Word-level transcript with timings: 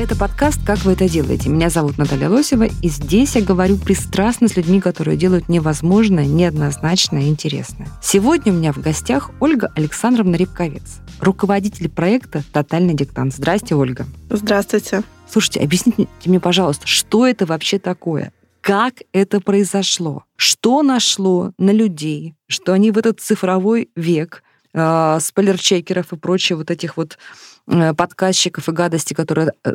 Это 0.00 0.16
подкаст 0.16 0.64
«Как 0.64 0.78
вы 0.86 0.92
это 0.92 1.10
делаете?». 1.10 1.50
Меня 1.50 1.68
зовут 1.68 1.98
Наталья 1.98 2.30
Лосева, 2.30 2.68
и 2.80 2.88
здесь 2.88 3.36
я 3.36 3.42
говорю 3.42 3.76
пристрастно 3.76 4.48
с 4.48 4.56
людьми, 4.56 4.80
которые 4.80 5.18
делают 5.18 5.50
невозможное, 5.50 6.24
неоднозначное 6.24 7.24
и 7.24 7.28
интересное. 7.28 7.86
Сегодня 8.02 8.50
у 8.50 8.56
меня 8.56 8.72
в 8.72 8.78
гостях 8.78 9.30
Ольга 9.40 9.70
Александровна 9.76 10.36
Рябковец, 10.36 11.00
руководитель 11.20 11.90
проекта 11.90 12.42
«Тотальный 12.50 12.94
диктант». 12.94 13.34
Здрасте, 13.34 13.74
Ольга. 13.74 14.06
Здравствуйте. 14.30 15.02
Слушайте, 15.30 15.60
объясните 15.60 16.08
мне, 16.24 16.40
пожалуйста, 16.40 16.86
что 16.86 17.26
это 17.26 17.44
вообще 17.44 17.78
такое? 17.78 18.32
Как 18.62 19.02
это 19.12 19.42
произошло? 19.42 20.24
Что 20.36 20.80
нашло 20.80 21.52
на 21.58 21.72
людей, 21.72 22.34
что 22.46 22.72
они 22.72 22.90
в 22.90 22.96
этот 22.96 23.20
цифровой 23.20 23.90
век 23.96 24.44
э, 24.72 25.18
спойлерчекеров 25.20 26.14
и 26.14 26.16
прочее 26.16 26.56
вот 26.56 26.70
этих 26.70 26.96
вот 26.96 27.18
э, 27.70 27.94
подкастчиков 27.94 28.68
и 28.68 28.72
гадости, 28.72 29.14
которые 29.14 29.52
э, 29.64 29.72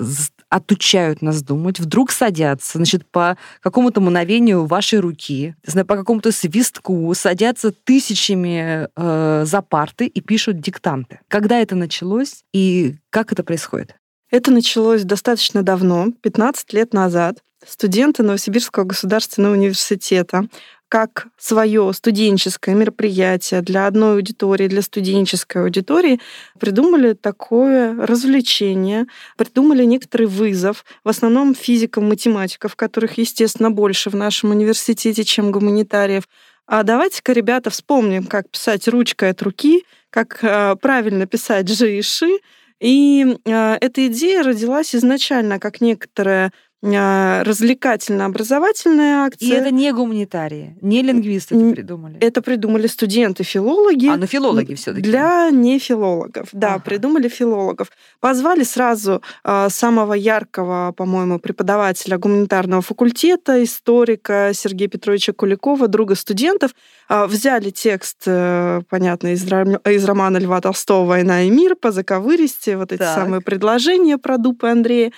отучают 0.50 1.22
нас 1.22 1.42
думать, 1.42 1.80
вдруг 1.80 2.12
садятся, 2.12 2.78
значит, 2.78 3.06
по 3.10 3.38
какому-то 3.62 4.02
мановению 4.02 4.66
вашей 4.66 5.00
руки, 5.00 5.56
по 5.74 5.96
какому-то 5.96 6.32
свистку 6.32 7.14
садятся 7.16 7.72
тысячами 7.72 8.88
э, 8.96 9.46
за 9.46 9.62
парты 9.62 10.08
и 10.08 10.22
пишут 10.22 10.60
диктанты. 10.60 11.20
Когда 11.28 11.60
это 11.60 11.76
началось 11.76 12.44
и 12.54 12.96
как 13.10 13.32
это 13.32 13.44
происходит? 13.44 13.96
Это 14.32 14.52
началось 14.52 15.04
достаточно 15.04 15.64
давно, 15.64 16.08
15 16.22 16.74
лет 16.74 16.94
назад. 16.94 17.38
Студенты 17.66 18.22
Новосибирского 18.22 18.84
государственного 18.84 19.54
университета 19.54 20.48
как 20.90 21.28
свое 21.38 21.92
студенческое 21.94 22.76
мероприятие 22.76 23.62
для 23.62 23.88
одной 23.88 24.16
аудитории, 24.16 24.68
для 24.68 24.82
студенческой 24.82 25.64
аудитории, 25.64 26.20
придумали 26.60 27.14
такое 27.14 27.96
развлечение, 28.06 29.08
придумали 29.38 29.84
некоторый 29.84 30.28
вызов, 30.28 30.86
в 31.04 31.10
основном 31.10 31.56
физиков, 31.56 32.04
математиков, 32.04 32.76
которых, 32.76 33.18
естественно, 33.18 33.72
больше 33.72 34.10
в 34.10 34.16
нашем 34.16 34.52
университете, 34.52 35.24
чем 35.24 35.52
гуманитариев. 35.52 36.24
А 36.68 36.84
давайте-ка, 36.84 37.34
ребята, 37.34 37.70
вспомним, 37.70 38.26
как 38.26 38.50
писать 38.50 38.88
ручкой 38.88 39.32
от 39.32 39.42
руки, 39.42 39.86
как 40.10 40.40
э, 40.44 40.76
правильно 40.82 41.26
писать 41.28 41.68
«жи» 41.68 41.98
и 41.98 42.02
«ши», 42.02 42.40
и 42.80 43.38
э, 43.46 43.78
эта 43.82 44.08
идея 44.08 44.44
родилась 44.44 44.96
изначально 44.96 45.60
как 45.60 45.82
некоторая 45.82 46.52
развлекательно-образовательная 46.86 49.26
акция. 49.26 49.48
И 49.48 49.52
это 49.52 49.72
не 49.72 49.92
гуманитарии, 49.92 50.76
не 50.82 51.02
лингвисты 51.02 51.56
это 51.56 51.74
придумали. 51.74 52.18
Это 52.20 52.42
придумали 52.42 52.88
студенты-филологи. 52.88 54.08
А, 54.08 54.18
ну 54.18 54.28
филологи 54.28 54.76
все 54.76 54.94
таки 54.94 55.04
Для 55.04 55.50
нефилологов, 55.52 56.50
да, 56.52 56.76
Ага. 56.76 56.84
придумали 56.86 57.28
филологов. 57.28 57.90
Позвали 58.20 58.64
сразу 58.64 59.22
э, 59.44 59.68
самого 59.70 60.14
яркого, 60.14 60.94
по-моему, 60.96 61.40
преподавателя 61.40 62.18
гуманитарного 62.18 62.82
факультета, 62.82 63.64
историка 63.64 64.52
Сергея 64.54 64.90
Петровича 64.90 65.34
Куликова, 65.34 65.88
друга 65.88 66.16
студентов. 66.16 66.72
Э, 67.10 67.26
взяли 67.26 67.70
текст, 67.70 68.24
э, 68.26 68.82
понятно, 68.90 69.34
из, 69.34 69.44
из 69.44 70.06
романа 70.06 70.38
Льва 70.38 70.62
Толстого 70.62 71.06
«Война 71.06 71.44
и 71.44 71.50
мир» 71.50 71.76
по 71.76 71.92
заковыристи, 71.92 72.76
вот 72.76 72.92
эти 72.92 73.00
Так. 73.00 73.16
самые 73.16 73.42
предложения 73.42 74.18
про 74.18 74.38
Дупы 74.38 74.68
Андрея. 74.68 75.12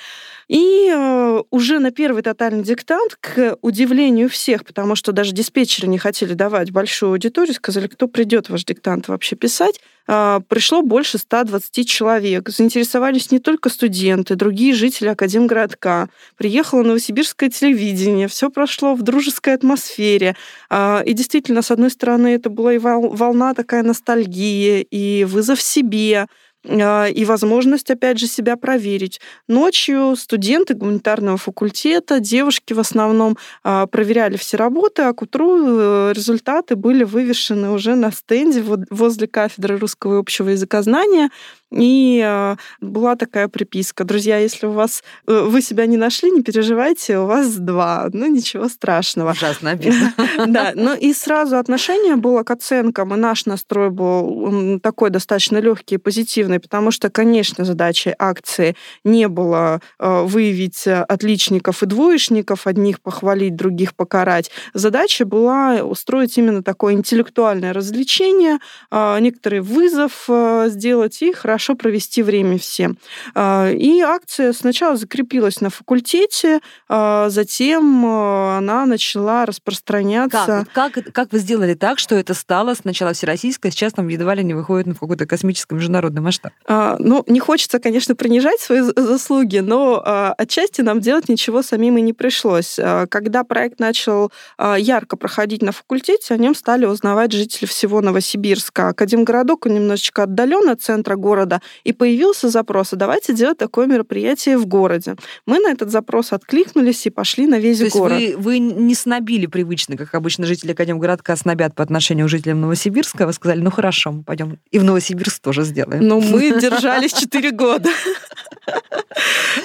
И 0.50 0.90
э, 0.90 1.41
уже 1.50 1.80
на 1.80 1.91
первый 1.91 2.24
тотальный 2.24 2.63
диктант, 2.63 3.18
к 3.19 3.58
удивлению 3.62 4.30
всех, 4.30 4.63
потому 4.63 4.96
что 4.96 5.12
даже 5.12 5.34
диспетчеры 5.34 5.88
не 5.90 5.97
хотели 5.97 6.34
давать 6.35 6.72
большую 6.72 7.12
аудиторию, 7.12 7.53
сказали, 7.53 7.88
кто 7.88 8.08
придет 8.08 8.47
ваш 8.50 8.63
диктант 8.63 9.09
вообще 9.09 9.36
писать, 9.36 9.81
э, 10.07 10.40
пришло 10.47 10.81
больше 10.84 11.18
120 11.18 11.84
человек. 11.84 12.47
Заинтересовались 12.47 13.30
не 13.30 13.40
только 13.40 13.69
студенты, 13.69 14.36
другие 14.36 14.74
жители 14.74 15.09
Академгородка. 15.09 16.07
Приехало 16.38 16.81
новосибирское 16.81 17.50
телевидение, 17.50 18.30
все 18.30 18.50
прошло 18.50 18.96
в 18.96 19.02
дружеской 19.02 19.53
атмосфере. 19.53 20.38
А, 20.69 21.02
И 21.06 21.12
действительно, 21.12 21.62
с 21.62 21.72
одной 21.72 21.90
стороны, 21.91 22.36
это 22.36 22.50
была 22.50 22.74
и 22.74 22.78
вол- 22.78 23.09
волна 23.13 23.53
такая 23.53 23.84
ностальгии, 23.84 24.81
и 24.90 25.25
вызов 25.25 25.62
себе, 25.62 26.28
и 26.67 27.25
возможность, 27.25 27.89
опять 27.89 28.19
же, 28.19 28.28
себя 28.28 28.57
проверить. 28.57 29.19
Ночью 29.47 30.16
студенты 30.17 30.73
гуманитарного 30.73 31.38
факультета, 31.38 32.19
девушки 32.19 32.73
в 32.73 32.79
основном, 32.79 33.38
а, 33.63 33.88
проверяли 33.88 34.38
все 34.38 34.57
работы, 34.57 35.03
а 35.03 35.13
к 35.13 35.22
утру 35.22 35.57
э, 35.57 36.13
результаты 36.13 36.75
были 36.75 37.03
вывешены 37.03 37.72
уже 37.72 37.95
на 37.95 38.11
стенде 38.11 38.63
возле 38.89 39.27
кафедры 39.27 39.77
русского 39.77 40.16
и 40.16 40.19
общего 40.19 40.50
языкознания. 40.50 41.29
И 41.72 42.22
а, 42.25 42.55
была 42.79 43.16
такая 43.16 43.50
приписка. 43.50 44.05
Друзья, 44.05 44.38
если 44.38 44.67
у 44.67 44.72
вас 44.72 45.03
э, 45.28 45.41
вы 45.41 45.61
себя 45.61 45.85
не 45.85 45.97
нашли, 45.97 46.31
не 46.31 46.41
переживайте, 46.41 47.17
у 47.17 47.25
вас 47.25 47.55
два. 47.55 48.07
Ну, 48.13 48.28
ничего 48.28 48.69
страшного. 48.69 49.31
Ужасно 49.31 49.72
обидно. 49.72 50.13
Да, 50.47 50.72
ну 50.75 50.95
и 50.95 51.13
сразу 51.13 51.57
отношение 51.57 52.16
было 52.16 52.44
к 52.44 52.51
оценкам, 52.51 53.13
и 53.13 53.17
наш 53.17 53.45
настрой 53.45 53.89
был 53.89 54.79
такой 54.79 55.09
достаточно 55.09 55.57
легкий 55.57 55.95
и 55.95 55.97
позитивный, 55.97 56.59
потому 56.59 56.91
что, 56.91 57.09
конечно, 57.09 57.66
задачей 57.66 58.13
акции 58.17 58.75
не 59.03 59.27
было 59.27 59.81
э, 60.00 60.22
выявить 60.23 60.88
отличников 60.88 61.83
и 61.83 61.85
двоечников, 61.85 62.67
одних 62.67 63.01
похвалить, 63.01 63.56
других 63.56 63.95
покарать. 63.95 64.51
Задача 64.73 65.25
была 65.25 65.83
устроить 65.83 66.38
именно 66.38 66.63
такое 66.63 66.94
интеллектуальное 66.94 67.73
развлечение, 67.73 68.59
э, 68.91 69.19
некоторый 69.19 69.59
вызов 69.59 70.29
сделать 70.67 71.22
и 71.22 71.33
хорошо 71.33 71.56
провести 71.75 72.23
время 72.23 72.57
всем. 72.57 72.97
Э, 73.35 73.73
И 73.73 74.01
акция 74.01 74.53
сначала 74.53 74.95
закрепилась 74.95 75.62
на 75.62 75.69
факультете, 75.69 76.59
э, 76.90 77.25
затем 77.29 78.06
э, 78.06 78.57
она 78.57 78.85
начала 78.85 79.45
распространяться. 79.45 80.66
Как, 80.73 80.94
как, 80.94 81.13
как 81.13 81.31
вы 81.31 81.40
сделали 81.40 81.73
так, 81.73 82.00
что 82.00 82.16
это 82.16 82.34
стало 82.34 82.73
сначала 82.73 83.13
всероссийское, 83.13 83.72
сейчас 83.72 83.94
там 83.94 84.07
едва 84.07 84.35
ли 84.35 84.44
не 84.44 84.53
выходит 84.53 84.88
на 84.88 84.94
какой-то 84.94 85.25
космический 85.25 85.75
международный 85.75 86.22
масштаб? 86.22 86.51
А, 86.68 86.97
Ну, 87.00 87.23
не 87.28 87.40
хочется, 87.40 87.79
конечно, 87.79 88.16
принижать 88.16 88.59
свои 88.59 88.81
заслуги, 88.81 89.59
но 89.59 90.01
а, 90.03 90.34
отчасти 90.38 90.81
нам 90.81 91.00
делать 91.00 91.29
ничего 91.29 91.62
самим 91.62 91.97
и 91.97 92.01
не 92.01 92.13
пришлось. 92.13 92.78
А, 92.79 93.07
Когда 93.07 93.44
проект 93.44 93.79
начал 93.79 94.31
а, 94.57 94.75
ярко 94.75 95.18
проходить 95.18 95.62
на 95.62 95.72
факультете, 95.72 96.34
о 96.34 96.38
нем 96.38 96.56
стали 96.56 96.85
узнавать 96.85 97.31
жители 97.31 97.66
всего 97.66 98.01
Новосибирска. 98.01 98.89
Академгородок 98.89 99.66
он 99.66 99.75
немножечко 99.75 100.24
отдален 100.24 100.69
от 100.69 100.81
центра 100.81 101.16
города, 101.16 101.47
и 101.84 101.94
появился 101.94 102.50
запрос, 102.50 102.94
а 102.94 102.96
давайте 102.96 103.34
делать 103.34 103.58
такое 103.58 103.88
мероприятие 103.88 104.58
в 104.58 104.66
городе. 104.66 105.16
Мы 105.46 105.59
на 105.59 105.72
этот 105.72 105.90
запрос 105.90 106.34
откликнулись 106.34 107.06
и 107.06 107.09
пошли 107.09 107.47
на 107.47 107.59
весь 107.59 107.80
То 107.80 107.84
есть 107.85 107.96
город. 107.96 108.18
вы, 108.18 108.35
вы 108.38 108.59
не 108.59 108.96
снобили 108.96 109.46
привычно, 109.46 109.97
как 109.97 110.13
обычно 110.13 110.46
жители 110.46 110.72
Академгородка 110.72 111.36
снобят 111.36 111.75
по 111.75 111.84
отношению 111.84 112.28
к 112.28 112.30
жителям 112.30 112.62
Новосибирска. 112.62 113.25
Вы 113.25 113.34
сказали, 113.34 113.62
ну 113.62 113.72
хорошо, 113.72 114.12
мы 114.12 114.24
пойдем 114.24 114.57
и 114.72 114.80
в 114.80 114.84
Новосибирск 114.84 115.41
тоже 115.41 115.63
сделаем. 115.63 116.06
Но 116.07 116.19
мы 116.19 116.59
держались 116.62 117.13
4 117.13 117.52
года. 117.52 117.90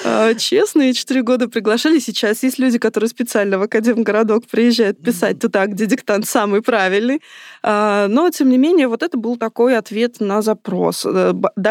А, 0.04 0.34
Честно, 0.34 0.92
четыре 0.94 1.22
года 1.22 1.48
приглашали. 1.48 1.98
Сейчас 1.98 2.42
есть 2.42 2.58
люди, 2.58 2.78
которые 2.78 3.08
специально 3.08 3.58
в 3.58 3.62
Академгородок 3.62 4.46
приезжают 4.46 5.02
писать 5.02 5.38
туда, 5.38 5.66
где 5.66 5.86
диктант 5.86 6.26
самый 6.26 6.62
правильный. 6.62 7.20
А, 7.62 8.08
Но, 8.08 8.30
тем 8.30 8.48
не 8.48 8.58
менее, 8.58 8.88
вот 8.88 9.02
это 9.02 9.16
был 9.18 9.36
такой 9.36 9.76
ответ 9.76 10.20
на 10.20 10.42
запрос. 10.42 11.06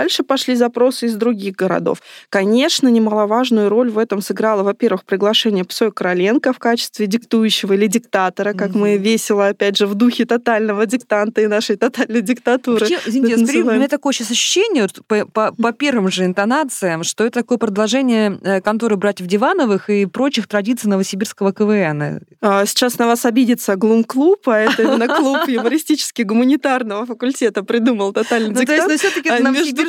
Дальше 0.02 0.24
пошли 0.24 0.56
запросы 0.56 1.06
из 1.06 1.16
других 1.16 1.56
городов. 1.56 2.00
Конечно, 2.30 2.88
немаловажную 2.88 3.70
роль 3.70 3.92
в 3.92 4.00
этом 4.00 4.20
сыграло, 4.22 4.64
во-первых, 4.64 5.04
приглашение 5.06 5.64
Псой 5.64 5.92
Короленко 5.92 6.54
в 6.54 6.58
качестве 6.58 7.06
диктующего 7.06 7.74
или 7.74 7.86
диктатора, 7.86 8.54
как 8.54 8.74
мы 8.74 8.96
Мгм. 8.96 9.04
весело, 9.04 9.48
опять 9.50 9.78
же, 9.78 9.86
в 9.86 9.94
духе 9.94 10.26
тотального 10.26 10.88
диктанта 10.88 11.42
и 11.42 11.48
нашей 11.48 11.76
тотальной 11.76 12.22
диктатуры. 12.22 12.80
Вообще, 12.80 12.98
извините, 13.06 13.62
у 13.62 13.72
меня 13.72 13.88
такое 13.88 14.12
сейчас 14.12 14.32
ощущение 14.32 14.82
вот 14.82 15.06
по, 15.06 15.28
по- 15.28 15.54
по 15.54 15.72
первым 15.72 16.10
же 16.10 16.26
интонациям, 16.26 17.04
что 17.04 17.24
это 17.24 17.42
такое 17.42 17.60
продолжение 17.60 18.40
э, 18.42 18.60
конторы 18.62 18.96
братьев 18.96 19.28
Дивановых 19.28 19.92
и 19.92 20.08
прочих 20.08 20.48
традиций 20.48 20.90
новосибирского 20.90 21.54
КВН. 21.54 22.22
А, 22.42 22.66
сейчас 22.66 22.98
на 22.98 23.06
вас 23.06 23.24
обидится 23.26 23.76
Глум-клуб, 23.76 24.50
а 24.50 24.58
это 24.58 24.82
именно 24.82 25.08
клуб 25.08 25.48
юмористически-гуманитарного 25.48 27.06
факультета 27.06 27.62
придумал 27.64 28.14
тотальный 28.14 28.50
ну, 28.50 28.60
диктант. 28.62 28.86
То 28.88 28.92
есть, 28.94 29.04
ну, 29.04 29.10
все-таки 29.10 29.30
а 29.30 29.38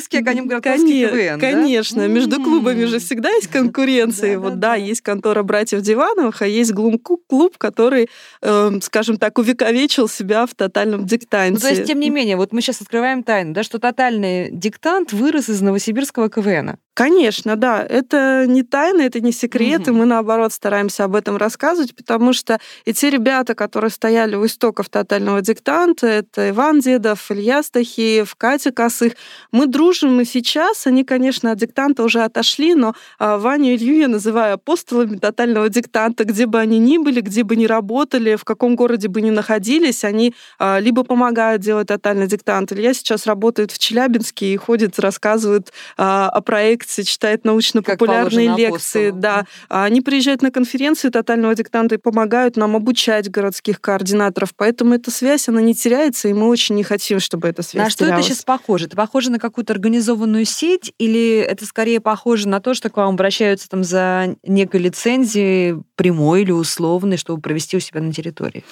новосибирский 0.02 0.18
академгородковский 0.20 1.08
КВН, 1.08 1.40
Конечно, 1.40 2.08
между 2.08 2.42
клубами 2.42 2.84
же 2.84 2.98
всегда 2.98 3.30
есть 3.30 3.48
конкуренция. 3.52 4.38
Вот 4.38 4.58
да, 4.58 4.74
есть 4.74 5.00
контора 5.00 5.42
братьев 5.42 5.80
Дивановых, 5.80 6.42
а 6.42 6.46
есть 6.46 6.72
Глум-клуб, 6.72 7.58
который, 7.58 8.08
эм, 8.42 8.80
скажем 8.80 9.16
так, 9.16 9.38
увековечил 9.38 10.08
себя 10.08 10.46
в 10.46 10.54
тотальном 10.54 11.06
диктанте. 11.06 11.60
то 11.60 11.68
есть, 11.68 11.84
тем 11.84 12.00
не 12.00 12.10
менее, 12.10 12.36
вот 12.36 12.52
мы 12.52 12.60
сейчас 12.60 12.80
открываем 12.80 13.22
тайну, 13.22 13.52
да, 13.52 13.62
что 13.62 13.78
тотальный 13.78 14.50
диктант 14.50 15.12
вырос 15.12 15.48
из 15.48 15.60
новосибирского 15.60 16.28
КВН. 16.28 16.76
Конечно, 16.94 17.56
да. 17.56 17.82
Это 17.82 18.44
не 18.46 18.62
тайна, 18.62 19.00
это 19.00 19.20
не 19.20 19.32
секрет, 19.32 19.82
угу. 19.82 19.90
и 19.90 19.92
мы, 19.94 20.04
наоборот, 20.04 20.52
стараемся 20.52 21.04
об 21.04 21.14
этом 21.14 21.38
рассказывать, 21.38 21.96
потому 21.96 22.34
что 22.34 22.58
и 22.84 22.92
те 22.92 23.08
ребята, 23.08 23.54
которые 23.54 23.90
стояли 23.90 24.34
у 24.34 24.44
истоков 24.44 24.90
тотального 24.90 25.40
диктанта, 25.40 26.06
это 26.06 26.50
Иван 26.50 26.80
Дедов, 26.80 27.30
Илья 27.30 27.62
Стахеев, 27.62 28.34
Катя 28.34 28.72
Косых, 28.72 29.14
мы 29.52 29.66
дружим 29.66 30.20
и 30.20 30.26
сейчас. 30.26 30.86
Они, 30.86 31.02
конечно, 31.02 31.52
от 31.52 31.58
диктанта 31.58 32.02
уже 32.02 32.22
отошли, 32.24 32.74
но 32.74 32.94
а, 33.18 33.38
Ваню 33.38 33.72
и 33.72 33.76
Илью 33.76 33.96
я 33.96 34.08
называю 34.08 34.54
апостолами 34.54 35.16
тотального 35.16 35.70
диктанта, 35.70 36.24
где 36.24 36.44
бы 36.44 36.60
они 36.60 36.78
ни 36.78 36.98
были, 36.98 37.22
где 37.22 37.42
бы 37.42 37.56
ни 37.56 37.64
работали, 37.64 38.36
в 38.36 38.44
каком 38.44 38.76
городе 38.76 39.08
бы 39.08 39.22
ни 39.22 39.30
находились, 39.30 40.04
они 40.04 40.34
а, 40.58 40.78
либо 40.78 41.04
помогают 41.04 41.62
делать 41.62 41.88
тотальный 41.88 42.26
диктант. 42.26 42.70
Илья 42.72 42.92
сейчас 42.92 43.26
работает 43.26 43.70
в 43.70 43.78
Челябинске 43.78 44.52
и 44.52 44.56
ходит, 44.58 44.98
рассказывает 44.98 45.72
а, 45.96 46.28
о 46.28 46.42
проекте 46.42 46.81
лекции, 46.82 47.02
читает 47.02 47.44
научно-популярные 47.44 48.54
лекции. 48.56 49.10
Да. 49.10 49.44
А 49.68 49.84
они 49.84 50.00
приезжают 50.00 50.42
на 50.42 50.50
конференции 50.50 51.08
тотального 51.08 51.54
диктанта 51.54 51.94
и 51.94 51.98
помогают 51.98 52.56
нам 52.56 52.76
обучать 52.76 53.30
городских 53.30 53.80
координаторов. 53.80 54.50
Поэтому 54.56 54.94
эта 54.94 55.10
связь, 55.10 55.48
она 55.48 55.60
не 55.60 55.74
теряется, 55.74 56.28
и 56.28 56.32
мы 56.32 56.48
очень 56.48 56.74
не 56.74 56.82
хотим, 56.82 57.20
чтобы 57.20 57.48
эта 57.48 57.62
связь 57.62 57.84
На 57.84 57.90
что 57.90 58.04
терялась. 58.04 58.26
это 58.26 58.34
сейчас 58.34 58.44
похоже? 58.44 58.86
Это 58.86 58.96
похоже 58.96 59.30
на 59.30 59.38
какую-то 59.38 59.72
организованную 59.72 60.44
сеть 60.44 60.92
или 60.98 61.38
это 61.38 61.64
скорее 61.66 62.00
похоже 62.00 62.48
на 62.48 62.60
то, 62.60 62.74
что 62.74 62.90
к 62.90 62.96
вам 62.96 63.14
обращаются 63.14 63.68
там 63.68 63.84
за 63.84 64.36
некой 64.42 64.80
лицензией 64.80 65.82
прямой 65.96 66.42
или 66.42 66.50
условной, 66.50 67.16
чтобы 67.16 67.40
провести 67.40 67.76
у 67.76 67.80
себя 67.80 68.00
на 68.00 68.12
территории? 68.12 68.64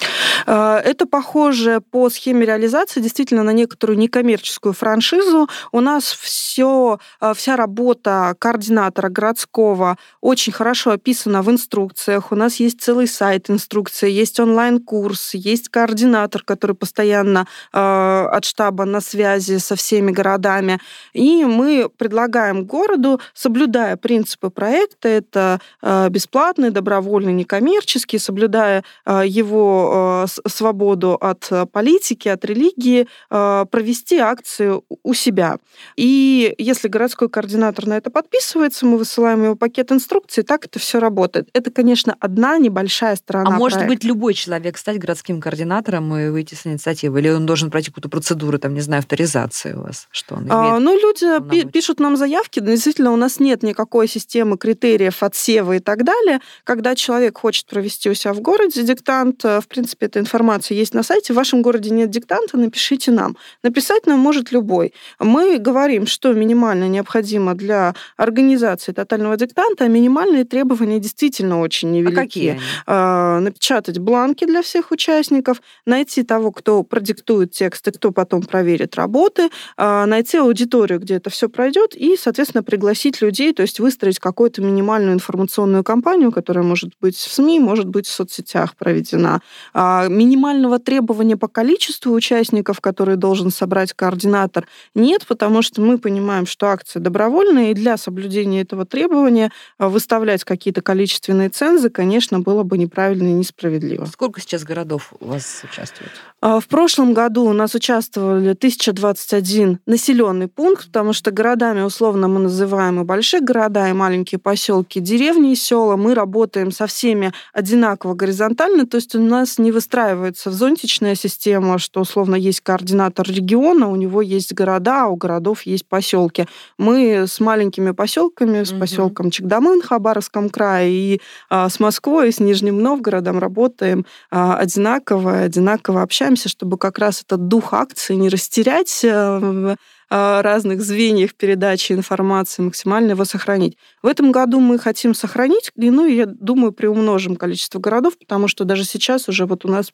А, 0.47 0.81
это 0.81 1.07
похоже 1.07 1.81
по 1.91 2.11
схеме 2.11 2.47
реализации 2.47 3.01
действительно 3.01 3.43
на 3.43 3.53
некоторую 3.53 3.99
некоммерческую 3.99 4.73
франшизу. 4.73 5.49
У 5.73 5.81
нас 5.81 6.05
все, 6.05 6.99
а, 7.21 7.35
вся 7.35 7.57
работа 7.57 8.00
работа 8.00 8.35
координатора 8.38 9.08
городского 9.08 9.97
очень 10.20 10.52
хорошо 10.52 10.93
описана 10.93 11.43
в 11.43 11.50
инструкциях. 11.50 12.32
У 12.32 12.35
нас 12.35 12.56
есть 12.56 12.81
целый 12.81 13.06
сайт 13.06 13.50
инструкции, 13.50 14.11
есть 14.11 14.41
онлайн-курс, 14.41 15.35
есть 15.35 15.69
координатор, 15.69 16.43
который 16.43 16.76
постоянно 16.76 17.47
э, 17.73 17.79
от 17.79 18.44
штаба 18.44 18.85
на 18.85 19.00
связи 19.00 19.58
со 19.58 19.76
всеми 19.76 20.11
городами. 20.11 20.79
И 21.12 21.44
мы 21.44 21.88
предлагаем 21.97 22.64
городу, 22.64 23.20
соблюдая 23.35 23.97
принципы 23.97 24.50
проекта, 24.50 25.08
это 25.08 25.61
э, 25.82 26.08
бесплатный, 26.11 26.70
добровольный, 26.70 27.32
некоммерческий, 27.32 28.19
соблюдая 28.19 28.82
э, 29.06 29.23
его 29.26 30.26
э, 30.26 30.49
свободу 30.49 31.19
от 31.20 31.50
политики, 31.73 32.29
от 32.29 32.44
религии, 32.44 33.06
э, 33.31 33.67
провести 33.70 34.19
акцию 34.19 34.85
у 35.02 35.14
себя. 35.14 35.58
И 35.97 36.55
если 36.58 36.88
городской 36.88 37.29
координатор 37.29 37.90
на 37.91 37.97
это 37.97 38.11
подписывается, 38.11 38.87
мы 38.87 38.97
высылаем 38.97 39.45
его 39.45 39.57
пакет 39.57 39.93
инструкций, 39.93 40.45
так 40.45 40.65
это 40.65 40.79
все 40.79 41.01
работает. 41.01 41.49
Это, 41.53 41.71
конечно, 41.71 42.17
одна 42.21 42.57
небольшая 42.57 43.17
сторона. 43.17 43.51
А 43.51 43.59
может 43.59 43.79
проекта. 43.79 43.95
быть 43.95 44.05
любой 44.05 44.35
человек 44.35 44.79
стать 44.79 44.99
городским 44.99 45.41
координатором 45.41 46.17
и 46.17 46.29
выйти 46.29 46.55
с 46.55 46.67
инициативой? 46.67 47.21
Или 47.21 47.31
он 47.31 47.47
должен 47.47 47.71
пройти 47.71 47.91
какую-то 47.91 48.09
процедуру, 48.09 48.59
там, 48.59 48.75
не 48.75 48.81
знаю, 48.81 49.01
авторизации 49.01 49.75
у 49.75 49.83
вас? 49.83 50.07
Что 50.13 50.37
он 50.37 50.47
а, 50.49 50.55
имеет? 50.55 50.75
А, 50.75 50.79
ну, 50.79 50.99
люди 50.99 51.51
пи- 51.51 51.69
пишут 51.69 51.99
нам 52.01 52.17
заявки, 52.17 52.61
но 52.61 52.71
действительно 52.71 53.11
у 53.13 53.17
нас 53.17 53.41
нет 53.41 53.63
никакой 53.65 54.07
системы 54.07 54.57
критериев 54.57 55.23
отсева 55.23 55.73
и 55.73 55.81
так 55.81 56.05
далее. 56.05 56.41
Когда 56.65 56.95
человек 56.95 57.39
хочет 57.39 57.67
провести 57.67 58.09
у 58.09 58.15
себя 58.15 58.33
в 58.33 58.41
городе 58.41 58.85
диктант, 58.85 59.45
э, 59.45 59.61
в 59.61 59.67
принципе, 59.67 60.07
эта 60.07 60.21
информация 60.21 60.77
есть 60.77 60.95
на 60.95 61.03
сайте. 61.03 61.33
В 61.33 61.37
вашем 61.37 61.61
городе 61.63 61.91
нет 61.91 62.11
диктанта, 62.11 62.57
напишите 62.57 63.11
нам. 63.11 63.37
Написать 63.65 64.07
нам 64.07 64.21
может 64.21 64.53
любой. 64.53 64.95
Мы 65.19 65.59
говорим, 65.59 66.07
что 66.07 66.33
минимально 66.33 66.89
необходимо 66.89 67.55
для 67.55 67.80
организации 68.17 68.93
тотального 68.93 69.37
диктанта 69.37 69.88
минимальные 69.88 70.44
требования 70.44 70.99
действительно 70.99 71.61
очень 71.61 71.91
невелики. 71.91 72.19
А 72.19 72.23
какие 72.23 72.50
они? 72.50 72.61
А, 72.87 73.41
напечатать 73.41 73.99
бланки 73.99 74.44
для 74.44 74.62
всех 74.62 74.91
участников, 74.91 75.62
найти 75.87 76.23
того, 76.23 76.53
кто 76.53 76.82
продиктует 76.82 77.53
тексты, 77.53 77.93
кто 77.93 78.11
потом 78.11 78.43
проверит 78.43 78.97
работы, 78.97 79.50
а, 79.77 80.06
найти 80.06 80.38
аудиторию, 80.38 81.00
где 81.00 81.15
это 81.15 81.31
все 81.31 81.49
пройдет, 81.49 81.94
и, 81.94 82.17
соответственно, 82.17 82.62
пригласить 82.62 83.21
людей, 83.23 83.53
то 83.53 83.62
есть 83.62 83.81
выстроить 83.81 84.19
какую-то 84.19 84.62
минимальную 84.62 85.15
информационную 85.15 85.85
кампанию, 85.85 86.33
которая 86.33 86.65
может 86.65 86.91
быть 87.00 87.17
в 87.17 87.33
СМИ, 87.33 87.61
может 87.61 87.87
быть 87.87 88.06
в 88.06 88.11
соцсетях 88.11 88.76
проведена. 88.76 89.41
А, 89.73 90.09
минимального 90.09 90.79
требования 90.79 91.37
по 91.37 91.49
количеству 91.49 92.12
участников, 92.12 92.81
которые 92.81 93.17
должен 93.17 93.50
собрать 93.50 93.93
координатор, 93.93 94.67
нет, 94.94 95.26
потому 95.26 95.62
что 95.62 95.81
мы 95.81 95.99
понимаем, 95.99 96.47
что 96.47 96.69
акция 96.69 97.00
добровольная, 97.00 97.70
и 97.71 97.75
для 97.75 97.97
соблюдения 97.97 98.61
этого 98.63 98.85
требования 98.85 99.51
а, 99.79 99.89
выставлять 99.89 100.45
какие-то 100.45 100.83
количественные 100.83 101.49
цензы, 101.49 101.91
конечно, 101.91 102.41
было 102.41 102.63
бы 102.63 102.79
неправильно 102.79 103.29
и 103.29 103.33
несправедливо. 103.33 104.07
Сколько 104.07 104.41
сейчас 104.41 104.65
городов 104.65 105.13
у 105.21 105.27
вас 105.27 105.63
участвует? 105.65 106.11
А, 106.41 106.61
в 106.61 106.69
прошлом 106.69 107.13
году 107.13 107.45
у 107.45 107.53
нас 107.53 107.75
участвовали 107.75 108.51
1021 108.51 109.81
населенный 109.87 110.49
пункт, 110.49 110.87
потому 110.87 111.13
что 111.13 111.31
городами 111.31 111.83
условно 111.83 112.29
мы 112.29 112.41
называем 112.41 113.01
и 113.01 113.05
большие 113.05 113.41
города, 113.41 113.89
и 113.89 113.93
маленькие 113.93 114.39
поселки, 114.39 115.01
деревни 115.01 115.53
и 115.53 115.57
села. 115.57 115.97
Мы 115.97 116.15
работаем 116.15 116.73
со 116.73 116.87
всеми 116.87 117.33
одинаково 117.53 118.15
горизонтально, 118.15 118.87
то 118.87 118.97
есть 118.97 119.15
у 119.15 119.21
нас 119.21 119.59
не 119.59 119.73
выстраивается 119.73 120.51
в 120.51 120.55
зонтичная 120.55 121.15
система, 121.15 121.79
что 121.79 122.01
условно 122.01 122.35
есть 122.35 122.61
координатор 122.61 123.27
региона, 123.29 123.89
у 123.89 123.97
него 123.97 124.23
есть 124.23 124.55
города, 124.55 125.05
а 125.05 125.09
у 125.09 125.17
городов 125.17 125.63
есть 125.63 125.87
поселки. 125.87 126.47
Мы 126.79 127.27
с 127.27 127.39
маленькими 127.41 127.60
маленькими 127.61 127.91
поселками, 127.91 128.65
с 128.65 128.73
поселком 128.73 129.31
Чегдамын 129.31 129.83
в 129.83 129.87
Хабаровском 129.87 130.49
крае 130.49 130.91
и 130.91 131.21
а, 131.51 131.69
с 131.69 131.79
Москвой, 131.79 132.31
и 132.31 132.33
с 132.33 132.41
Нижним 132.41 132.83
Новгородом 132.83 133.39
работаем 133.39 134.07
а, 134.31 134.57
одинаково, 134.57 135.41
одинаково 135.43 136.01
общаемся, 136.01 136.49
чтобы 136.49 136.79
как 136.79 136.99
раз 136.99 137.23
этот 137.23 137.49
дух 137.49 137.75
акции 137.75 138.15
не 138.15 138.31
растерять 138.31 139.05
а, 139.05 139.77
разных 140.11 140.83
звеньях 140.83 141.35
передачи 141.35 141.93
информации, 141.93 142.62
максимально 142.62 143.12
его 143.12 143.25
сохранить. 143.25 143.77
В 144.03 144.07
этом 144.07 144.33
году 144.33 144.59
мы 144.61 144.79
хотим 144.79 145.15
сохранить, 145.15 145.71
ну, 145.77 146.05
и 146.05 146.17
я 146.17 146.27
думаю, 146.27 146.73
приумножим 146.73 147.37
количество 147.37 147.79
городов, 147.79 148.19
потому 148.19 148.49
что 148.49 148.65
даже 148.65 148.85
сейчас 148.85 149.29
уже 149.29 149.47
вот 149.47 149.65
у 149.65 149.69
нас 149.69 149.93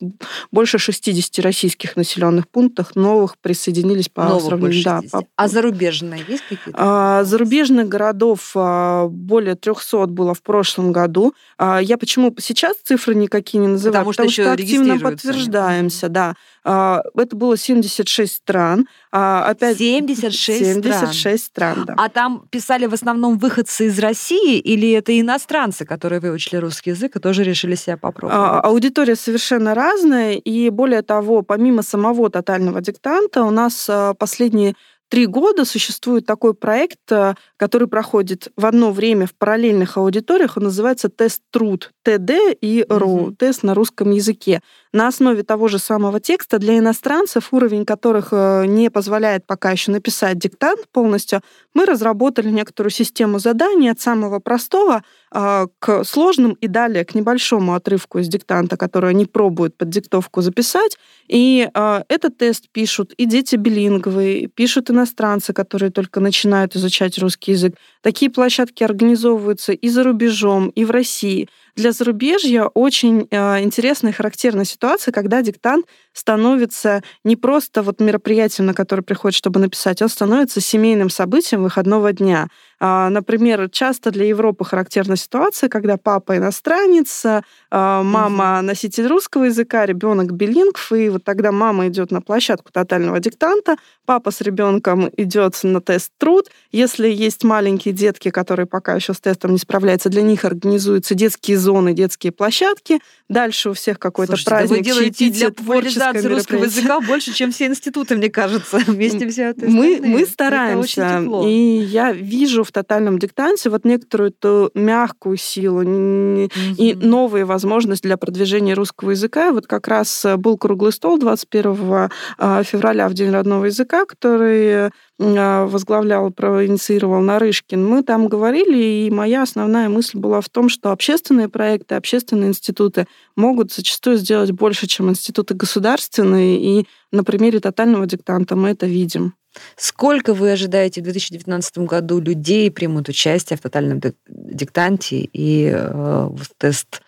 больше 0.51 0.79
60 0.79 1.45
российских 1.45 1.97
населенных 1.97 2.49
пунктов 2.49 2.97
новых 2.97 3.37
присоединились 3.39 4.09
по 4.09 4.25
новых 4.25 4.45
сравнению. 4.45 4.85
Да, 4.85 5.01
по... 5.11 5.23
А 5.37 5.49
зарубежные 5.49 6.25
есть 6.27 6.43
какие-то? 6.49 6.73
А, 6.75 7.25
зарубежных 7.25 7.89
городов 7.89 8.53
а, 8.55 9.09
более 9.09 9.55
300 9.55 10.07
было 10.07 10.35
в 10.35 10.43
прошлом 10.43 10.93
году. 10.93 11.35
А, 11.59 11.79
я 11.81 11.99
почему 11.99 12.35
сейчас 12.39 12.77
цифры 12.83 13.15
никакие 13.15 13.61
не 13.61 13.69
называю? 13.69 14.05
Потому, 14.05 14.13
потому 14.13 14.31
что, 14.31 14.43
что 14.43 14.53
активно 14.53 14.99
подтверждаемся, 14.99 16.09
да. 16.09 16.35
А, 16.69 17.01
это 17.17 17.37
было 17.37 17.57
76 17.57 18.35
стран. 18.35 18.89
А, 19.13 19.45
опять 19.49 19.79
76, 19.79 20.59
76 20.59 21.45
стран. 21.45 21.75
стран 21.75 21.87
да. 21.87 21.95
А 21.97 22.09
там 22.09 22.45
писали 22.51 22.87
в 22.87 22.95
основном 22.95 23.39
выходцы 23.39 23.87
из 23.87 23.99
России 24.01 24.59
или 24.59 24.91
это 24.91 25.19
иностранцы, 25.19 25.85
которые 25.85 26.19
выучили 26.19 26.57
русский 26.57 26.91
язык 26.91 27.15
и 27.15 27.21
тоже 27.21 27.45
решили 27.45 27.77
себя 27.77 27.97
попробовать? 27.97 28.37
А, 28.37 28.61
аудитория 28.63 29.15
совершенно 29.15 29.75
разная. 29.75 30.33
И 30.33 30.69
более 30.71 31.03
того, 31.03 31.43
помимо 31.43 31.83
самого 31.83 32.31
тотального 32.31 32.81
диктанта, 32.81 33.45
у 33.45 33.51
нас 33.51 33.89
последние 34.19 34.75
три 35.09 35.27
года 35.27 35.65
существует 35.65 36.27
такой 36.27 36.55
проект, 36.55 36.99
э, 37.11 37.35
который 37.57 37.89
проходит 37.89 38.49
в 38.57 38.67
одно 38.67 38.93
время 38.93 39.27
в 39.27 39.35
параллельных 39.35 39.97
аудиториях. 39.97 40.57
Он 40.57 40.65
называется 40.65 41.09
тест 41.09 41.43
труд 41.51 41.93
ТД 42.03 42.33
и 42.61 42.85
РУ, 42.89 43.09
угу. 43.09 43.33
тест 43.33 43.63
на 43.63 43.75
русском 43.75 44.11
языке. 44.11 44.61
На 44.93 45.09
основе 45.09 45.43
того 45.43 45.69
же 45.69 45.79
самого 45.79 46.21
текста 46.21 46.59
для 46.59 46.79
иностранцев, 46.79 47.53
уровень 47.53 47.85
которых 47.85 48.29
э, 48.33 48.65
не 48.67 48.91
позволяет 48.91 49.47
пока 49.47 49.71
еще 49.71 49.93
написать 49.93 50.39
диктант 50.39 50.89
полностью, 50.91 51.41
мы 51.75 51.87
разработали 51.87 52.51
некоторую 52.51 52.91
систему 52.91 53.39
заданий 53.39 53.89
от 53.89 54.01
самого 54.01 54.39
простого 54.39 55.03
к 55.31 56.05
сложным 56.05 56.53
и 56.53 56.69
далее 56.69 57.05
к 57.05 57.15
небольшому 57.15 57.75
отрывку 57.75 58.19
из 58.19 58.29
диктанта, 58.29 58.77
который 58.77 59.11
они 59.11 59.27
пробуют 59.27 59.77
под 59.77 59.91
диктовку 59.91 60.41
записать. 60.41 60.97
И 61.29 61.69
а, 61.75 62.05
этот 62.09 62.39
тест 62.39 62.69
пишут 62.71 63.13
и 63.15 63.27
дети 63.27 63.57
билинговые, 63.57 64.47
пишут 64.47 64.91
иностранцы, 64.91 65.53
которые 65.53 65.91
только 65.91 66.21
начинают 66.21 66.77
изучать 66.77 67.19
русский 67.19 67.53
язык. 67.53 67.75
Такие 68.03 68.31
площадки 68.31 68.85
организовываются 68.85 69.73
и 69.73 69.89
за 69.89 70.05
рубежом, 70.05 70.69
и 70.69 70.85
в 70.85 70.91
России. 70.91 71.49
Для 71.77 71.93
зарубежья 71.93 72.65
очень 72.65 73.29
э, 73.31 73.63
интересная 73.63 74.11
и 74.11 74.15
характерная 74.15 74.65
ситуация, 74.65 75.13
когда 75.13 75.43
диктант 75.43 75.85
становится 76.15 77.03
не 77.23 77.37
просто 77.37 77.83
вот 77.83 78.01
мероприятием, 78.01 78.67
на 78.67 78.73
которое 78.73 79.03
приходит, 79.03 79.37
чтобы 79.37 79.61
написать, 79.61 80.01
он 80.01 80.09
становится 80.09 80.63
семейным 80.63 81.11
событием 81.11 81.63
выходного 81.63 82.15
дня. 82.15 82.49
А, 82.79 83.11
например, 83.11 83.69
часто 83.71 84.11
для 84.11 84.27
Европы 84.27 84.65
характерна 84.65 85.17
ситуация, 85.17 85.69
когда 85.69 85.97
папа 85.99 86.37
иностранец, 86.37 87.25
а, 87.71 88.03
мама 88.03 88.61
носитель 88.63 89.07
русского 89.07 89.45
языка, 89.45 89.85
ребенок 89.85 90.33
билингв, 90.33 90.93
и 90.93 91.11
вот 91.11 91.25
тогда 91.25 91.53
мама 91.53 91.89
идет 91.89 92.11
на 92.11 92.23
площадку 92.23 92.71
тотального 92.73 93.21
диктанта, 93.21 93.77
папа 94.05 94.31
с 94.31 94.41
ребенком 94.41 95.11
идет 95.17 95.59
на 95.63 95.81
тест 95.81 96.13
труд. 96.19 96.51
Если 96.71 97.09
есть 97.09 97.45
маленькие 97.45 97.93
детки, 97.93 98.31
которые 98.31 98.67
пока 98.67 98.95
еще 98.95 99.13
с 99.15 99.21
тестом 99.21 99.53
не 99.53 99.59
справляются, 99.59 100.09
для 100.09 100.23
них 100.23 100.45
организуются 100.45 101.15
детские 101.15 101.59
зоны, 101.67 101.93
детские 101.95 102.33
площадки. 102.33 103.01
Дальше 103.29 103.71
у 103.71 103.73
всех 103.73 103.99
какой-то 103.99 104.37
Слушайте, 104.37 104.51
праздник. 104.51 104.71
да 104.71 104.77
вы 104.77 104.83
делаете 104.85 105.31
для 105.31 105.51
популяризации 105.51 106.29
русского 106.29 106.65
языка 106.65 107.01
больше, 107.01 107.33
чем 107.33 107.51
все 107.51 107.67
институты, 107.67 108.17
мне 108.17 108.31
кажется, 108.31 108.79
вместе 108.87 109.29
все 109.29 109.53
мы, 109.57 110.01
мы 110.03 110.25
стараемся. 110.27 111.25
И 111.45 111.51
я 111.51 112.13
вижу 112.13 112.63
в 112.63 112.71
тотальном 112.71 113.19
диктанте 113.19 113.69
вот 113.69 113.85
некоторую 113.85 114.31
эту 114.31 114.71
мягкую 114.75 115.37
силу 115.37 115.83
mm-hmm. 115.83 116.77
и 116.79 116.95
новые 116.95 117.45
возможности 117.45 118.07
для 118.07 118.17
продвижения 118.17 118.75
русского 118.75 119.11
языка. 119.11 119.51
Вот 119.51 119.67
как 119.67 119.89
раз 119.89 120.25
э, 120.25 120.37
был 120.37 120.57
круглый 120.57 120.93
стол 120.93 121.19
21 121.19 122.11
а, 122.39 122.63
февраля 122.63 123.09
в 123.09 123.15
День 123.15 123.31
родного 123.31 123.67
языка, 123.67 124.05
который 124.05 124.91
а, 125.19 125.67
возглавлял, 125.67 126.31
проинициировал 126.31 127.21
Нарышкин, 127.21 127.85
мы 127.85 128.03
там 128.03 128.29
говорили, 128.29 129.07
и 129.07 129.11
моя 129.11 129.43
основная 129.43 129.89
мысль 129.89 130.19
была 130.19 130.41
в 130.41 130.49
том, 130.49 130.69
что 130.69 130.93
общественные 130.93 131.49
проекты, 131.57 131.95
общественные 131.95 132.51
институты 132.51 133.07
могут 133.35 133.73
зачастую 133.73 134.19
сделать 134.19 134.51
больше, 134.51 134.87
чем 134.87 135.09
институты 135.09 135.55
государственные, 135.55 136.61
и 136.61 136.87
на 137.13 137.25
примере 137.25 137.61
тотального 137.61 138.07
диктанта 138.07 138.57
мы 138.57 138.69
это 138.69 138.85
видим. 138.87 139.35
Сколько 139.77 140.35
вы 140.35 140.53
ожидаете 140.53 141.01
в 141.01 141.05
2019 141.05 141.79
году 141.79 142.21
людей 142.21 142.71
примут 142.71 143.09
участие 143.09 143.57
в 143.57 143.63
тотальном 143.63 144.01
диктанте 144.29 145.29
и 145.33 145.71
э, 145.73 146.29
в 146.31 146.47
тест, 146.59 147.01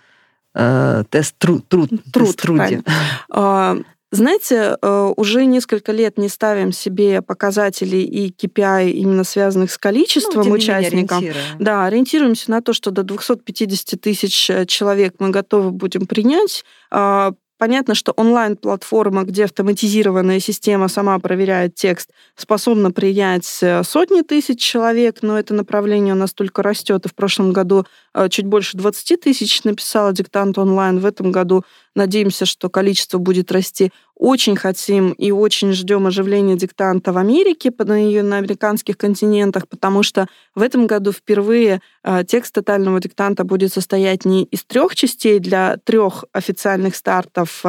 э, 0.54 1.04
тест 1.10 1.34
труд, 1.36 1.68
труд, 1.68 1.90
труд 2.10 2.28
тест 2.28 2.40
труде? 2.40 2.82
А, 3.30 3.76
знаете, 4.10 4.78
э, 4.80 5.12
уже 5.16 5.44
несколько 5.44 5.92
лет 5.92 6.16
не 6.16 6.30
ставим 6.30 6.72
себе 6.72 7.20
показатели 7.20 7.98
и 7.98 8.30
KPI 8.32 8.90
именно 8.90 9.22
связанных 9.22 9.70
с 9.70 9.76
количеством 9.76 10.48
ну, 10.48 10.54
участников. 10.54 11.20
Менее, 11.20 11.34
да, 11.58 11.84
ориентируемся 11.84 12.50
на 12.50 12.62
то, 12.62 12.72
что 12.72 12.90
до 12.90 13.02
250 13.02 14.00
тысяч 14.00 14.48
э, 14.48 14.64
человек 14.64 15.16
мы 15.18 15.28
готовы 15.28 15.72
будем 15.72 16.06
принять. 16.06 16.64
А, 16.90 17.32
Понятно, 17.58 17.96
что 17.96 18.12
онлайн-платформа, 18.12 19.24
где 19.24 19.42
автоматизированная 19.42 20.38
система 20.38 20.86
сама 20.86 21.18
проверяет 21.18 21.74
текст, 21.74 22.10
способна 22.36 22.92
принять 22.92 23.58
э, 23.62 23.82
сотни 23.82 24.22
тысяч 24.22 24.60
человек, 24.60 25.22
но 25.22 25.36
это 25.36 25.54
направление 25.54 26.14
у 26.14 26.16
нас 26.16 26.32
только 26.32 26.62
растет. 26.62 27.04
И 27.04 27.08
в 27.08 27.16
прошлом 27.16 27.52
году 27.52 27.84
чуть 28.30 28.46
больше 28.46 28.76
20 28.76 29.20
тысяч 29.20 29.64
написала 29.64 30.12
диктант 30.12 30.56
онлайн. 30.56 31.00
В 31.00 31.04
этом 31.06 31.32
году 31.32 31.64
надеемся, 31.98 32.46
что 32.46 32.70
количество 32.70 33.18
будет 33.18 33.52
расти. 33.52 33.92
Очень 34.14 34.56
хотим 34.56 35.12
и 35.12 35.30
очень 35.30 35.72
ждем 35.72 36.06
оживления 36.06 36.56
диктанта 36.56 37.12
в 37.12 37.18
Америке, 37.18 37.72
на, 37.78 38.22
на 38.22 38.38
американских 38.38 38.96
континентах, 38.96 39.68
потому 39.68 40.02
что 40.02 40.26
в 40.54 40.62
этом 40.62 40.86
году 40.86 41.12
впервые 41.12 41.80
э, 42.02 42.24
текст 42.26 42.54
тотального 42.54 42.98
диктанта 43.00 43.44
будет 43.44 43.72
состоять 43.72 44.24
не 44.24 44.44
из 44.44 44.64
трех 44.64 44.96
частей 44.96 45.38
для 45.38 45.76
трех 45.84 46.24
официальных 46.32 46.96
стартов. 46.96 47.62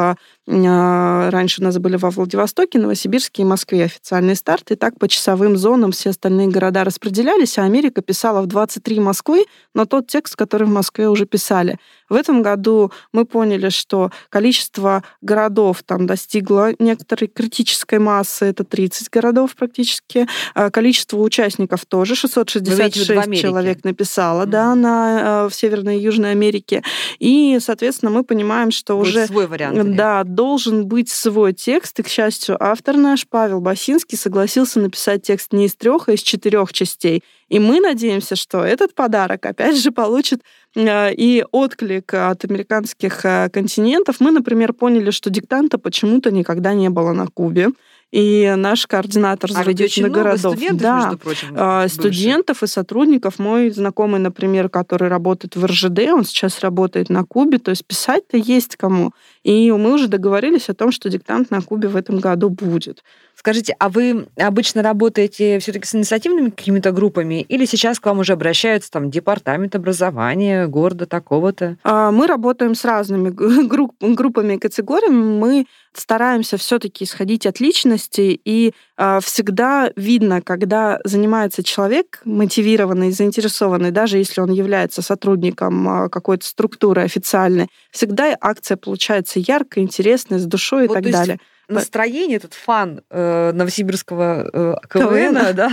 А, 0.48 1.30
раньше 1.30 1.60
у 1.60 1.64
нас 1.64 1.78
были 1.78 1.96
во 1.96 2.10
Владивостоке, 2.10 2.78
Новосибирске 2.78 3.42
и 3.42 3.44
Москве 3.44 3.84
официальные 3.84 4.36
старты. 4.36 4.74
И 4.74 4.76
так 4.76 4.98
по 4.98 5.08
часовым 5.08 5.56
зонам 5.56 5.92
все 5.92 6.10
остальные 6.10 6.48
города 6.48 6.84
распределялись, 6.84 7.58
а 7.58 7.64
Америка 7.64 8.02
писала 8.02 8.40
в 8.42 8.46
23 8.46 9.00
Москвы, 9.00 9.44
но 9.74 9.84
тот 9.84 10.06
текст, 10.08 10.36
который 10.36 10.66
в 10.66 10.70
Москве 10.70 11.08
уже 11.08 11.26
писали. 11.26 11.78
В 12.08 12.14
этом 12.14 12.42
году 12.42 12.90
мы 13.12 13.24
поняли, 13.24 13.68
что 13.68 14.10
количество 14.30 15.04
городов 15.20 15.82
там 15.84 16.06
достигло 16.06 16.70
некоторой 16.78 17.28
критической 17.28 17.98
массы, 17.98 18.46
это 18.46 18.64
30 18.64 19.08
городов 19.10 19.54
практически. 19.54 20.26
А 20.54 20.70
количество 20.70 21.18
участников 21.18 21.86
тоже, 21.86 22.16
666 22.16 23.40
человек 23.40 23.84
написало, 23.84 24.42
mm. 24.42 24.46
да, 24.46 24.74
на, 24.74 25.44
э, 25.44 25.48
в 25.48 25.54
Северной 25.54 25.98
и 25.98 26.02
Южной 26.02 26.32
Америке. 26.32 26.82
И, 27.18 27.58
соответственно, 27.60 28.10
мы 28.10 28.24
понимаем, 28.24 28.70
что 28.70 28.96
Будет 28.96 29.08
уже... 29.08 29.26
свой 29.26 29.46
вариант. 29.46 29.94
Да, 29.94 30.24
должен 30.34 30.86
быть 30.86 31.10
свой 31.10 31.52
текст. 31.52 31.98
И, 32.00 32.02
к 32.02 32.08
счастью, 32.08 32.56
автор 32.58 32.96
наш, 32.96 33.26
Павел 33.28 33.60
Басинский, 33.60 34.16
согласился 34.16 34.80
написать 34.80 35.22
текст 35.22 35.52
не 35.52 35.66
из 35.66 35.74
трех, 35.74 36.08
а 36.08 36.12
из 36.12 36.20
четырех 36.22 36.72
частей. 36.72 37.22
И 37.48 37.58
мы 37.58 37.80
надеемся, 37.80 38.36
что 38.36 38.64
этот 38.64 38.94
подарок, 38.94 39.44
опять 39.44 39.76
же, 39.76 39.90
получит 39.90 40.42
э, 40.74 41.12
и 41.14 41.44
отклик 41.50 42.14
от 42.14 42.44
американских 42.44 43.24
э, 43.24 43.48
континентов. 43.50 44.16
Мы, 44.20 44.30
например, 44.30 44.72
поняли, 44.72 45.10
что 45.10 45.30
диктанта 45.30 45.78
почему-то 45.78 46.30
никогда 46.30 46.74
не 46.74 46.90
было 46.90 47.12
на 47.12 47.26
Кубе 47.26 47.70
и 48.12 48.54
наш 48.56 48.86
координатор 48.86 49.50
а 49.52 49.54
зарубежных 49.54 50.10
городов. 50.10 50.56
Студентов, 50.56 50.80
да, 50.80 51.00
между 51.02 51.18
прочим, 51.18 51.48
а, 51.56 51.88
студентов 51.88 52.62
и 52.62 52.66
сотрудников. 52.66 53.38
Мой 53.38 53.70
знакомый, 53.70 54.20
например, 54.20 54.68
который 54.68 55.08
работает 55.08 55.56
в 55.56 55.64
РЖД, 55.64 56.00
он 56.12 56.24
сейчас 56.24 56.60
работает 56.60 57.08
на 57.08 57.24
Кубе, 57.24 57.58
то 57.58 57.70
есть 57.70 57.84
писать-то 57.84 58.36
есть 58.36 58.76
кому. 58.76 59.12
И 59.44 59.70
мы 59.70 59.94
уже 59.94 60.08
договорились 60.08 60.68
о 60.68 60.74
том, 60.74 60.90
что 60.90 61.08
диктант 61.08 61.50
на 61.50 61.62
Кубе 61.62 61.88
в 61.88 61.96
этом 61.96 62.18
году 62.18 62.50
будет. 62.50 63.04
Скажите, 63.40 63.74
а 63.78 63.88
вы 63.88 64.26
обычно 64.36 64.82
работаете 64.82 65.58
все-таки 65.60 65.86
с 65.86 65.94
инициативными 65.94 66.50
какими-то 66.50 66.92
группами, 66.92 67.40
или 67.40 67.64
сейчас 67.64 67.98
к 67.98 68.04
вам 68.04 68.18
уже 68.18 68.34
обращаются 68.34 68.90
там 68.90 69.10
департамент 69.10 69.74
образования 69.74 70.66
города 70.66 71.06
такого-то? 71.06 71.78
А, 71.82 72.10
мы 72.10 72.26
работаем 72.26 72.74
с 72.74 72.84
разными 72.84 73.30
группами 73.30 74.54
и 74.56 74.58
категориями. 74.58 75.38
Мы 75.38 75.66
стараемся 75.94 76.58
все-таки 76.58 77.04
исходить 77.04 77.46
от 77.46 77.60
личности, 77.60 78.38
и 78.44 78.74
а, 78.98 79.20
всегда 79.20 79.90
видно, 79.96 80.42
когда 80.42 81.00
занимается 81.04 81.62
человек 81.62 82.20
мотивированный, 82.26 83.10
заинтересованный, 83.10 83.90
даже 83.90 84.18
если 84.18 84.42
он 84.42 84.52
является 84.52 85.00
сотрудником 85.00 85.88
а, 85.88 86.08
какой-то 86.10 86.44
структуры 86.44 87.00
официальной, 87.00 87.68
всегда 87.90 88.36
акция 88.38 88.76
получается 88.76 89.40
яркой, 89.40 89.84
интересной, 89.84 90.40
с 90.40 90.44
душой 90.44 90.88
вот, 90.88 90.98
и 90.98 91.02
так 91.02 91.10
далее 91.10 91.40
настроение, 91.70 92.36
этот 92.36 92.54
фан 92.54 93.02
э, 93.10 93.52
новосибирского 93.52 94.50
э, 94.52 94.74
КВН, 94.88 95.34
да, 95.54 95.70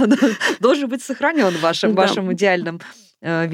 должен 0.59 0.89
быть 0.89 1.03
сохранен 1.03 1.49
в 1.49 1.61
вашем, 1.61 1.95
да. 1.95 2.03
вашем 2.03 2.31
идеальном 2.33 2.79
Э. 3.19 3.47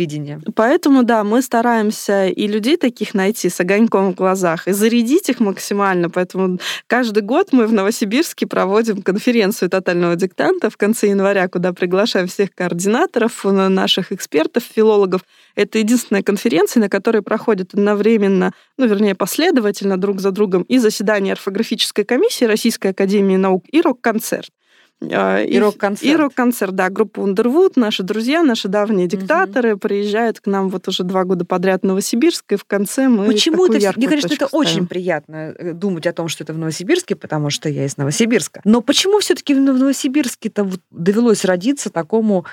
Поэтому, 0.56 1.04
да, 1.04 1.24
мы 1.24 1.42
стараемся 1.42 2.28
и 2.28 2.48
людей 2.48 2.76
таких 2.76 3.14
найти 3.14 3.50
с 3.50 3.60
огоньком 3.62 4.12
в 4.12 4.16
глазах, 4.16 4.68
и 4.68 4.74
зарядить 4.74 5.30
их 5.30 5.40
максимально. 5.40 6.10
Поэтому 6.10 6.60
каждый 6.88 7.24
год 7.24 7.54
мы 7.54 7.66
в 7.66 7.72
Новосибирске 7.72 8.46
проводим 8.46 9.02
конференцию 9.02 9.70
тотального 9.70 10.18
диктанта 10.18 10.70
в 10.70 10.76
конце 10.76 11.08
января, 11.08 11.48
куда 11.48 11.72
приглашаем 11.72 12.28
всех 12.28 12.54
координаторов, 12.54 13.46
наших 13.46 14.12
экспертов, 14.12 14.64
филологов. 14.64 15.22
Это 15.56 15.78
единственная 15.80 16.24
конференция, 16.24 16.82
на 16.82 16.90
которой 16.90 17.22
проходит 17.22 17.74
одновременно, 17.74 18.54
ну, 18.78 18.88
вернее, 18.88 19.16
последовательно 19.16 19.98
друг 19.98 20.20
за 20.20 20.32
другом 20.32 20.64
и 20.64 20.80
заседание 20.80 21.34
орфографической 21.34 22.06
комиссии 22.06 22.46
Российской 22.46 22.88
Академии 22.88 23.36
Наук, 23.36 23.66
и 23.72 23.82
рок-концерт. 23.82 24.50
А, 25.12 25.42
и, 25.42 25.58
рок-концерт. 25.58 26.12
И 26.12 26.16
рок-концерт, 26.16 26.76
да. 26.76 26.90
Группа 26.90 27.22
Underwood, 27.22 27.74
наши 27.76 28.04
друзья, 28.04 28.44
наши 28.44 28.68
давние 28.68 29.08
диктаторы 29.08 29.74
угу. 29.74 29.80
приезжают 29.80 30.40
к 30.40 30.48
нам 30.48 30.70
вот 30.70 30.88
уже 30.88 31.04
два 31.04 31.24
года 31.24 31.46
подряд 31.46 31.82
в 31.82 31.86
Новосибирск, 31.86 32.54
и 32.54 32.56
в 32.56 32.66
конце 32.66 33.08
мы 33.08 33.26
Почему 33.26 33.66
это... 33.66 33.94
Мне, 33.96 34.08
конечно, 34.08 34.28
это 34.28 34.48
ставим. 34.48 34.50
очень 34.52 34.88
приятно 34.88 35.54
э, 35.58 35.74
думать 35.74 36.08
о 36.08 36.14
том, 36.14 36.28
что 36.28 36.44
это 36.44 36.54
в 36.54 36.58
Новосибирске, 36.58 37.16
потому 37.16 37.50
что 37.50 37.70
я 37.70 37.86
из 37.86 37.98
Новосибирска. 37.98 38.62
Но 38.64 38.82
почему 38.82 39.20
все 39.20 39.36
таки 39.36 39.54
в 39.54 39.60
Новосибирске-то 39.60 40.64
вот 40.64 40.80
довелось 40.92 41.46
родиться 41.46 41.90
такому 41.90 42.46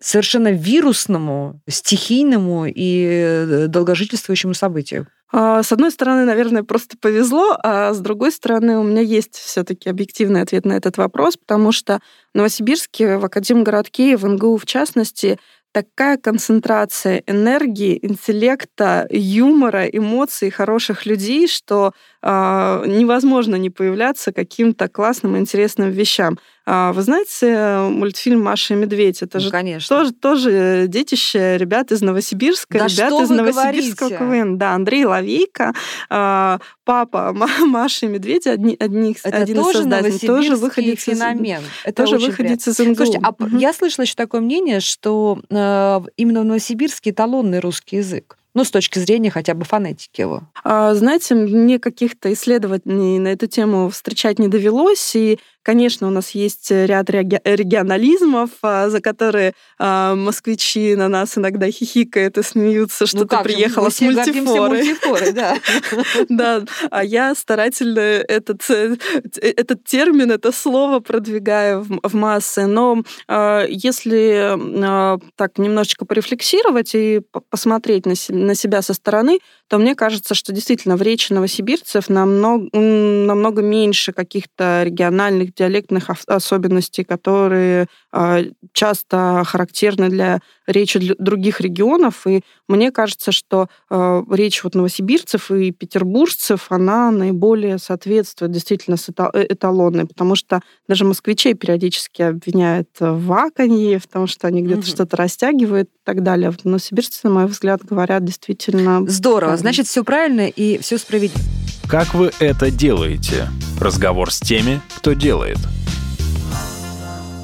совершенно 0.00 0.52
вирусному, 0.52 1.60
стихийному 1.68 2.66
и 2.66 3.06
э, 3.10 3.66
долгожительствующему 3.68 4.54
событию? 4.54 5.06
А, 5.30 5.62
с 5.62 5.72
одной 5.72 5.90
стороны, 5.90 6.24
наверное, 6.24 6.62
просто 6.62 6.96
повезло, 6.98 7.56
а 7.62 7.92
с 7.92 8.00
другой 8.00 8.32
стороны, 8.32 8.78
у 8.78 8.82
меня 8.82 9.02
есть 9.02 9.34
все-таки 9.36 9.90
объективный 9.90 10.40
ответ 10.40 10.64
на 10.64 10.72
этот 10.72 10.96
вопрос, 10.96 11.36
потому 11.36 11.70
что 11.72 12.00
в 12.32 12.36
Новосибирске, 12.36 13.18
в 13.18 13.24
Академгородке, 13.24 14.16
в 14.16 14.26
НГУ 14.26 14.56
в 14.56 14.64
частности, 14.64 15.38
такая 15.72 16.16
концентрация 16.16 17.22
энергии, 17.26 17.98
интеллекта, 18.00 19.06
юмора, 19.10 19.84
эмоций 19.84 20.50
хороших 20.50 21.04
людей, 21.04 21.46
что 21.46 21.92
невозможно 22.22 23.56
не 23.56 23.70
появляться 23.70 24.32
каким-то 24.32 24.88
классным, 24.88 25.36
интересным 25.38 25.90
вещам. 25.90 26.38
А, 26.70 26.92
вы 26.92 27.00
знаете 27.00 27.78
мультфильм 27.90 28.42
«Маша 28.42 28.74
и 28.74 28.76
медведь»? 28.76 29.22
Это 29.22 29.38
Ну, 29.38 29.44
же 29.44 29.50
конечно. 29.50 29.96
тоже, 29.96 30.12
тоже 30.12 30.84
детище 30.86 31.56
ребят 31.56 31.92
из 31.92 32.02
Новосибирска, 32.02 32.78
Да 32.78 32.86
ребят 32.88 33.12
из 33.22 33.30
Новосибирского 33.30 34.08
говорите? 34.10 34.18
КВН. 34.42 34.58
Да, 34.58 34.72
Андрей 34.74 35.06
Лавейко, 35.06 35.72
а, 36.10 36.58
папа 36.84 37.32
Ма- 37.32 37.48
Маши 37.66 38.04
и 38.06 38.08
медведя, 38.08 38.52
одни, 38.52 38.76
одни, 38.78 39.16
Это 39.24 39.36
один 39.38 39.56
из 39.60 39.64
тоже 39.64 39.78
создателей, 39.78 40.26
тоже 40.26 40.50
новосибирский 40.50 40.54
выходец 40.56 40.98
из, 40.98 41.04
феномен. 41.18 41.62
Это 41.84 42.02
тоже 42.04 42.18
выходец 42.18 42.68
из 42.68 42.78
МГУ. 42.78 42.94
Слушайте, 42.96 43.20
а 43.22 43.34
Мгм. 43.38 43.56
я 43.58 43.72
слышала 43.72 44.02
еще 44.04 44.14
такое 44.14 44.40
мнение, 44.42 44.80
что 44.80 45.40
э, 45.48 46.00
именно 46.18 46.40
в 46.42 46.44
Новосибирске 46.44 47.10
эталонный 47.10 47.60
русский 47.60 47.96
язык. 47.96 48.36
Ну, 48.58 48.64
с 48.64 48.72
точки 48.72 48.98
зрения 48.98 49.30
хотя 49.30 49.54
бы 49.54 49.64
фонетики 49.64 50.20
его. 50.20 50.42
А, 50.64 50.92
Знаете, 50.92 51.36
мне 51.36 51.78
каких-то 51.78 52.32
исследований 52.32 53.20
на 53.20 53.28
эту 53.28 53.46
тему 53.46 53.88
встречать 53.88 54.40
не 54.40 54.48
довелось, 54.48 55.14
и, 55.14 55.38
конечно, 55.68 56.06
у 56.06 56.10
нас 56.10 56.30
есть 56.30 56.70
ряд 56.70 57.10
реги- 57.10 57.42
регионализмов, 57.44 58.48
а, 58.62 58.88
за 58.88 59.02
которые 59.02 59.52
а, 59.78 60.14
москвичи 60.14 60.96
на 60.96 61.08
нас 61.08 61.36
иногда 61.36 61.70
хихикают 61.70 62.38
и 62.38 62.42
смеются, 62.42 63.06
что 63.06 63.18
ну, 63.18 63.24
ты 63.26 63.36
приехала 63.42 63.90
с 63.90 64.00
мультифорой. 64.00 64.78
мультифорой, 64.78 65.32
да. 65.32 65.58
Да, 66.30 66.62
а 66.90 67.04
я 67.04 67.34
старательно 67.34 68.00
этот, 68.00 68.62
э, 68.70 68.96
этот 69.42 69.84
термин, 69.84 70.30
это 70.30 70.52
слово 70.52 71.00
продвигаю 71.00 71.82
в, 71.82 72.14
массы. 72.14 72.64
Но 72.64 73.02
э, 73.28 73.66
если 73.68 74.56
э, 74.56 75.18
так 75.36 75.58
немножечко 75.58 76.06
порефлексировать 76.06 76.94
и 76.94 77.20
по- 77.30 77.40
посмотреть 77.40 78.06
на, 78.06 78.14
се- 78.14 78.32
на 78.32 78.54
себя 78.54 78.80
со 78.80 78.94
стороны, 78.94 79.38
то 79.68 79.76
мне 79.76 79.94
кажется, 79.94 80.34
что 80.34 80.52
действительно 80.52 80.96
в 80.96 81.02
речи 81.02 81.30
новосибирцев 81.32 82.08
намного, 82.08 82.68
намного 82.72 83.60
меньше 83.60 84.12
каких-то 84.12 84.82
региональных 84.84 85.52
диалектных 85.58 86.08
ос- 86.10 86.24
особенностей, 86.26 87.04
которые 87.04 87.86
э, 88.12 88.44
часто 88.72 89.42
характерны 89.44 90.08
для 90.08 90.40
речи 90.66 90.98
других 91.18 91.60
регионов. 91.60 92.26
И 92.26 92.42
мне 92.68 92.90
кажется, 92.92 93.32
что 93.32 93.68
э, 93.90 94.22
речь 94.30 94.62
вот 94.64 94.74
новосибирцев 94.74 95.50
и 95.50 95.70
петербуржцев, 95.72 96.66
она 96.70 97.10
наиболее 97.10 97.78
соответствует 97.78 98.52
действительно 98.52 98.96
э, 99.34 99.46
эталонной, 99.48 100.06
потому 100.06 100.34
что 100.36 100.60
даже 100.88 101.04
москвичей 101.04 101.54
периодически 101.54 102.22
обвиняют 102.22 102.88
в 103.00 103.26
ваканье, 103.26 103.98
в 103.98 104.06
том, 104.06 104.26
что 104.26 104.46
они 104.46 104.62
где-то 104.62 104.78
Мгм. 104.80 104.86
что-то 104.88 105.16
растягивают 105.16 105.88
и 105.88 105.98
так 106.04 106.22
далее. 106.22 106.50
Вот 106.50 106.64
новосибирцы, 106.64 107.20
на 107.24 107.30
мой 107.30 107.46
взгляд, 107.46 107.84
говорят 107.84 108.24
действительно... 108.24 109.04
Здорово. 109.08 109.40
правильно. 109.40 109.56
Значит, 109.58 109.86
все 109.86 110.04
правильно 110.04 110.46
и 110.48 110.78
все 110.78 110.98
справедливо. 110.98 111.42
Как 111.88 112.12
вы 112.12 112.32
это 112.38 112.70
делаете? 112.70 113.48
Разговор 113.80 114.30
с 114.30 114.40
теми, 114.40 114.82
кто 114.98 115.14
делает. 115.14 115.56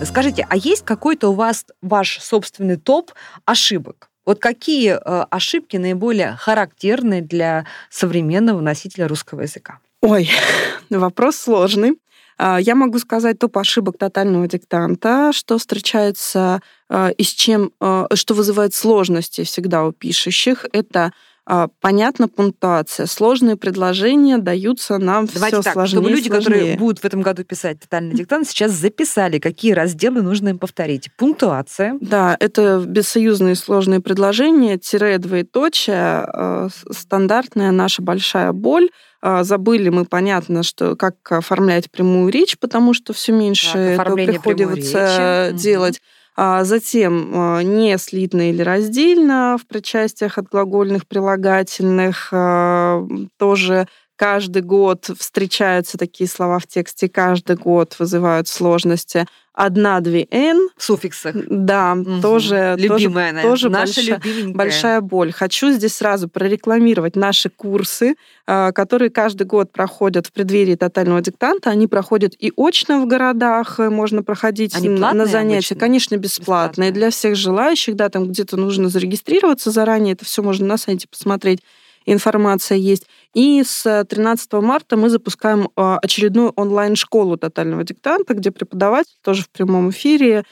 Скажите, 0.05 0.47
а 0.51 0.57
есть 0.59 0.85
какой-то 0.85 1.31
у 1.31 1.33
вас 1.33 1.65
ваш 1.81 2.19
собственный 2.21 2.77
топ 2.77 3.13
ошибок? 3.47 4.11
Вот 4.27 4.41
какие 4.41 4.97
э, 4.97 5.25
ошибки 5.31 5.79
наиболее 5.79 6.37
характерны 6.39 7.23
для 7.23 7.65
современного 7.89 8.61
носителя 8.61 9.09
русского 9.09 9.41
языка? 9.41 9.79
Ой, 10.03 10.29
вопрос 10.91 11.37
сложный. 11.37 11.99
А, 12.37 12.61
Я 12.61 12.75
могу 12.75 12.99
сказать 12.99 13.39
топ 13.39 13.57
ошибок 13.57 13.97
тотального 13.97 14.47
диктанта, 14.47 15.31
что 15.33 15.57
встречается 15.57 16.61
а, 16.91 17.09
и 17.09 17.23
с 17.23 17.33
чем, 17.33 17.71
а, 17.81 18.09
что 18.15 18.35
вызывает 18.35 18.75
сложности 18.75 19.43
всегда 19.45 19.85
у 19.85 19.93
пишущих. 19.93 20.67
Это 20.75 21.13
а, 21.47 21.69
понятно 21.81 22.27
пунктуация. 22.29 23.07
Сложные 23.07 23.57
предложения 23.57 24.39
даются 24.39 24.97
нам 24.99 25.27
Давайте 25.27 25.57
все 25.57 25.63
так, 25.63 25.75
сложнее 25.75 26.01
чтобы 26.01 26.11
люди, 26.11 26.29
сложнее. 26.29 26.45
которые 26.45 26.79
будут 26.79 26.99
в 27.01 27.05
этом 27.05 27.21
году 27.21 27.45
писать 27.45 27.81
тотальный 27.81 28.15
диктант, 28.15 28.49
сейчас 28.49 28.73
записали, 28.73 29.39
какие 29.39 29.73
разделы 29.73 30.23
нужно 30.23 30.49
им 30.49 30.59
повторить. 30.59 31.11
Пунктуация. 31.19 31.99
Да, 32.01 32.37
это 32.41 32.83
бессоюзные 32.87 33.57
сложные 33.57 34.01
предложения, 34.01 34.79
тире, 34.79 35.19
двоеточие, 35.19 36.27
э, 36.33 36.69
стандартная 36.91 37.73
наша 37.73 38.01
большая 38.01 38.53
боль. 38.53 38.89
А, 39.21 39.45
Забыли 39.45 39.91
мы, 39.91 40.07
понятно, 40.07 40.63
что 40.63 40.97
как 40.97 41.17
оформлять 41.31 41.91
прямую 41.91 42.31
речь, 42.31 42.59
потому 42.59 42.95
что 42.95 43.13
все 43.13 43.33
меньше 43.33 43.95
Так, 43.97 44.07
прямой 44.07 44.27
приходится 44.27 45.51
делать. 45.55 46.01
А 46.01 46.24
Затем 46.64 47.59
э, 47.59 47.62
не 47.62 47.97
слитно 47.99 48.50
или 48.50 48.61
раздельно 48.62 49.57
в 49.61 49.67
причастиях 49.67 50.37
от 50.38 50.49
глагольных 50.49 51.07
прилагательных. 51.07 52.29
э, 52.33 53.07
Тоже 53.38 53.87
каждый 54.16 54.62
год 54.62 55.11
встречаются 55.18 55.99
такие 55.99 56.28
слова 56.28 56.59
в 56.59 56.66
тексте, 56.66 57.09
каждый 57.09 57.56
год 57.56 57.97
вызывают 57.99 58.49
сложности. 58.49 59.26
Одна-две 59.56 60.26
«н», 60.32 60.69
В 60.76 60.82
суффиксах. 60.82 61.36
да, 61.49 61.95
Мгм. 61.95 62.21
тоже, 62.21 62.75
Любимая, 62.76 63.30
тоже, 63.32 63.43
тоже 63.43 63.69
наша 63.71 63.95
большая, 64.21 64.52
большая 64.52 65.00
боль. 65.00 65.30
Хочу 65.32 65.71
здесь 65.71 65.95
сразу 65.95 66.28
прорекламировать 66.28 67.15
наши 67.15 67.50
курсы, 67.50 68.17
а, 68.49 68.73
которые 68.73 69.10
каждый 69.10 69.45
год 69.47 69.71
проходят 69.71 70.26
в 70.26 70.32
преддверии 70.32 70.75
тотального 70.75 71.21
диктанта. 71.21 71.71
Они 71.71 71.86
проходят 71.86 72.34
и 72.36 72.52
очно 72.56 73.00
в 73.00 73.06
городах, 73.06 73.78
э, 73.78 73.91
можно 73.91 74.25
проходить 74.25 74.75
Они 74.75 74.89
н- 74.89 74.97
платные 74.99 75.19
на 75.25 75.26
занятия. 75.26 75.56
обычно? 75.75 75.76
Конечно, 75.76 76.17
бесплатные. 76.17 76.91
Бесплатные. 76.91 76.91
Для 76.91 77.10
всех 77.10 77.36
желающих, 77.36 77.95
да, 77.95 78.08
там 78.08 78.26
где-то 78.30 78.56
нужно 78.56 78.89
зарегистрироваться 78.89 79.71
заранее, 79.71 80.15
это 80.15 80.25
все 80.25 80.43
можно 80.43 80.67
на 80.67 80.78
сайте 80.78 81.06
посмотреть 81.08 81.60
информация 82.06 82.76
есть. 82.76 83.06
И 83.34 83.62
с 83.64 84.04
13 84.04 84.52
марта 84.54 84.97
мы 84.97 85.10
запускаем 85.10 85.68
а, 85.75 85.99
очередную 85.99 86.50
онлайн-школу 86.50 87.36
тотального 87.36 87.82
диктанта, 87.82 88.34
где 88.34 88.52
преподаватель 88.52 89.16
тоже 89.23 89.42
в 89.42 89.50
прямом 89.50 89.90
эфире 89.90 90.44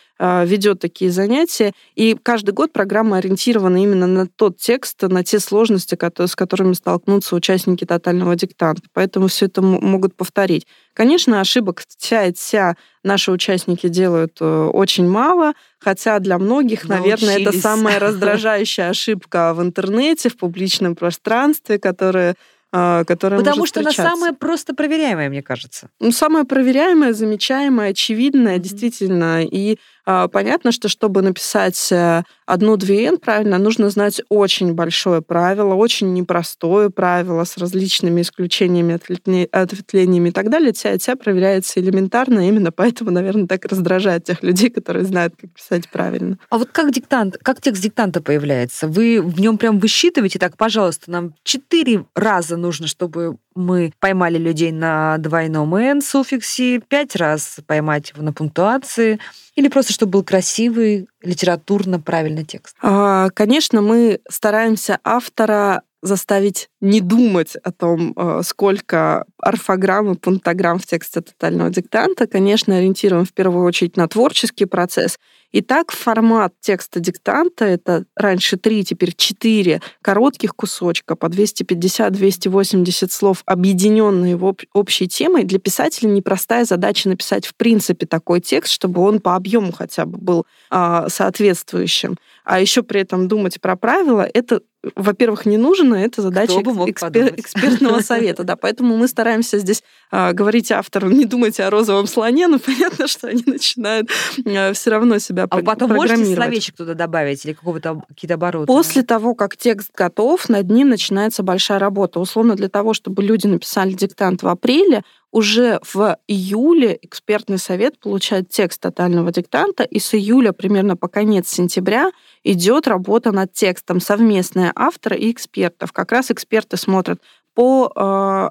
ведет 0.45 0.79
такие 0.81 1.11
занятия. 1.11 1.73
И 1.95 2.17
каждый 2.23 2.53
год 2.53 2.73
программа 2.73 3.17
ориентирована 3.17 3.83
именно 3.83 4.07
на 4.07 4.27
тот 4.27 4.57
текст, 4.59 5.03
на 5.03 5.25
те 5.25 5.41
сложности, 5.41 5.97
с 5.97 6.37
которыми 6.37 6.75
столкнутся 6.75 7.35
участники 7.35 7.85
тотального 7.85 8.37
диктанта. 8.37 8.83
Поэтому 8.93 9.27
все 9.29 9.47
это 9.47 9.63
могут 9.63 10.15
повторить. 10.15 10.67
Конечно, 10.95 11.41
ошибок 11.41 11.83
вся 11.99 12.27
и 12.27 12.33
вся 12.33 12.77
наши 13.03 13.33
участники 13.33 13.89
делают 13.89 14.37
э, 14.41 14.45
очень 14.73 15.09
мало, 15.09 15.55
хотя 15.79 16.19
для 16.19 16.39
многих, 16.39 16.89
наверное, 16.89 17.35
это 17.35 17.45
Научились. 17.45 17.63
самая 17.63 17.99
раздражающая 18.01 18.91
ошибка 18.91 19.55
в 19.55 19.63
интернете, 19.63 20.29
в 20.29 20.37
публичном 20.37 20.95
пространстве, 20.95 21.79
которая 21.79 22.37
а, 22.75 23.05
которая 23.05 23.39
Потому 23.39 23.59
может 23.59 23.75
что 23.75 23.81
она 23.81 23.93
самая 23.93 24.33
просто 24.33 24.75
проверяемая, 24.75 25.29
мне 25.29 25.43
кажется. 25.43 25.91
Ну, 26.01 26.11
самое 26.11 26.47
проверяемое, 26.47 27.13
замечаемое, 27.13 27.91
очевидное, 27.91 28.55
Мгм. 28.55 28.63
действительно. 28.63 29.45
И 29.45 29.77
а, 30.02 30.02
понятно, 30.05 30.73
что 30.73 30.89
чтобы 30.89 31.23
написать 31.23 31.93
э, 31.93 32.23
одну-две 32.47 33.07
«н» 33.07 33.19
правильно, 33.19 33.59
нужно 33.59 33.89
знать 33.91 34.21
очень 34.29 34.75
большое 34.75 35.23
правило, 35.23 35.75
очень 35.75 36.13
непростое 36.13 36.91
правило 36.91 37.45
с 37.45 37.57
различными 37.57 38.23
исключениями, 38.23 38.95
ответвле- 38.95 39.49
ответвлениями 39.53 40.31
и 40.31 40.33
так 40.33 40.51
далее. 40.51 40.73
Тя, 40.73 40.99
тя 40.99 41.17
проверяется 41.17 41.81
элементарно, 41.81 42.49
именно 42.49 42.73
поэтому, 42.73 43.11
наверное, 43.11 43.47
так 43.47 43.65
раздражает 43.65 44.25
тех 44.25 44.43
людей, 44.43 44.71
которые 44.71 45.05
знают, 45.05 45.35
как 45.41 45.51
писать 45.51 45.89
правильно. 45.89 46.39
А 46.51 46.59
вот 46.59 46.69
как 46.73 46.93
диктант, 46.93 47.39
как 47.43 47.61
текст 47.61 47.83
диктанта 47.83 48.21
появляется? 48.21 48.89
Вы 48.89 49.23
в 49.23 49.41
нем 49.41 49.59
прям 49.59 49.79
высчитываете, 49.79 50.39
так, 50.39 50.57
пожалуйста, 50.57 51.11
нам 51.11 51.35
четыре 51.45 52.05
раза 52.15 52.57
нужно, 52.57 52.87
чтобы 52.87 53.37
мы 53.55 53.93
поймали 54.01 54.39
людей 54.39 54.73
на 54.73 55.19
двойном 55.19 55.75
«н» 55.75 56.01
суффиксе, 56.01 56.81
пять 56.81 57.17
раз 57.17 57.59
поймать 57.67 58.11
его 58.11 58.23
на 58.23 58.33
пунктуации, 58.33 59.19
или 59.55 59.69
просто 59.69 59.92
чтобы 59.93 60.13
был 60.13 60.25
красивый, 60.25 61.09
литературно 61.23 62.01
правильный 62.01 62.45
текст? 62.45 62.77
А, 62.83 63.31
Конечно, 63.31 63.81
мы 63.81 64.21
стараемся 64.29 64.99
автора 65.05 65.83
заставить 66.03 66.69
не 66.83 67.01
думать 67.01 67.55
о 67.63 67.71
том, 67.71 68.13
э, 68.17 68.41
сколько 68.45 69.25
орфограмм 69.39 70.13
и 70.13 70.17
пунктограмм 70.17 70.81
в 70.81 70.85
тексте 70.87 71.21
тотального 71.21 71.71
диктанта. 71.71 72.27
Конечно, 72.27 72.77
ориентируем 72.77 73.25
в 73.25 73.33
первую 73.33 73.65
очередь 73.65 73.97
на 73.97 74.09
творческий 74.09 74.65
процесс. 74.65 75.17
Итак, 75.53 75.93
формат 75.93 76.55
текста 76.61 76.99
диктанта— 76.99 77.65
это 77.67 78.05
раньше 78.17 78.57
три, 78.57 78.85
теперь 78.85 79.15
четыре 79.15 79.81
коротких 80.01 80.57
кусочка 80.57 81.15
по 81.15 81.27
250-280 81.27 83.13
слов, 83.13 83.43
объединенные 83.45 84.37
в 84.37 84.45
об- 84.47 84.63
общей 84.73 85.07
темой. 85.07 85.45
Для 85.45 85.61
писателя 85.61 86.09
непростая 86.09 86.65
задача 86.65 87.09
написать 87.09 87.47
в 87.47 87.55
принципе 87.55 88.07
такой 88.07 88.41
текст, 88.41 88.73
чтобы 88.73 89.03
он 89.03 89.21
по 89.21 89.37
объему 89.37 89.73
хотя 89.73 90.05
бы 90.07 90.19
был 90.19 90.47
а, 90.71 91.09
соответствующим. 91.09 92.17
А 92.45 92.59
еще 92.59 92.83
при 92.83 93.03
этом 93.03 93.29
думать 93.29 93.61
про 93.61 93.77
правила— 93.77 94.29
это 94.35 94.63
во-первых, 94.97 95.47
не 95.47 95.59
нужно, 95.59 95.95
это 95.95 96.23
задача 96.23 96.55
Кто 96.55 96.63
бы 96.63 96.72
экспер, 96.87 97.35
экспертного 97.37 98.01
совета. 98.03 98.45
Да, 98.45 98.57
поэтому 98.57 98.97
мы 98.97 99.09
стараемся 99.09 99.59
здесь 99.59 99.83
а, 100.11 100.33
говорить 100.33 100.71
автору, 100.73 101.11
не 101.11 101.25
думайте 101.25 101.65
о 101.65 101.71
розовом 101.71 102.07
слоне, 102.07 102.49
но 102.49 102.59
понятно, 102.65 103.07
что 103.07 103.29
они 103.29 103.43
начинают 103.47 104.11
а, 104.47 104.73
все 104.73 104.91
равно 104.91 105.19
себя 105.19 105.47
а 105.51 105.63
потом 105.63 105.93
можете 105.93 106.35
словечек 106.35 106.77
туда 106.77 106.95
добавить 106.95 107.45
или 107.45 107.53
какого-то 107.53 108.03
какие-то 108.09 108.35
обороты? 108.35 108.67
После 108.67 109.03
того, 109.03 109.35
как 109.35 109.57
текст 109.57 109.91
готов, 109.95 110.49
над 110.49 110.71
ним 110.71 110.89
начинается 110.89 111.43
большая 111.43 111.79
работа. 111.79 112.21
Условно, 112.21 112.55
для 112.55 112.69
того, 112.69 112.95
чтобы 112.95 113.23
люди 113.23 113.47
написали 113.47 113.93
диктант 113.93 114.43
в 114.43 114.49
апреле, 114.49 115.03
уже 115.33 115.81
в 115.83 116.19
июле 116.29 116.99
экспертный 117.03 117.59
совет 117.59 117.99
получает 117.99 118.51
текст 118.51 118.81
тотального 118.81 119.33
диктанта, 119.33 119.83
и 119.83 119.99
с 119.99 120.15
июля 120.15 120.53
примерно 120.53 120.97
по 120.97 121.09
конец 121.09 121.49
сентября 121.49 122.11
идет 122.45 122.87
работа 122.87 123.33
над 123.33 123.53
текстом 123.53 123.99
совместная 123.99 124.73
автора 124.77 125.17
и 125.17 125.33
экспертов. 125.33 125.93
Как 125.93 126.13
раз 126.13 126.31
эксперты 126.31 126.77
смотрят 126.77 127.21
по 127.55 127.91
э, 127.95 128.01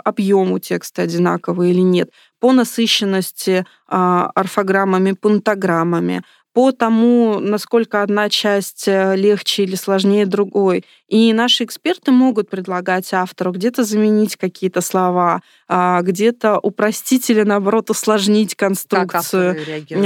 объему 0.03 0.59
текста 0.59 1.03
одинаковый 1.03 1.71
или 1.71 1.81
нет, 1.81 2.11
по 2.39 2.51
насыщенности 2.51 3.51
э, 3.51 3.63
орфограммами, 3.87 5.13
пунктограммами, 5.13 6.23
по 6.53 6.71
тому, 6.71 7.39
насколько 7.39 8.01
одна 8.01 8.29
часть 8.29 8.87
э, 8.87 9.15
легче 9.15 9.63
или 9.63 9.75
сложнее 9.75 10.25
другой. 10.25 10.83
И 11.07 11.33
наши 11.33 11.65
эксперты 11.65 12.11
могут 12.11 12.49
предлагать 12.49 13.13
автору 13.13 13.51
где-то 13.51 13.83
заменить 13.83 14.37
какие-то 14.37 14.79
слова, 14.79 15.41
а, 15.67 16.01
где-то 16.01 16.57
упростить 16.57 17.29
или, 17.29 17.43
наоборот, 17.43 17.89
усложнить 17.89 18.55
конструкцию. 18.55 19.57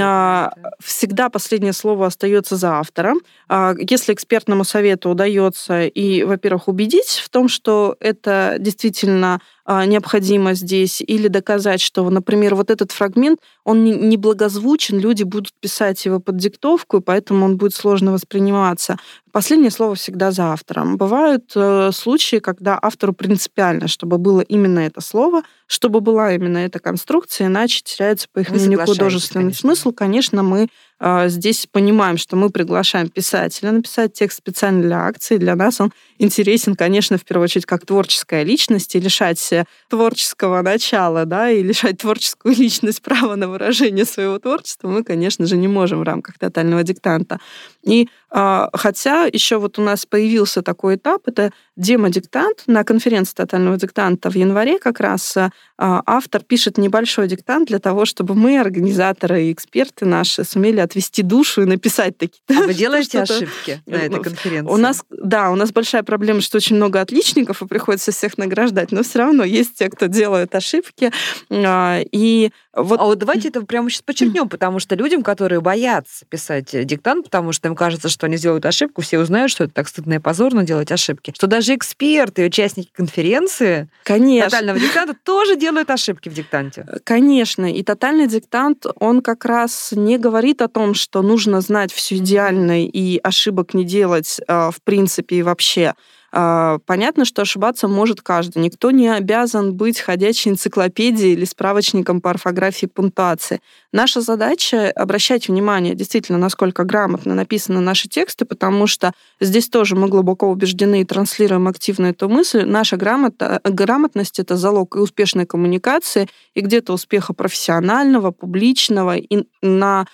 А, 0.02 0.52
всегда 0.84 1.30
последнее 1.30 1.74
слово 1.74 2.08
остается 2.08 2.56
за 2.56 2.80
автором. 2.80 3.20
А, 3.48 3.76
если 3.78 4.14
экспертному 4.14 4.64
совету 4.64 5.12
удается 5.12 5.84
и, 5.84 6.24
во-первых, 6.24 6.68
убедить 6.68 7.22
в 7.24 7.30
том, 7.30 7.50
что 7.50 7.96
это 8.00 8.58
действительно 8.60 9.42
необходимо 9.68 10.54
здесь, 10.54 11.02
или 11.02 11.28
доказать, 11.28 11.82
что, 11.82 12.08
например, 12.10 12.56
вот 12.56 12.70
этот 12.70 12.92
фрагмент, 12.92 13.40
он 13.64 13.84
неблагозвучен, 13.84 15.00
люди 15.00 15.24
будут 15.24 15.54
писать 15.60 16.06
его 16.06 16.20
под 16.20 16.38
диктовку, 16.38 16.98
и 16.98 17.02
поэтому 17.02 17.46
он 17.46 17.58
будет 17.58 17.74
сложно 17.74 18.12
восприниматься. 18.12 18.98
Последнее 19.36 19.72
слово 19.72 19.96
всегда 19.96 20.32
за 20.32 20.54
автором. 20.54 20.96
Бывают 20.96 21.52
э, 21.56 21.90
случаи, 21.92 22.38
когда 22.38 22.80
автору 22.82 23.12
принципиально, 23.12 23.90
чтобы 23.90 24.18
было 24.18 24.40
именно 24.40 24.80
это 24.80 25.02
слово, 25.02 25.42
чтобы 25.68 26.00
была 26.00 26.32
именно 26.34 26.60
эта 26.60 26.80
конструкция, 26.80 27.48
иначе 27.48 27.82
теряется 27.84 28.28
по 28.32 28.40
их 28.40 28.50
мнению 28.50 28.86
художественный 28.86 29.46
конечно. 29.46 29.60
смысл. 29.60 29.92
Конечно, 29.92 30.42
мы 30.42 30.70
э, 31.02 31.28
здесь 31.28 31.68
понимаем, 31.70 32.18
что 32.18 32.38
мы 32.38 32.50
приглашаем 32.50 33.10
писателя 33.10 33.74
написать 33.74 34.14
текст 34.14 34.38
специально 34.38 34.82
для 34.82 35.00
акции. 35.06 35.36
Для 35.36 35.56
нас 35.56 35.82
он 35.82 35.92
интересен, 36.18 36.76
конечно, 36.76 37.18
в 37.18 37.26
первую 37.26 37.46
очередь, 37.46 37.66
как 37.66 37.86
творческая 37.86 38.44
личность, 38.44 38.96
и 38.96 39.00
лишать 39.00 39.52
творческого 39.90 40.62
начала, 40.62 41.26
да, 41.26 41.50
и 41.50 41.64
лишать 41.64 42.00
творческую 42.00 42.56
личность 42.58 43.02
права 43.02 43.36
на 43.36 43.48
выражение 43.48 44.06
своего 44.06 44.40
творчества 44.40 44.88
мы, 44.88 45.04
конечно 45.04 45.46
же, 45.46 45.58
не 45.58 45.68
можем 45.68 46.00
в 46.00 46.04
рамках 46.04 46.38
тотального 46.38 46.84
диктанта. 46.84 47.40
И 47.84 48.10
а, 48.38 48.70
хотя 48.74 49.26
еще 49.26 49.58
вот 49.58 49.80
у 49.80 49.82
нас 49.82 50.06
появился 50.06 50.62
такой 50.62 50.96
этап, 50.96 51.22
это 51.28 51.52
демодиктант. 51.78 52.64
На 52.68 52.84
конференции 52.84 53.34
тотального 53.34 53.78
диктанта 53.78 54.30
в 54.30 54.36
январе 54.36 54.78
как 54.78 55.00
раз 55.00 55.38
а, 55.38 55.50
автор 55.78 56.44
пишет 56.44 56.78
небольшой 56.78 57.28
диктант 57.28 57.70
для 57.70 57.80
того, 57.80 58.06
чтобы 58.06 58.36
мы, 58.36 58.60
организаторы 58.60 59.46
и 59.46 59.54
эксперты 59.54 60.06
наши, 60.06 60.44
сумели 60.44 60.80
отвести 60.80 61.22
душу 61.22 61.62
и 61.62 61.66
написать 61.66 62.18
такие. 62.18 62.42
А 62.50 62.64
вы 62.64 62.74
делаете 62.74 63.22
ошибки 63.22 63.82
на 63.86 63.96
этой 63.96 64.22
конференции? 64.22 64.72
У 64.72 64.78
нас, 64.78 65.06
да, 65.10 65.52
у 65.52 65.56
нас 65.56 65.72
большая 65.72 66.04
проблема, 66.06 66.42
что 66.42 66.58
очень 66.58 66.76
много 66.76 67.02
отличников, 67.02 67.62
и 67.62 67.68
приходится 67.68 68.12
всех 68.12 68.38
награждать, 68.38 68.92
но 68.92 69.04
все 69.04 69.20
равно 69.20 69.44
есть 69.44 69.76
те, 69.76 69.90
кто 69.90 70.06
делают 70.06 70.56
ошибки. 70.56 71.12
А, 71.50 72.00
и 72.12 72.52
вот... 72.76 73.00
А 73.00 73.06
вот 73.06 73.18
давайте 73.18 73.48
это 73.48 73.62
прямо 73.66 73.90
сейчас 73.90 74.02
подчеркнем, 74.02 74.50
потому 74.50 74.80
что 74.80 74.96
людям, 74.96 75.24
которые 75.24 75.62
боятся 75.62 76.26
писать 76.26 76.86
диктант, 76.86 77.26
потому 77.26 77.54
что 77.54 77.68
им 77.68 77.76
кажется, 77.76 78.10
что 78.10 78.26
они 78.26 78.38
сделают 78.38 78.66
ошибку, 78.66 79.02
все 79.02 79.20
узнают, 79.20 79.52
что 79.52 79.64
это 79.64 79.74
так 79.74 79.88
стыдно 79.88 80.16
и 80.16 80.20
позорно 80.20 80.64
делать 80.64 80.92
ошибки, 80.92 81.34
что 81.36 81.48
даже 81.48 81.74
эксперты 81.76 82.44
и 82.44 82.46
участники 82.46 82.90
конференции 82.94 83.90
Конечно. 84.04 84.50
тотального 84.50 84.80
диктанта 84.80 85.16
тоже 85.24 85.56
делают 85.56 85.90
ошибки 85.90 86.30
в 86.30 86.34
диктанте. 86.34 86.86
Конечно. 87.04 87.72
И 87.72 87.82
тотальный 87.84 88.28
диктант, 88.28 88.86
он 89.00 89.22
как 89.22 89.46
раз 89.46 89.94
не 89.96 90.18
говорит 90.18 90.62
о 90.62 90.68
том, 90.68 90.94
что 90.94 91.22
нужно 91.22 91.62
знать 91.62 91.94
все 91.94 92.18
идеально 92.18 92.86
и 92.86 93.20
ошибок 93.24 93.74
не 93.74 93.86
делать 93.86 94.42
а, 94.48 94.72
в 94.72 94.82
принципе 94.82 95.38
и 95.38 95.42
вообще. 95.44 95.95
А, 96.38 96.80
понятно, 96.86 97.24
что 97.24 97.44
ошибаться 97.44 97.88
может 97.88 98.22
каждый. 98.22 98.62
Никто 98.62 98.92
не 98.92 99.08
обязан 99.08 99.74
быть 99.74 100.02
ходячей 100.02 100.52
энциклопедией 100.52 101.32
или 101.32 101.46
справочником 101.46 102.20
по 102.20 102.30
орфографии 102.30 102.88
и 102.88 102.90
пунктуации. 102.90 103.62
Наша 103.94 104.20
задача— 104.20 104.92
обращать 104.98 105.48
внимание 105.48 105.96
действительно, 105.96 106.38
насколько 106.38 106.84
грамотно 106.84 107.36
написаны 107.36 107.80
наши 107.80 108.10
тексты, 108.10 108.44
потому 108.44 108.86
что 108.86 109.14
здесь 109.40 109.70
тоже 109.70 109.96
мы 109.96 110.10
глубоко 110.10 110.50
убеждены 110.50 111.00
и 111.00 111.06
транслируем 111.06 111.70
активно 111.70 112.08
эту 112.08 112.28
мысль. 112.28 112.66
Наша 112.66 112.98
грамота, 112.98 113.62
грамотность— 113.64 114.38
это 114.42 114.58
залог 114.58 114.98
и 114.98 115.00
успешной 115.00 115.46
коммуникации, 115.46 116.28
и 116.54 116.60
где-то 116.60 116.92
успеха 116.92 117.34
профессионального, 117.34 118.32
публичного, 118.32 119.16
и 119.16 119.46
на 119.62 120.06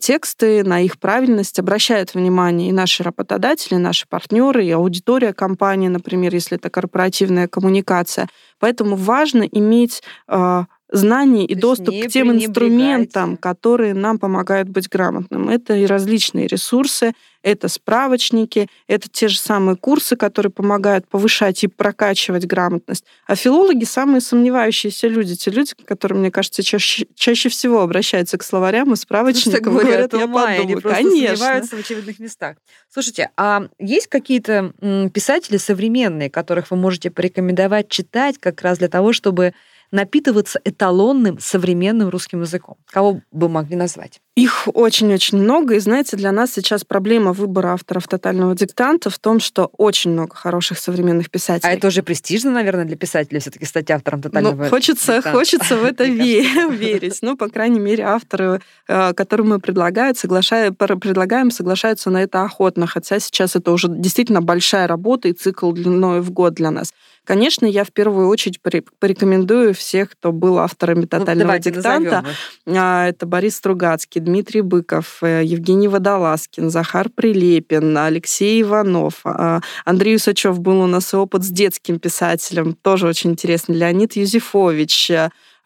тексты, 0.00 0.64
на 0.64 0.80
их 0.80 0.98
правильность 0.98 1.58
обращают 1.58 2.14
внимание 2.14 2.70
и 2.70 2.72
наши 2.72 3.02
работодатели, 3.02 3.74
и 3.74 3.78
наши 3.78 4.06
партнеры, 4.08 4.64
и 4.64 4.70
аудитория 4.70 5.32
компании, 5.32 5.88
например, 5.88 6.34
если 6.34 6.56
это 6.56 6.70
корпоративная 6.70 7.46
коммуникация. 7.46 8.28
Поэтому 8.58 8.96
важно 8.96 9.42
иметь 9.42 10.02
а, 10.26 10.66
знаний 10.90 11.44
и 11.44 11.54
доступ 11.54 11.94
к 11.94 12.08
тем 12.08 12.32
инструментам, 12.32 13.36
которые 13.36 13.94
нам 13.94 14.18
помогают 14.18 14.68
быть 14.68 14.88
грамотным. 14.88 15.48
Это 15.48 15.74
и 15.74 15.86
различные 15.86 16.46
ресурсы, 16.46 17.12
это 17.42 17.68
справочники, 17.68 18.68
это 18.86 19.08
те 19.08 19.28
же 19.28 19.38
самые 19.38 19.76
курсы, 19.76 20.16
которые 20.16 20.52
помогают 20.52 21.08
повышать 21.08 21.64
и 21.64 21.68
прокачивать 21.68 22.46
грамотность. 22.46 23.04
А 23.26 23.34
филологи 23.34 23.84
самые 23.84 24.20
сомневающиеся 24.20 25.08
люди, 25.08 25.36
те 25.36 25.50
люди, 25.50 25.72
которые, 25.84 26.18
мне 26.18 26.30
кажется, 26.30 26.62
чаще, 26.62 27.06
чаще 27.14 27.48
всего 27.48 27.80
обращаются 27.80 28.36
к 28.36 28.42
словарям 28.42 28.92
и 28.92 28.96
справочникам. 28.96 29.74
Говорят, 29.74 30.12
я 30.12 30.26
ума, 30.26 30.48
подумаю, 30.48 30.82
они 30.84 31.10
конечно. 31.10 31.36
сомневаются 31.36 31.76
в 31.76 31.80
очевидных 31.80 32.18
местах. 32.18 32.56
Слушайте, 32.92 33.30
а 33.36 33.68
есть 33.78 34.08
какие-то 34.08 34.72
писатели 35.14 35.56
современные, 35.56 36.28
которых 36.28 36.70
вы 36.70 36.76
можете 36.76 37.10
порекомендовать 37.10 37.88
читать 37.88 38.36
как 38.38 38.60
раз 38.60 38.78
для 38.78 38.88
того, 38.88 39.12
чтобы 39.12 39.54
напитываться 39.90 40.60
эталонным 40.64 41.38
современным 41.38 42.08
русским 42.08 42.40
языком? 42.40 42.76
Кого 42.86 43.20
бы 43.30 43.48
могли 43.48 43.76
назвать? 43.76 44.20
Их 44.36 44.68
очень-очень 44.72 45.38
много. 45.38 45.74
И 45.74 45.80
знаете, 45.80 46.16
для 46.16 46.30
нас 46.32 46.52
сейчас 46.52 46.84
проблема 46.84 47.32
выбора 47.32 47.74
авторов 47.74 48.06
тотального 48.06 48.54
диктанта 48.54 49.10
в 49.10 49.18
том, 49.18 49.40
что 49.40 49.70
очень 49.76 50.12
много 50.12 50.34
хороших 50.34 50.78
современных 50.78 51.30
писателей. 51.30 51.70
А 51.70 51.74
это 51.74 51.88
уже 51.88 52.02
престижно, 52.02 52.50
наверное, 52.52 52.84
для 52.84 52.96
писателя 52.96 53.40
все-таки 53.40 53.64
стать 53.64 53.90
автором 53.90 54.22
тотального 54.22 54.64
ну, 54.64 54.68
хочется, 54.68 55.16
диктанта. 55.16 55.32
Хочется 55.38 55.76
в 55.76 55.84
это 55.84 56.04
верить. 56.04 57.18
Ну, 57.22 57.36
по 57.36 57.48
крайней 57.48 57.80
мере, 57.80 58.04
авторы, 58.04 58.60
э, 58.88 59.12
которым 59.14 59.48
мы 59.50 59.58
предлагаем, 59.58 60.14
предлагаем, 60.14 61.50
соглашаются 61.50 62.10
на 62.10 62.22
это 62.22 62.44
охотно. 62.44 62.86
Хотя 62.86 63.18
сейчас 63.18 63.56
это 63.56 63.72
уже 63.72 63.88
действительно 63.88 64.42
большая 64.42 64.86
работа 64.86 65.28
и 65.28 65.32
цикл 65.32 65.72
длиной 65.72 66.20
в 66.20 66.30
год 66.30 66.54
для 66.54 66.70
нас. 66.70 66.92
Конечно, 67.24 67.66
я 67.66 67.84
в 67.84 67.92
первую 67.92 68.28
очередь 68.28 68.60
порекомендую 68.60 69.74
всех, 69.74 70.10
кто 70.10 70.32
был 70.32 70.58
авторами 70.58 71.02
ну, 71.02 71.06
тотального 71.06 71.52
ну, 71.52 71.58
диктанта. 71.58 72.24
А, 72.66 73.08
это 73.08 73.26
Борис 73.26 73.56
Стругацкий, 73.56 74.19
Дмитрий 74.20 74.62
Быков, 74.62 75.18
э, 75.22 75.42
Евгений 75.44 75.88
Водолазкин, 75.88 76.70
Захар 76.70 77.08
Прилепин, 77.08 77.96
Алексей 77.96 78.62
Иванов, 78.62 79.20
а, 79.24 79.60
Андрей 79.84 80.16
Усачев 80.16 80.60
был 80.60 80.80
у 80.80 80.86
нас 80.86 81.12
и 81.12 81.16
опыт 81.16 81.44
с 81.44 81.48
детским 81.48 81.98
писателем, 81.98 82.74
тоже 82.74 83.06
очень 83.06 83.30
интересный, 83.30 83.76
Леонид 83.76 84.16
Юзефович, 84.16 85.10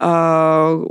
а, 0.00 0.82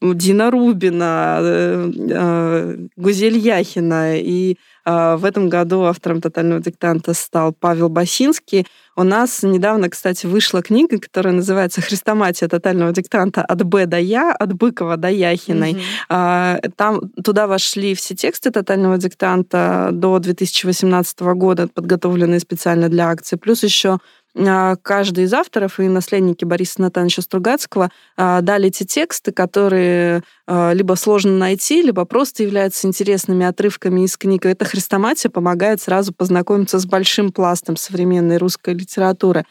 Дина 0.00 0.50
Рубина, 0.50 1.38
э, 1.40 2.86
Гузель 2.96 3.38
Яхина. 3.38 4.18
И 4.18 4.58
в 4.84 5.24
этом 5.24 5.48
году 5.48 5.82
автором 5.82 6.20
«Тотального 6.20 6.60
диктанта» 6.60 7.14
стал 7.14 7.52
Павел 7.52 7.88
Басинский. 7.88 8.66
У 8.96 9.04
нас 9.04 9.42
недавно, 9.42 9.88
кстати, 9.88 10.26
вышла 10.26 10.60
книга, 10.60 10.98
которая 10.98 11.32
называется 11.32 11.80
«Христоматия 11.80 12.48
тотального 12.48 12.92
диктанта 12.92 13.42
от 13.42 13.62
Б 13.62 13.86
до 13.86 13.98
Я», 13.98 14.32
от 14.32 14.52
Быкова 14.54 14.96
до 14.96 15.08
Яхиной. 15.08 15.82
Mm-hmm. 16.10 16.72
Там 16.76 17.10
туда 17.22 17.46
вошли 17.46 17.94
все 17.94 18.14
тексты 18.14 18.50
тотального 18.50 18.98
диктанта 18.98 19.90
до 19.92 20.18
2018 20.18 21.20
года, 21.20 21.68
подготовленные 21.68 22.40
специально 22.40 22.88
для 22.88 23.08
акции, 23.08 23.36
плюс 23.36 23.62
еще 23.62 23.92
а, 23.92 23.98
каждый 24.34 25.24
из 25.24 25.32
авторов 25.32 25.78
и 25.78 25.88
наследники 25.88 26.44
Бориса 26.44 26.80
Натановича 26.80 27.22
Стругацкого 27.22 27.90
а, 28.16 28.40
дали 28.40 28.70
те 28.70 28.84
тексты, 28.84 29.32
которые 29.32 30.22
либо 30.48 30.94
сложно 30.94 31.32
найти, 31.38 31.80
либо 31.80 32.04
просто 32.04 32.42
являются 32.42 32.86
интересными 32.86 33.46
отрывками 33.46 34.04
из 34.04 34.16
книг. 34.16 34.44
Эта 34.44 34.64
хрестоматия 34.64 35.30
помогает 35.30 35.80
сразу 35.80 36.12
познакомиться 36.12 36.78
с 36.78 36.84
большим 36.84 37.32
пластом 37.32 37.76
современной 37.76 38.36
русской 38.36 38.74
литературы. 38.74 39.44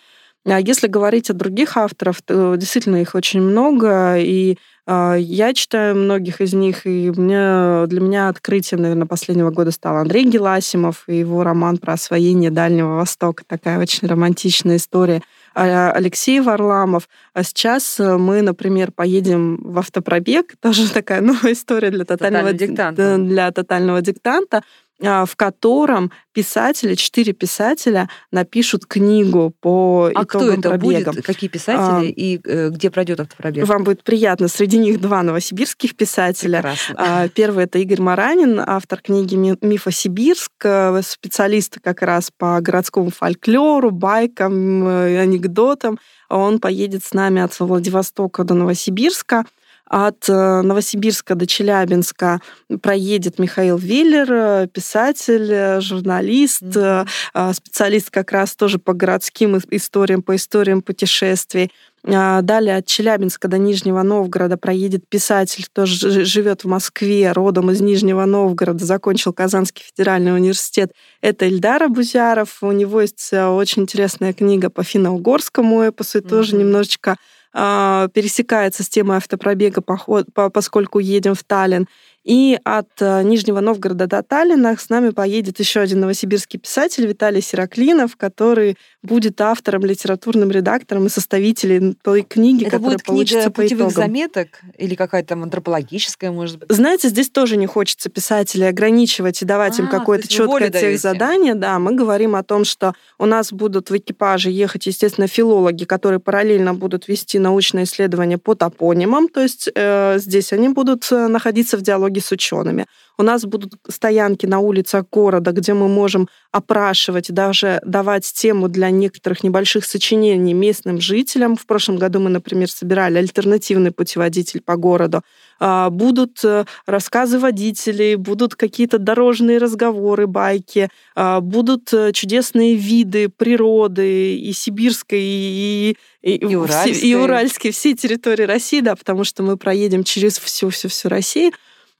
А 0.45 0.59
если 0.59 0.87
говорить 0.87 1.29
о 1.29 1.33
других 1.33 1.77
авторов, 1.77 2.21
то 2.23 2.55
действительно 2.55 2.97
их 2.97 3.13
очень 3.15 3.41
много, 3.41 4.17
и 4.17 4.53
а, 4.53 4.57
я 4.87 5.53
читаю 5.53 5.95
многих 5.95 6.41
из 6.41 6.53
них, 6.53 6.85
и 6.85 7.11
мне, 7.11 7.85
для 7.87 8.01
меня 8.01 8.29
открытием, 8.29 8.81
наверное, 8.81 9.07
последнего 9.07 9.51
года 9.51 9.71
стал 9.71 9.97
Андрей 9.97 10.25
Геласимов 10.25 11.03
и 11.07 11.19
его 11.19 11.43
роман 11.43 11.77
про 11.77 11.93
освоение 11.93 12.51
Дальнего 12.51 12.95
Востока. 12.95 13.43
Такая 13.45 13.79
очень 13.79 14.07
романтичная 14.07 14.77
история. 14.77 15.21
А, 15.53 15.91
Алексей 15.91 16.39
Варламов. 16.39 17.09
А 17.33 17.43
сейчас 17.43 17.99
э, 17.99 18.17
мы, 18.17 18.41
например, 18.41 18.91
поедем 18.91 19.57
в 19.57 19.79
автопробег. 19.79 20.55
Тоже 20.61 20.89
такая 20.89 21.21
новая 21.21 21.53
история 21.53 21.89
для 21.91 22.05
тотального, 22.05 22.53
диктанта. 22.53 23.17
Для 23.17 23.51
тотального 23.51 24.01
диктанта. 24.01 24.63
А, 25.03 25.25
в 25.25 25.35
котором 25.35 26.11
писатели, 26.31 26.95
четыре 26.95 27.33
писателя 27.33 28.09
напишут 28.31 28.85
книгу 28.85 29.53
по 29.59 30.11
а 30.13 30.23
итогам 30.23 30.25
кто 30.25 30.51
это 30.51 30.69
пробега. 30.69 31.11
будет? 31.11 31.25
Какие 31.25 31.49
писатели 31.49 32.07
а, 32.07 32.13
и 32.15 32.39
э, 32.43 32.69
где 32.69 32.91
пройдет 32.91 33.19
автопробег? 33.19 33.67
Вам 33.67 33.83
будет 33.83 34.03
приятно. 34.03 34.47
Среди 34.47 34.77
них 34.77 35.01
два 35.01 35.23
новосибирских 35.23 35.95
писателя. 35.95 36.61
Прекрасно. 36.61 36.95
А, 36.97 37.27
первый 37.29 37.65
это 37.65 37.79
Игорь 37.79 38.01
Маранин, 38.01 38.61
автор 38.65 39.01
книги 39.01 39.35
«Миф 39.35 39.87
о 39.87 39.91
Сибирск», 39.91 40.51
э, 40.63 41.01
специалист 41.03 41.79
как 41.81 42.01
раз 42.01 42.31
по 42.35 42.59
городскому 42.61 43.09
фольклору, 43.09 43.91
байкам, 43.91 44.87
э, 44.87 45.19
анекдотам. 45.19 45.97
Он 46.29 46.59
поедет 46.59 47.03
с 47.03 47.13
нами 47.13 47.41
от 47.41 47.59
Владивостока 47.59 48.43
до 48.43 48.53
Новосибирска 48.53 49.45
от 49.91 50.29
э, 50.29 50.61
Новосибирска 50.61 51.35
до 51.35 51.45
Челябинска 51.45 52.39
проедет 52.81 53.39
Михаил 53.39 53.77
Виллер, 53.77 54.31
э, 54.31 54.67
писатель, 54.67 55.51
э, 55.51 55.81
журналист, 55.81 56.61
mm-hmm. 56.61 57.53
специалист 57.53 58.09
как 58.09 58.31
раз 58.31 58.55
тоже 58.55 58.79
по 58.79 58.93
городским 58.93 59.59
историям, 59.69 60.21
по 60.21 60.37
историям 60.37 60.81
путешествий. 60.81 61.71
Далее 62.03 62.77
от 62.77 62.87
Челябинска 62.87 63.47
до 63.47 63.59
Нижнего 63.59 64.01
Новгорода 64.01 64.57
проедет 64.57 65.07
писатель, 65.07 65.67
тоже 65.71 66.25
живет 66.25 66.63
в 66.63 66.67
Москве, 66.67 67.31
родом 67.31 67.69
из 67.69 67.79
Нижнего 67.81 68.25
Новгорода, 68.25 68.83
закончил 68.85 69.33
Казанский 69.33 69.83
федеральный 69.83 70.33
университет. 70.33 70.93
Это 71.21 71.45
Ильдар 71.45 71.83
Абузяров. 71.83 72.63
У 72.63 72.71
него 72.71 73.01
есть 73.01 73.31
очень 73.33 73.83
интересная 73.83 74.33
книга 74.33 74.71
по 74.71 74.83
финно-угорскому 74.83 75.81
эпосу, 75.81 76.17
и 76.17 76.21
mm-hmm. 76.21 76.29
тоже 76.29 76.55
немножечко 76.55 77.17
пересекается 77.53 78.83
с 78.83 78.89
темой 78.89 79.17
автопробега, 79.17 79.81
поскольку 79.81 80.99
едем 80.99 81.35
в 81.35 81.43
Таллин. 81.43 81.87
И 82.23 82.59
от 82.63 82.89
э, 82.99 83.23
Нижнего 83.23 83.61
Новгорода 83.61 84.05
до 84.05 84.21
Таллина 84.21 84.77
с 84.77 84.89
нами 84.89 85.09
поедет 85.09 85.59
еще 85.59 85.79
один 85.79 86.01
новосибирский 86.01 86.59
писатель 86.59 87.07
Виталий 87.07 87.41
Сераклинов, 87.41 88.15
который 88.15 88.77
будет 89.01 89.41
автором, 89.41 89.83
литературным 89.85 90.51
редактором 90.51 91.07
и 91.07 91.09
составителем 91.09 91.95
той 92.03 92.21
книги, 92.21 92.63
Это 92.65 92.77
которая 92.77 92.97
будет 92.97 93.05
получится 93.05 93.37
книга 93.39 93.51
по 93.51 93.61
путевых 93.63 93.91
итогам. 93.91 94.03
заметок 94.07 94.61
или 94.77 94.93
какая-то 94.93 95.29
там 95.29 95.43
антропологическая, 95.43 96.31
может 96.31 96.59
быть? 96.59 96.71
Знаете, 96.71 97.09
здесь 97.09 97.29
тоже 97.31 97.57
не 97.57 97.65
хочется 97.65 98.09
писателей 98.09 98.67
ограничивать 98.67 99.41
и 99.41 99.45
давать 99.45 99.79
им 99.79 99.85
А, 99.85 99.87
какое-то 99.87 100.27
то 100.27 100.31
есть 100.31 100.39
вы 100.39 100.45
волю 100.47 100.65
четкое 100.65 100.81
даёте. 100.81 100.91
тех 100.93 101.01
задание. 101.01 101.55
Да, 101.55 101.79
мы 101.79 101.95
говорим 101.95 102.35
о 102.35 102.43
том, 102.43 102.65
что 102.65 102.93
у 103.17 103.25
нас 103.25 103.51
будут 103.51 103.89
в 103.89 103.97
экипаже 103.97 104.51
ехать, 104.51 104.85
естественно, 104.85 105.27
филологи, 105.27 105.85
которые 105.85 106.19
параллельно 106.19 106.73
будут 106.75 107.07
вести 107.07 107.39
научные 107.39 107.85
исследования 107.85 108.37
по 108.37 108.53
топонимам, 108.53 109.27
то 109.27 109.41
есть 109.41 109.69
э, 109.73 110.19
здесь 110.19 110.53
они 110.53 110.69
будут 110.69 111.07
э, 111.11 111.27
находиться 111.27 111.77
в 111.77 111.81
диалоге 111.81 112.10
с 112.19 112.31
учеными. 112.31 112.85
У 113.17 113.23
нас 113.23 113.45
будут 113.45 113.73
стоянки 113.87 114.45
на 114.45 114.59
улицах 114.59 115.05
города, 115.11 115.51
где 115.51 115.73
мы 115.73 115.87
можем 115.87 116.27
опрашивать, 116.51 117.31
даже 117.31 117.79
давать 117.85 118.25
тему 118.33 118.67
для 118.67 118.89
некоторых 118.89 119.43
небольших 119.43 119.85
сочинений 119.85 120.53
местным 120.53 120.99
жителям. 120.99 121.55
В 121.55 121.65
прошлом 121.65 121.97
году 121.97 122.19
мы, 122.19 122.29
например, 122.29 122.69
собирали 122.69 123.19
альтернативный 123.19 123.91
путеводитель 123.91 124.61
по 124.61 124.75
городу. 124.75 125.21
А, 125.59 125.89
Будут 125.91 126.43
э, 126.43 126.65
рассказы 126.87 127.37
водителей, 127.37 128.15
будут 128.15 128.55
какие-то 128.55 128.97
дорожные 128.97 129.59
разговоры, 129.59 130.25
байки, 130.25 130.89
а, 131.15 131.41
будут 131.41 131.93
э, 131.93 132.11
чудесные 132.13 132.73
виды 132.75 133.29
природы 133.29 134.35
и 134.35 134.51
сибирской, 134.53 135.21
и, 135.21 135.97
и, 136.23 136.35
И 136.35 136.55
уральской. 136.55 137.09
и 137.09 137.15
уральской, 137.15 137.71
все 137.71 137.93
территории 137.93 138.43
России, 138.43 138.81
да, 138.81 138.95
потому 138.95 139.23
что 139.23 139.43
мы 139.43 139.57
проедем 139.57 140.03
через 140.03 140.39
всю-всю-всю 140.39 141.09
Россию. 141.09 141.51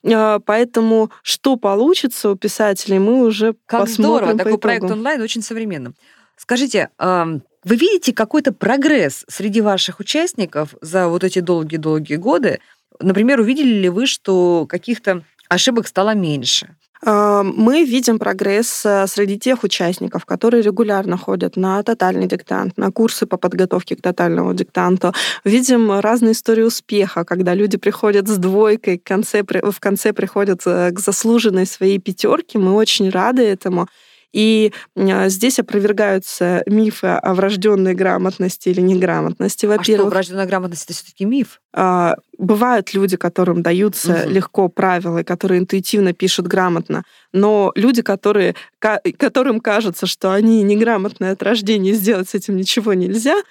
А, 0.06 0.40
Поэтому 0.40 1.12
что 1.24 1.58
получится 1.58 2.30
у 2.30 2.36
писателей, 2.36 3.00
мы 3.00 3.26
уже 3.26 3.56
Как 3.66 3.82
посмотрим 3.82 4.04
здорово, 4.04 4.32
по 4.32 4.38
такой 4.38 4.58
проект 4.58 4.84
итогам. 4.84 4.98
онлайн 5.00 5.22
очень 5.22 5.42
современным. 5.42 5.96
Скажите, 6.38 6.90
вы 7.00 7.76
видите 7.76 8.14
какой-то 8.14 8.52
прогресс 8.52 9.24
среди 9.28 9.62
ваших 9.62 10.00
участников 10.00 10.74
за 10.82 11.08
вот 11.08 11.24
эти 11.24 11.40
долгие-долгие 11.40 12.16
годы? 12.16 12.60
Например, 13.00 13.40
увидели 13.40 13.74
ли 13.74 13.90
вы, 13.90 14.08
что 14.08 14.66
каких-то 14.68 15.24
ошибок 15.50 15.88
стало 15.88 16.16
меньше? 16.16 16.76
А, 17.04 17.44
Мы 17.44 17.84
видим 17.84 18.20
прогресс 18.20 18.86
а, 18.86 19.08
среди 19.08 19.40
тех 19.40 19.64
участников, 19.64 20.26
которые 20.26 20.62
регулярно 20.62 21.18
ходят 21.18 21.58
на 21.58 21.82
тотальный 21.84 22.28
диктант, 22.28 22.78
на 22.78 22.92
курсы 22.92 23.26
по 23.26 23.38
подготовке 23.38 23.96
к 23.96 24.02
тотальному 24.02 24.54
диктанту. 24.54 25.14
Видим 25.44 26.00
разные 26.00 26.34
истории 26.34 26.64
успеха, 26.64 27.24
когда 27.24 27.56
люди 27.56 27.78
приходят 27.78 28.28
с 28.28 28.38
двойкой, 28.38 28.98
в 28.98 29.08
конце, 29.08 29.44
в 29.44 29.80
конце 29.80 30.14
приходят 30.14 30.62
э, 30.66 30.92
к 30.92 31.00
заслуженной 31.00 31.66
своей 31.66 32.00
пятерке. 32.00 32.60
Мы 32.60 32.74
очень 32.74 33.10
рады 33.10 33.42
этому. 33.42 33.88
И 34.34 34.72
а, 34.96 35.30
здесь 35.30 35.60
опровергаются 35.60 36.64
мифы 36.66 37.08
о 37.08 37.34
врожденной 37.34 37.94
грамотности 37.94 38.70
или 38.70 38.82
неграмотности, 38.82 39.66
А 39.66 39.70
что, 39.70 39.78
во-первых. 39.78 40.14
врожденная 40.14 40.46
грамотность 40.46 40.86
это 40.86 40.94
все-таки 40.94 41.26
миф? 41.26 41.60
А, 41.74 42.16
Бывают 42.38 42.94
люди, 42.96 43.18
которым 43.18 43.62
даются 43.62 44.24
Мгм. 44.26 44.32
легко 44.32 44.68
правила, 44.68 45.22
которые 45.24 45.60
интуитивно 45.60 46.12
пишут 46.14 46.48
грамотно, 46.48 47.04
но 47.34 47.72
люди, 47.76 48.02
которые, 48.02 48.56
которым 48.80 49.60
кажется, 49.60 50.08
что 50.08 50.34
они 50.34 50.64
неграмотные 50.64 51.32
от 51.32 51.44
рождения, 51.44 51.94
сделать 51.94 52.30
с 52.30 52.34
этим 52.34 52.56
ничего 52.58 52.94
нельзя, 52.96 53.36
не, 53.36 53.44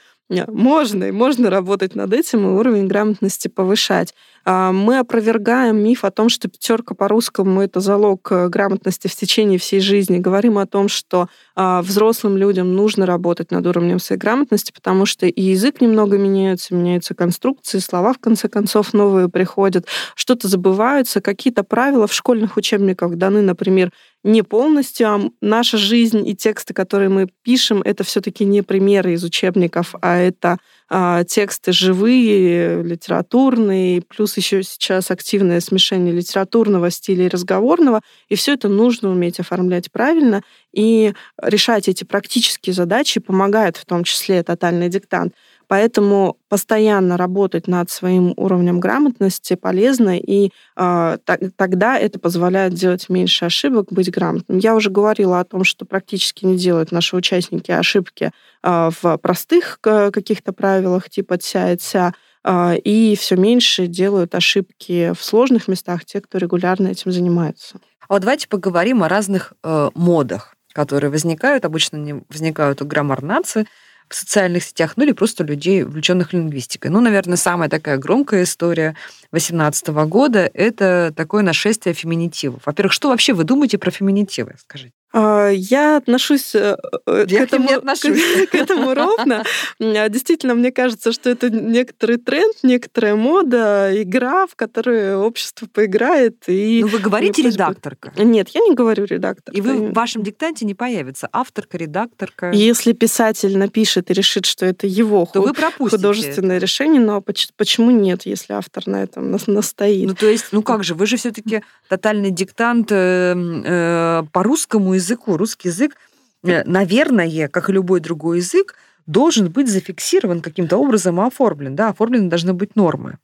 можно, 0.48 1.04
и 1.04 1.10
можно 1.10 1.50
работать 1.50 1.94
над 1.94 2.12
этим 2.12 2.46
и 2.46 2.50
уровень 2.50 2.86
грамотности 2.86 3.48
повышать. 3.48 4.14
А, 4.44 4.72
Мы 4.72 4.98
опровергаем 4.98 5.76
миф 5.82 6.04
о 6.04 6.10
том, 6.10 6.28
что 6.28 6.48
пятерка 6.48 6.94
по 6.94 7.08
русскому 7.08 7.60
это 7.60 7.80
залог 7.80 8.28
э, 8.30 8.48
грамотности 8.48 9.08
в 9.08 9.14
течение 9.14 9.58
всей 9.58 9.80
жизни. 9.80 10.18
Говорим 10.18 10.58
о 10.58 10.66
том, 10.66 10.88
что 10.88 11.28
а, 11.56 11.82
взрослым 11.82 12.36
людям 12.36 12.74
нужно 12.74 13.06
работать 13.06 13.50
над 13.50 13.66
уровнем 13.66 13.98
своей 13.98 14.20
грамотности, 14.20 14.72
потому 14.72 15.04
что 15.04 15.26
и 15.26 15.42
язык 15.42 15.80
немного 15.80 16.16
меняется, 16.16 16.74
меняются 16.74 17.14
конструкции, 17.14 17.78
слова 17.78 18.12
в 18.12 18.18
конце 18.18 18.48
концов 18.48 18.92
новые 18.94 19.28
приходят, 19.28 19.86
что-то 20.14 20.48
забываются, 20.48 21.20
какие-то 21.20 21.64
правила 21.64 22.06
в 22.06 22.14
школьных 22.14 22.56
учебниках 22.56 23.16
даны, 23.16 23.42
например, 23.42 23.90
не 24.22 24.42
полностью, 24.42 25.08
а 25.08 25.30
наша 25.40 25.78
жизнь 25.78 26.26
и 26.28 26.36
тексты, 26.36 26.74
которые 26.74 27.08
мы 27.08 27.28
пишем, 27.42 27.80
это 27.82 28.04
все-таки 28.04 28.44
не 28.44 28.62
примеры 28.62 29.14
из 29.14 29.24
учебников, 29.24 29.94
а 30.02 30.16
это 30.18 30.58
а, 30.90 31.24
тексты 31.24 31.72
живые, 31.72 32.82
литературные, 32.82 34.02
плюс 34.02 34.36
еще 34.36 34.62
сейчас 34.62 35.10
активное 35.10 35.60
смешение 35.60 36.12
литературного 36.12 36.90
стиля 36.90 37.26
и 37.26 37.28
разговорного, 37.28 38.02
и 38.28 38.34
все 38.34 38.54
это 38.54 38.68
нужно 38.68 39.10
уметь 39.10 39.40
оформлять 39.40 39.90
правильно, 39.90 40.42
и 40.72 41.14
решать 41.40 41.88
эти 41.88 42.04
практические 42.04 42.74
задачи 42.74 43.20
помогает 43.20 43.76
в 43.76 43.86
том 43.86 44.04
числе 44.04 44.42
тотальный 44.42 44.88
диктант. 44.88 45.34
Поэтому 45.70 46.36
постоянно 46.48 47.16
работать 47.16 47.68
над 47.68 47.90
своим 47.90 48.34
уровнем 48.36 48.80
грамотности 48.80 49.54
полезно, 49.54 50.18
и 50.18 50.50
э, 50.76 51.18
тогда 51.54 51.96
это 51.96 52.18
позволяет 52.18 52.74
делать 52.74 53.08
меньше 53.08 53.44
ошибок, 53.44 53.92
быть 53.92 54.10
грамотным. 54.10 54.58
Я 54.58 54.74
уже 54.74 54.90
говорила 54.90 55.38
о 55.38 55.44
том, 55.44 55.62
что 55.62 55.84
практически 55.84 56.44
не 56.44 56.56
делают 56.58 56.90
наши 56.90 57.14
участники 57.14 57.70
ошибки 57.70 58.32
э, 58.64 58.90
в 59.00 59.16
простых 59.18 59.78
э, 59.84 60.10
каких-то 60.10 60.52
правилах, 60.52 61.08
типа 61.08 61.38
«тся» 61.38 61.70
и 61.70 61.76
«ця», 61.76 62.14
э, 62.42 62.76
и 62.78 63.14
все 63.14 63.36
меньше 63.36 63.86
делают 63.86 64.34
ошибки 64.34 65.12
в 65.16 65.22
сложных 65.22 65.68
местах 65.68 66.04
те, 66.04 66.20
кто 66.20 66.38
регулярно 66.38 66.88
этим 66.88 67.12
занимается. 67.12 67.78
А 68.08 68.14
вот 68.14 68.22
давайте 68.22 68.48
поговорим 68.48 69.04
о 69.04 69.08
разных 69.08 69.52
э, 69.62 69.90
модах, 69.94 70.56
которые 70.72 71.12
возникают. 71.12 71.64
Обычно 71.64 71.98
они 71.98 72.24
возникают 72.28 72.82
у 72.82 72.86
граммар 72.86 73.22
нации 73.22 73.66
в 74.10 74.14
социальных 74.14 74.64
сетях, 74.64 74.94
ну 74.96 75.04
или 75.04 75.12
просто 75.12 75.44
людей, 75.44 75.84
увлеченных 75.84 76.32
лингвистикой. 76.32 76.90
Ну, 76.90 77.00
наверное, 77.00 77.36
самая 77.36 77.68
такая 77.68 77.96
громкая 77.96 78.42
история 78.42 78.96
2018 79.30 79.88
года– 80.08 80.50
это 80.54 81.12
такое 81.16 81.42
нашествие 81.42 81.94
феминитивов. 81.94 82.62
Во-первых, 82.66 82.92
что 82.92 83.08
вообще 83.08 83.32
вы 83.32 83.44
думаете 83.44 83.78
про 83.78 83.90
феминитивы, 83.90 84.56
скажите? 84.58 84.92
А, 85.12 85.48
я 85.48 85.96
отношусь 85.96 86.54
э, 86.54 86.76
э, 87.06 87.24
Я 87.28 87.40
к 87.40 87.42
этому, 87.48 87.68
не 87.68 87.74
отношусь. 87.74 88.20
к 88.50 88.54
этому 88.54 88.94
ровно. 88.94 89.44
Действительно, 89.78 90.54
мне 90.54 90.70
кажется, 90.70 91.12
что 91.12 91.30
это 91.30 91.50
некоторый 91.50 92.16
тренд, 92.16 92.56
некоторая 92.62 93.16
мода, 93.16 93.90
игра, 94.02 94.46
в 94.46 94.54
которую 94.54 95.18
общество 95.20 95.66
поиграет. 95.72 96.44
И 96.46 96.80
Ну, 96.82 96.88
вы 96.88 96.98
говорите 96.98 97.42
редакторка. 97.42 98.12
Нет, 98.16 98.50
я 98.50 98.60
не 98.60 98.74
говорю 98.74 99.04
редактор. 99.04 99.54
И 99.54 99.60
вы 99.60 99.88
в 99.88 99.92
вашем 99.92 100.22
диктанте 100.22 100.64
не 100.64 100.74
появится 100.74 101.28
авторка, 101.32 101.76
редакторка. 101.76 102.50
Если 102.52 102.92
писатель 102.92 103.58
напишет 103.58 104.10
и 104.10 104.14
решит, 104.14 104.46
что 104.46 104.64
это 104.66 104.86
его 104.86 105.26
то 105.32 105.40
ху- 105.42 105.48
вы 105.48 105.54
пропустите. 105.54 105.96
художественное 105.96 106.58
решение, 106.58 107.00
но 107.00 107.20
поч- 107.20 107.48
почему 107.56 107.90
нет, 107.90 108.22
если 108.26 108.52
автор 108.52 108.86
на 108.86 109.02
этом 109.02 109.32
нас- 109.32 109.46
настоит? 109.48 110.06
Ну, 110.08 110.14
то 110.14 110.26
есть, 110.26 110.46
ну 110.52 110.62
как 110.62 110.84
же, 110.84 110.94
вы 110.94 111.06
же 111.06 111.16
все-таки 111.16 111.62
тотальный 111.88 112.30
диктант 112.30 112.92
э, 112.92 113.34
э, 113.64 114.22
по 114.32 114.42
русскому 114.42 114.96
языку. 115.00 115.36
Русский 115.36 115.68
язык, 115.68 115.96
э, 116.44 116.62
наверное, 116.64 117.48
как 117.48 117.68
и 117.68 117.72
любой 117.72 118.00
другой 118.00 118.38
язык, 118.38 118.76
должен 119.06 119.50
быть 119.50 119.68
зафиксирован 119.68 120.40
каким-то 120.40 120.76
образом 120.76 121.20
и 121.20 121.26
оформлен. 121.26 121.74
Да, 121.74 121.88
оформлены 121.88 122.28
должны 122.28 122.54
быть 122.54 122.76
нормы. 122.76 123.18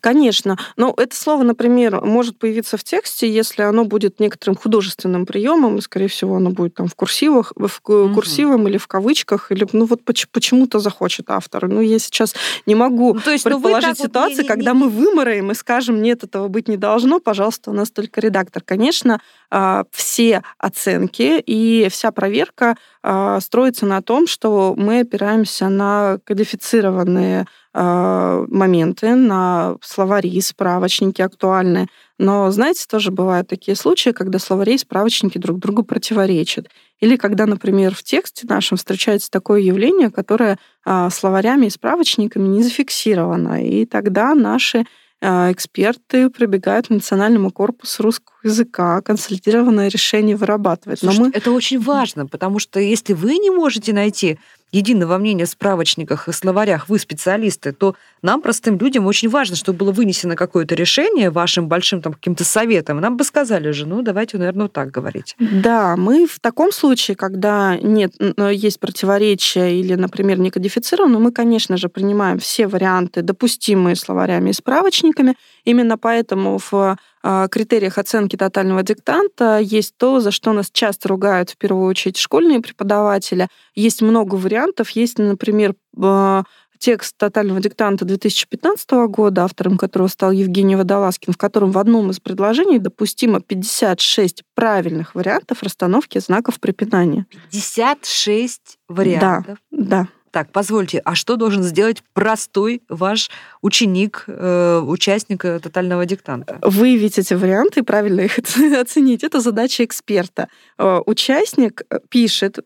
Конечно. 0.00 0.56
Но 0.76 0.94
это 0.96 1.14
слово, 1.14 1.42
например, 1.42 2.00
может 2.02 2.38
появиться 2.38 2.76
в 2.76 2.84
тексте, 2.84 3.30
если 3.32 3.62
оно 3.62 3.84
будет 3.84 4.20
некоторым 4.20 4.56
художественным 4.56 5.26
приемом, 5.26 5.78
и, 5.78 5.80
скорее 5.80 6.08
всего, 6.08 6.36
оно 6.36 6.50
будет 6.50 6.74
там 6.74 6.88
в 6.88 6.94
курсивах, 6.94 7.52
в 7.56 7.80
Мгм. 7.88 8.14
курсивом 8.14 8.68
или 8.68 8.78
в 8.78 8.86
кавычках, 8.86 9.50
или 9.52 9.66
ну 9.72 9.84
вот 9.86 10.04
поч- 10.04 10.26
почему-то 10.30 10.78
захочет 10.78 11.30
автор. 11.30 11.68
Ну, 11.68 11.80
я 11.80 11.98
сейчас 11.98 12.34
не 12.66 12.74
могу 12.74 13.14
Ну, 13.14 13.20
то 13.20 13.30
есть, 13.30 13.44
ну, 13.44 13.50
предположить 13.52 13.88
так 13.90 13.98
вот 13.98 14.06
ситуации, 14.06 14.34
не- 14.36 14.42
не- 14.42 14.48
когда 14.48 14.72
не- 14.72 14.78
мы 14.78 14.88
вымораем 14.88 15.50
и 15.50 15.54
скажем, 15.54 16.02
нет, 16.02 16.24
этого 16.24 16.48
быть 16.48 16.68
не 16.68 16.76
должно, 16.76 17.20
пожалуйста, 17.20 17.70
у 17.70 17.74
нас 17.74 17.90
только 17.90 18.20
редактор. 18.20 18.62
Конечно, 18.64 19.20
а, 19.50 19.84
все 19.92 20.42
оценки 20.58 21.42
и 21.44 21.88
вся 21.90 22.10
проверка 22.12 22.76
а, 23.02 23.40
строится 23.40 23.86
на 23.86 24.02
том, 24.02 24.26
что 24.26 24.74
мы 24.76 25.00
опираемся 25.00 25.68
на 25.68 26.18
кодифицированные 26.24 27.46
моменты, 27.74 29.14
на 29.14 29.76
словари, 29.82 30.40
справочники 30.40 31.22
актуальные. 31.22 31.86
Но, 32.18 32.50
знаете, 32.50 32.84
тоже 32.90 33.10
бывают 33.12 33.48
такие 33.48 33.76
случаи, 33.76 34.10
когда 34.10 34.38
словари 34.38 34.74
и 34.74 34.78
справочники 34.78 35.38
друг 35.38 35.58
другу 35.58 35.84
противоречат. 35.84 36.68
Или 37.00 37.16
когда, 37.16 37.46
например, 37.46 37.94
в 37.94 38.02
тексте 38.02 38.46
нашем 38.48 38.76
встречается 38.76 39.30
такое 39.30 39.60
явление, 39.60 40.10
которое 40.10 40.58
а, 40.84 41.10
словарями 41.10 41.66
и 41.66 41.70
справочниками 41.70 42.48
не 42.48 42.62
зафиксировано. 42.62 43.64
И 43.64 43.86
тогда 43.86 44.34
наши 44.34 44.84
а, 45.20 45.52
эксперты 45.52 46.28
прибегают 46.30 46.88
к 46.88 46.90
Национальному 46.90 47.50
корпусу 47.50 48.02
русского 48.02 48.36
языка, 48.42 49.00
консолидированное 49.02 49.88
решение 49.88 50.36
вырабатывать. 50.36 51.02
Но 51.02 51.12
Слушайте, 51.12 51.36
мы 51.36 51.40
это 51.40 51.52
очень 51.52 51.80
важно, 51.80 52.26
потому 52.26 52.58
что 52.58 52.80
если 52.80 53.12
вы 53.12 53.38
не 53.38 53.50
можете 53.50 53.92
найти 53.92 54.38
единого 54.72 55.18
мнения 55.18 55.46
в 55.46 55.48
справочниках 55.48 56.28
и 56.28 56.32
словарях, 56.32 56.88
вы 56.88 56.98
специалисты, 56.98 57.72
то 57.72 57.94
нам, 58.22 58.42
простым 58.42 58.78
людям, 58.78 59.06
очень 59.06 59.28
важно, 59.28 59.56
чтобы 59.56 59.78
было 59.78 59.92
вынесено 59.92 60.36
какое-то 60.36 60.74
решение 60.74 61.30
вашим 61.30 61.68
большим 61.68 62.02
там 62.02 62.12
каким-то 62.12 62.44
советом. 62.44 63.00
Нам 63.00 63.16
бы 63.16 63.24
сказали 63.24 63.70
же, 63.70 63.86
ну, 63.86 64.02
давайте, 64.02 64.38
наверное, 64.38 64.64
вот 64.64 64.72
так 64.72 64.90
говорить. 64.90 65.36
Да, 65.38 65.96
мы 65.96 66.26
в 66.26 66.38
таком 66.40 66.72
случае, 66.72 67.16
когда 67.16 67.76
нет, 67.76 68.12
есть 68.52 68.80
противоречия 68.80 69.78
или, 69.78 69.94
например, 69.94 70.38
не 70.38 70.50
кодифицировано, 70.50 71.18
мы, 71.18 71.32
конечно 71.32 71.76
же, 71.76 71.88
принимаем 71.88 72.38
все 72.38 72.66
варианты, 72.66 73.22
допустимые 73.22 73.96
словарями 73.96 74.50
и 74.50 74.52
справочниками. 74.52 75.34
Именно 75.68 75.98
поэтому 75.98 76.58
в 76.58 76.96
а, 77.22 77.48
критериях 77.48 77.98
оценки 77.98 78.36
тотального 78.36 78.82
диктанта 78.82 79.58
есть 79.58 79.94
то, 79.98 80.18
за 80.18 80.30
что 80.30 80.54
нас 80.54 80.70
часто 80.72 81.08
ругают 81.08 81.50
в 81.50 81.58
первую 81.58 81.86
очередь 81.86 82.16
школьные 82.16 82.60
преподаватели. 82.60 83.48
Есть 83.74 84.00
много 84.00 84.36
вариантов. 84.36 84.88
Есть, 84.88 85.18
например, 85.18 85.74
а, 86.02 86.44
текст 86.78 87.18
тотального 87.18 87.60
диктанта 87.60 88.06
2015 88.06 89.08
года, 89.08 89.44
автором 89.44 89.76
которого 89.76 90.08
стал 90.08 90.30
Евгений 90.30 90.74
Водолазкин, 90.74 91.34
в 91.34 91.36
котором 91.36 91.70
в 91.70 91.76
одном 91.76 92.12
из 92.12 92.18
предложений 92.18 92.78
допустимо 92.78 93.42
56 93.42 94.44
правильных 94.54 95.14
вариантов 95.14 95.62
расстановки 95.62 96.18
знаков 96.18 96.60
препинания. 96.60 97.26
56 97.50 98.78
вариантов. 98.88 99.58
Да. 99.70 100.08
Так, 100.38 100.52
позвольте, 100.52 101.02
а 101.04 101.16
что 101.16 101.34
должен 101.34 101.64
сделать 101.64 102.04
простой 102.12 102.80
ваш 102.88 103.28
ученик, 103.60 104.22
э, 104.28 104.78
участник 104.86 105.44
э, 105.44 105.58
тотального 105.58 106.06
диктанта? 106.06 106.60
Выявить 106.62 107.18
эти 107.18 107.34
варианты 107.34 107.80
и 107.80 107.82
правильно 107.82 108.20
их 108.20 108.38
оц- 108.38 108.72
оценить. 108.80 109.24
Это 109.24 109.40
задача 109.40 109.84
эксперта. 109.84 110.46
Э, 110.78 111.00
Участник 111.06 111.82
э, 111.90 111.98
пишет, 112.08 112.60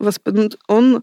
он 0.69 1.03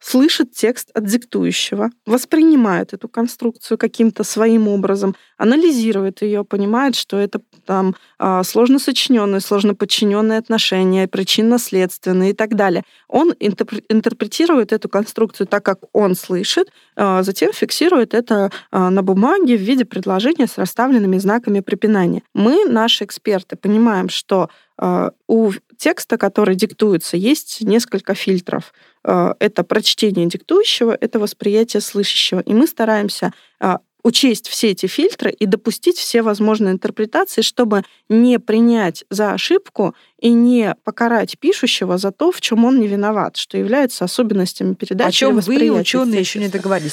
слышит 0.00 0.52
текст 0.52 0.90
от 0.94 1.04
диктующего, 1.04 1.90
воспринимает 2.06 2.94
эту 2.94 3.08
конструкцию 3.08 3.78
каким-то 3.78 4.24
своим 4.24 4.66
образом, 4.66 5.14
анализирует 5.36 6.22
ее, 6.22 6.44
понимает, 6.44 6.96
что 6.96 7.18
это 7.18 7.40
там 7.66 7.94
а, 8.18 8.42
сложно 8.42 8.78
сочиненные, 8.78 9.40
сложно 9.40 9.74
подчиненные 9.74 10.38
отношения, 10.38 11.06
причинно-следственные 11.06 12.30
и 12.30 12.32
так 12.32 12.56
далее. 12.56 12.82
Он 13.08 13.32
интерпре- 13.32 13.84
интерпретирует 13.88 14.72
эту 14.72 14.88
конструкцию 14.88 15.46
так, 15.46 15.64
как 15.64 15.80
он 15.92 16.14
слышит, 16.14 16.72
а, 16.96 17.22
затем 17.22 17.52
фиксирует 17.52 18.14
это 18.14 18.50
а, 18.70 18.90
на 18.90 19.02
бумаге 19.02 19.56
в 19.56 19.60
виде 19.60 19.84
предложения 19.84 20.46
с 20.46 20.56
расставленными 20.56 21.18
знаками 21.18 21.60
препинания. 21.60 22.22
Мы, 22.34 22.64
наши 22.64 23.04
эксперты, 23.04 23.56
понимаем, 23.56 24.08
что 24.08 24.48
а, 24.78 25.10
у 25.28 25.52
текста, 25.80 26.18
который 26.18 26.54
диктуется, 26.54 27.16
есть 27.16 27.62
несколько 27.62 28.14
фильтров. 28.14 28.72
А, 29.02 29.34
Это 29.40 29.64
прочтение 29.64 30.26
диктующего, 30.26 30.96
это 31.00 31.18
восприятие 31.18 31.80
слышащего. 31.80 32.40
И 32.40 32.52
мы 32.54 32.66
стараемся 32.66 33.32
а, 33.58 33.80
учесть 34.02 34.48
все 34.48 34.70
эти 34.70 34.86
фильтры 34.86 35.30
и 35.30 35.46
допустить 35.46 35.96
все 35.96 36.22
возможные 36.22 36.72
интерпретации, 36.72 37.42
чтобы 37.42 37.82
не 38.08 38.38
принять 38.38 39.04
за 39.10 39.32
ошибку 39.32 39.94
и 40.20 40.30
не 40.30 40.74
покарать 40.84 41.38
пишущего 41.38 41.98
за 41.98 42.12
то, 42.12 42.30
в 42.30 42.40
чем 42.40 42.64
он 42.64 42.80
не 42.80 42.86
виноват, 42.86 43.36
что 43.36 43.56
является 43.58 44.04
особенностями 44.04 44.74
передачи 44.74 45.08
О 45.08 45.12
чем 45.12 45.40
вы, 45.40 45.70
ученые, 45.70 46.20
еще 46.20 46.38
не 46.38 46.48
договорились. 46.48 46.92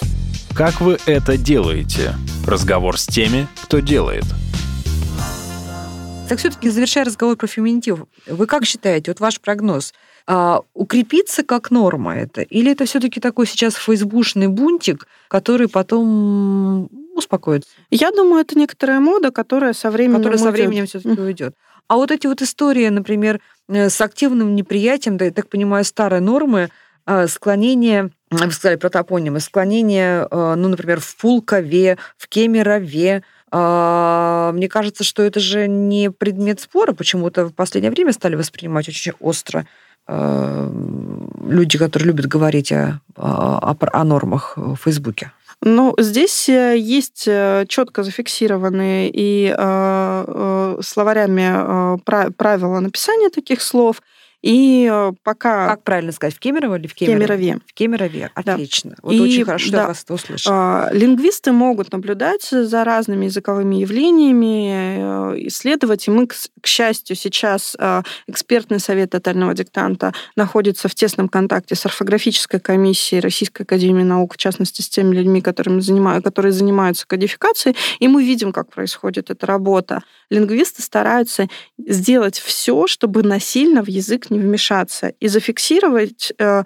Как 0.56 0.82
вы 0.82 0.98
это 1.06 1.38
делаете? 1.38 2.16
Разговор 2.46 2.98
с 2.98 3.06
теми, 3.06 3.48
кто 3.64 3.80
делает. 3.80 4.26
Так 6.30 6.40
все-таки, 6.40 6.70
завершая 6.70 7.06
разговор 7.06 7.38
про 7.38 7.48
феминитив, 7.48 8.00
вы 8.28 8.46
как 8.48 8.66
считаете, 8.66 9.12
вот 9.12 9.22
ваш 9.22 9.40
прогноз, 9.40 9.94
а, 10.26 10.62
укрепится 10.74 11.44
как 11.44 11.72
норма 11.72 12.18
это? 12.18 12.42
Или 12.42 12.74
это 12.74 12.86
все-таки 12.86 13.22
такой 13.22 13.48
сейчас 13.48 13.76
фейсбушный 13.76 14.48
бунтик, 14.48 15.08
который 15.30 15.70
потом 15.70 16.90
успокоится, 17.16 17.70
Я 17.90 18.12
думаю, 18.12 18.42
это 18.42 18.58
некоторая 18.58 19.00
мода, 19.00 19.32
которая 19.32 19.74
со 19.74 19.90
временем 19.90 20.18
который 20.18 20.38
со 20.38 20.46
уйдет. 20.46 20.60
временем 20.60 20.86
все-таки 20.86 21.20
уйдет? 21.20 21.56
А 21.88 21.96
вот 21.96 22.12
эти 22.12 22.28
вот 22.28 22.42
истории, 22.42 22.90
например, 22.90 23.40
э, 23.70 23.90
с 23.90 24.00
активным 24.02 24.54
неприятием, 24.56 25.18
да, 25.18 25.26
я 25.26 25.32
так 25.32 25.48
понимаю, 25.48 25.86
старой 25.86 26.20
нормы, 26.20 26.70
э, 27.06 27.28
склонение, 27.28 28.12
вы 28.30 28.52
сказали 28.52 28.76
про 28.76 28.90
топонимы, 28.90 29.40
склонение, 29.40 30.28
э, 30.30 30.56
ну, 30.56 30.68
например, 30.68 31.00
в 31.00 31.16
Пулкове, 31.16 31.98
в 32.18 32.28
Кемерове, 32.28 33.24
а, 33.24 33.37
мне 33.52 34.68
кажется, 34.70 35.04
что 35.04 35.24
это 35.24 35.40
же 35.40 35.68
не 35.68 36.12
предмет 36.12 36.60
спора, 36.60 36.94
почему-то 36.94 37.46
в 37.46 37.54
последнее 37.54 37.92
время 37.92 38.12
стали 38.12 38.36
воспринимать 38.36 38.90
очень 38.90 39.14
остро 39.20 39.66
э, 40.08 40.72
люди, 41.48 41.78
которые 41.78 42.08
любят 42.08 42.26
говорить 42.26 42.72
о, 42.72 43.00
о, 43.16 43.76
о 43.80 44.04
нормах 44.04 44.54
в 44.58 44.76
Фейсбуке. 44.76 45.32
Ну, 45.62 45.96
здесь 45.98 46.50
э, 46.50 46.78
есть 46.78 47.28
четко 47.68 48.04
зафиксированные 48.04 49.10
и 49.12 49.48
э, 49.48 49.56
э, 49.58 50.82
словарями 50.84 51.96
э, 51.96 51.98
пра- 52.06 52.30
правила 52.36 52.80
написания 52.80 53.30
таких 53.30 53.62
слов. 53.62 54.02
И 54.44 54.88
э, 54.92 55.14
пока 55.24 55.68
Как 55.68 55.84
правильно 55.84 56.12
сказать, 56.12 56.36
в 56.36 56.40
Кемерово 56.40 56.76
или 56.78 56.88
в 56.88 56.92
в 56.92 56.96
Кемерово? 56.96 57.20
Кемерове 57.26 57.60
В 57.66 57.74
Кемерове, 57.74 58.32
Да. 58.44 58.54
отлично. 58.54 58.96
Вот 59.02 59.14
И, 59.14 59.20
очень 59.20 59.46
хорошо, 59.46 59.64
что 59.66 59.72
да, 59.74 59.82
я 59.82 59.88
вас 59.88 60.04
это 60.04 60.14
услышала. 60.14 60.90
Лингвисты 60.94 61.52
могут 61.52 61.92
наблюдать 61.92 62.48
за 62.50 62.84
разными 62.84 63.26
языковыми 63.26 63.78
явлениями, 63.78 65.34
э, 65.34 65.48
исследовать. 65.48 66.08
И 66.08 66.12
мы, 66.12 66.28
к 66.28 66.68
счастью, 66.68 67.16
сейчас 67.16 67.76
а, 67.80 68.04
экспертный 68.28 68.80
совет 68.80 69.10
тотального 69.12 69.54
диктанта 69.54 70.14
находится 70.36 70.88
в 70.88 70.96
тесном 70.96 71.30
контакте 71.30 71.76
с 71.76 71.86
орфографической 71.86 72.60
комиссией 72.60 73.22
Российской 73.22 73.64
академии 73.64 74.04
наук, 74.04 74.36
в 74.36 74.38
частности, 74.38 74.82
с 74.82 74.90
теми 74.90 75.16
людьми, 75.16 75.42
которыми 75.42 75.80
занима- 75.80 76.22
которые 76.22 76.52
занимаются 76.52 77.08
кодификацией. 77.08 77.76
И 78.00 78.08
мы 78.08 78.24
видим, 78.24 78.52
как 78.52 78.70
происходит 78.72 79.30
эта 79.32 79.46
работа. 79.48 80.04
Лингвисты 80.30 80.82
стараются 80.82 81.48
сделать 81.78 82.38
все, 82.38 82.86
чтобы 82.88 83.24
насильно 83.24 83.82
в 83.84 83.88
язык 83.88 84.27
не 84.30 84.40
вмешаться 84.40 85.10
и 85.20 85.28
зафиксировать 85.28 86.34
э, 86.38 86.64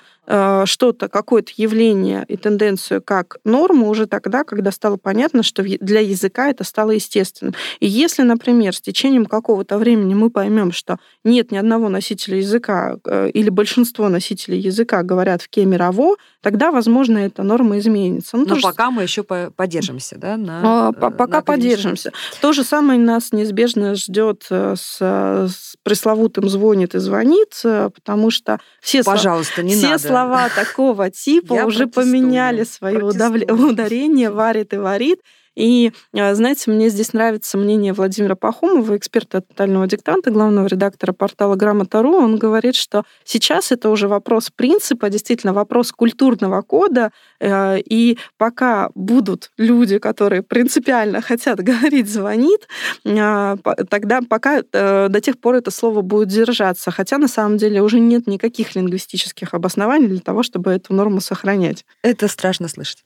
что-то, 0.66 1.10
какое-то 1.10 1.52
явление 1.58 2.26
и 2.28 2.38
тенденцию 2.38 3.02
как 3.02 3.38
норму 3.44 3.90
уже 3.90 4.06
тогда, 4.06 4.44
когда 4.44 4.72
стало 4.72 4.98
понятно, 4.98 5.44
что 5.44 5.64
для 5.64 6.00
языка 6.00 6.50
это 6.50 6.64
стало 6.64 6.92
естественным. 6.92 7.54
И 7.80 7.88
если, 7.88 8.24
например, 8.24 8.76
с 8.76 8.82
течением 8.82 9.26
какого-то 9.26 9.78
времени 9.78 10.14
мы 10.14 10.30
поймем, 10.30 10.72
что 10.72 10.98
нет 11.24 11.52
ни 11.52 11.58
одного 11.58 11.90
носителя 11.90 12.38
языка 12.38 12.98
э, 13.06 13.30
или 13.30 13.50
большинство 13.50 14.10
носителей 14.10 14.60
языка 14.60 15.04
говорят 15.04 15.42
в 15.42 15.50
кемерово, 15.50 16.16
тогда, 16.42 16.72
возможно, 16.72 17.18
эта 17.18 17.44
норма 17.44 17.80
изменится. 17.80 18.38
Ну, 18.38 18.46
Но 18.46 18.60
пока 18.62 18.86
же... 18.86 18.92
мы 18.92 19.04
еще 19.04 19.24
поддержимся, 19.24 20.18
да? 20.18 20.38
На, 20.38 20.88
а, 20.88 20.92
пока 20.92 21.38
на 21.38 21.42
поддержимся. 21.42 22.12
То 22.40 22.54
же 22.54 22.64
самое 22.64 23.00
нас 23.00 23.32
неизбежно 23.32 23.96
ждет 23.96 24.46
с, 24.50 24.98
с 25.00 25.76
пресловутым 25.84 26.50
звонит 26.50 26.96
и 26.96 27.00
звонит, 27.00 27.60
потому 27.64 28.32
что 28.32 28.60
все, 28.80 29.04
Пожалуйста, 29.04 29.64
не 29.64 29.74
все 29.74 29.90
надо. 29.90 29.98
Слова 30.22 30.50
такого 30.50 31.10
типа 31.10 31.54
Я 31.54 31.66
уже 31.66 31.88
поменяли 31.88 32.64
свое 32.64 33.04
ударение, 33.04 34.30
варит 34.30 34.74
и 34.74 34.78
варит. 34.78 35.22
И, 35.56 35.92
а, 36.14 36.34
знаете, 36.34 36.72
мне 36.72 36.90
здесь 36.90 37.14
нравится 37.14 37.58
мнение 37.58 37.94
Владимира 37.94 38.36
Пахомова, 38.36 38.96
эксперта 38.96 39.42
тотального 39.42 39.88
диктанта, 39.88 40.32
главного 40.32 40.68
редактора 40.68 41.12
портала 41.12 41.56
«Грамота.ру». 41.56 42.16
Он 42.16 42.38
говорит, 42.38 42.76
что 42.76 43.04
сейчас 43.24 43.72
это 43.72 43.90
уже 43.90 44.08
вопрос 44.08 44.50
принципа, 44.50 45.10
действительно 45.10 45.54
вопрос 45.54 45.92
культурного 45.92 46.62
кода, 46.62 47.12
э, 47.40 47.80
и 47.80 48.18
пока 48.38 48.90
будут 48.96 49.52
люди, 49.58 49.98
которые 49.98 50.42
принципиально 50.42 51.22
хотят 51.22 51.60
говорить 51.64 52.10
«звонит», 52.10 52.68
а, 53.06 53.58
тогда 53.90 54.22
пока 54.28 54.62
э, 54.72 55.08
до 55.10 55.22
тех 55.22 55.40
пор 55.40 55.56
это 55.56 55.72
слово 55.72 56.02
будет 56.02 56.30
держаться. 56.30 56.92
Хотя 56.92 57.18
на 57.18 57.28
самом 57.28 57.58
деле 57.58 57.82
уже 57.82 58.00
нет 58.00 58.28
никаких 58.28 58.76
лингвистических 58.76 59.54
обоснований 59.54 60.08
для 60.08 60.20
того, 60.20 60.44
чтобы 60.44 60.72
эту 60.72 60.94
норму 60.94 61.22
сохранять. 61.22 61.86
Это 62.04 62.28
страшно 62.28 62.68
слышать. 62.68 63.04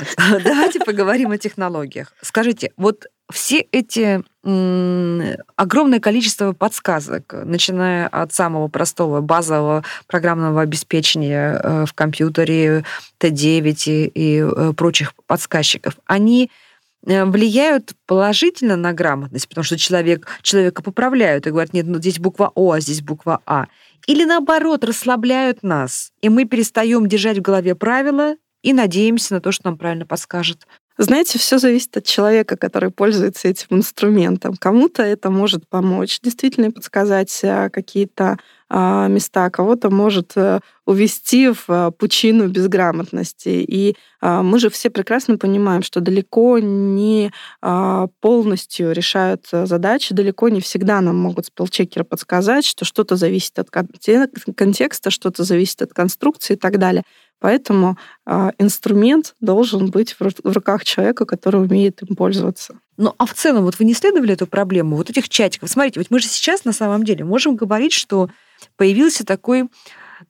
Давайте 0.44 0.80
поговорим 0.80 1.30
о 1.30 1.38
технологиях. 1.38 2.12
Скажите, 2.22 2.72
вот 2.76 3.06
все 3.30 3.66
эти 3.72 4.22
огромное 5.56 6.00
количество 6.00 6.52
подсказок, 6.52 7.32
начиная 7.44 8.08
от 8.08 8.32
самого 8.32 8.68
простого 8.68 9.20
базового 9.20 9.84
программного 10.06 10.62
обеспечения 10.62 11.60
э, 11.62 11.84
в 11.86 11.94
компьютере 11.94 12.84
Т9 13.20 13.82
и, 13.86 14.06
и 14.06 14.40
э, 14.40 14.72
прочих 14.76 15.14
подсказчиков, 15.26 15.94
они 16.06 16.50
э, 17.06 17.24
влияют 17.24 17.92
положительно 18.06 18.76
на 18.76 18.92
грамотность, 18.92 19.48
потому 19.48 19.64
что 19.64 19.78
человек, 19.78 20.26
человека 20.42 20.82
поправляют 20.82 21.46
и 21.46 21.50
говорят, 21.50 21.72
нет, 21.72 21.86
ну 21.86 21.98
здесь 21.98 22.18
буква 22.18 22.50
О, 22.56 22.72
а 22.72 22.80
здесь 22.80 23.00
буква 23.00 23.40
А. 23.46 23.66
Или 24.08 24.24
наоборот, 24.24 24.82
расслабляют 24.84 25.62
нас, 25.62 26.12
и 26.20 26.28
мы 26.28 26.44
перестаем 26.44 27.08
держать 27.08 27.38
в 27.38 27.42
голове 27.42 27.76
правила 27.76 28.34
и 28.62 28.72
надеемся 28.72 29.34
на 29.34 29.40
то, 29.40 29.52
что 29.52 29.66
нам 29.66 29.78
правильно 29.78 30.06
подскажет. 30.06 30.66
Знаете, 30.98 31.38
все 31.38 31.58
зависит 31.58 31.96
от 31.96 32.04
человека, 32.04 32.56
который 32.56 32.90
пользуется 32.90 33.48
этим 33.48 33.78
инструментом. 33.78 34.54
Кому-то 34.56 35.02
это 35.02 35.30
может 35.30 35.66
помочь, 35.68 36.20
действительно 36.20 36.70
подсказать 36.70 37.40
э, 37.42 37.70
какие-то 37.70 38.36
а, 38.74 39.06
места, 39.06 39.50
кого-то 39.50 39.90
может 39.90 40.32
э, 40.34 40.60
увести 40.86 41.50
в 41.50 41.64
э, 41.68 41.90
пучину 41.90 42.48
безграмотности. 42.48 43.50
И 43.50 43.96
а, 44.22 44.42
мы 44.42 44.58
же 44.58 44.70
все 44.70 44.88
прекрасно 44.88 45.36
понимаем, 45.36 45.82
что 45.82 46.00
далеко 46.00 46.58
не 46.58 47.32
а, 47.60 48.06
полностью 48.20 48.92
решают 48.92 49.46
задачи, 49.50 50.14
далеко 50.14 50.48
не 50.48 50.62
всегда 50.62 51.02
нам 51.02 51.16
могут 51.16 51.46
спелчекеры 51.46 52.06
подсказать, 52.06 52.64
что 52.64 52.86
что-то 52.86 53.16
зависит 53.16 53.58
от 53.58 53.68
контекста, 53.70 55.10
что-то 55.10 55.44
зависит 55.44 55.82
от 55.82 55.92
конструкции 55.92 56.54
и 56.54 56.56
так 56.56 56.78
далее. 56.78 57.02
Поэтому 57.42 57.98
э, 58.24 58.52
инструмент 58.58 59.34
должен 59.40 59.90
быть 59.90 60.14
в, 60.14 60.22
руках 60.44 60.84
человека, 60.84 61.24
который 61.24 61.60
умеет 61.60 62.00
им 62.00 62.14
пользоваться. 62.14 62.78
Ну, 62.96 63.14
а 63.18 63.26
в 63.26 63.34
целом, 63.34 63.64
вот 63.64 63.80
вы 63.80 63.84
не 63.84 63.94
исследовали 63.94 64.34
эту 64.34 64.46
проблему 64.46 64.94
вот 64.94 65.10
этих 65.10 65.28
чатиков? 65.28 65.68
Смотрите, 65.68 65.98
вот 65.98 66.06
мы 66.10 66.20
же 66.20 66.28
сейчас 66.28 66.64
на 66.64 66.72
самом 66.72 67.02
деле 67.02 67.24
можем 67.24 67.56
говорить, 67.56 67.92
что 67.92 68.30
появился 68.76 69.26
такой, 69.26 69.62
ну, 69.62 69.68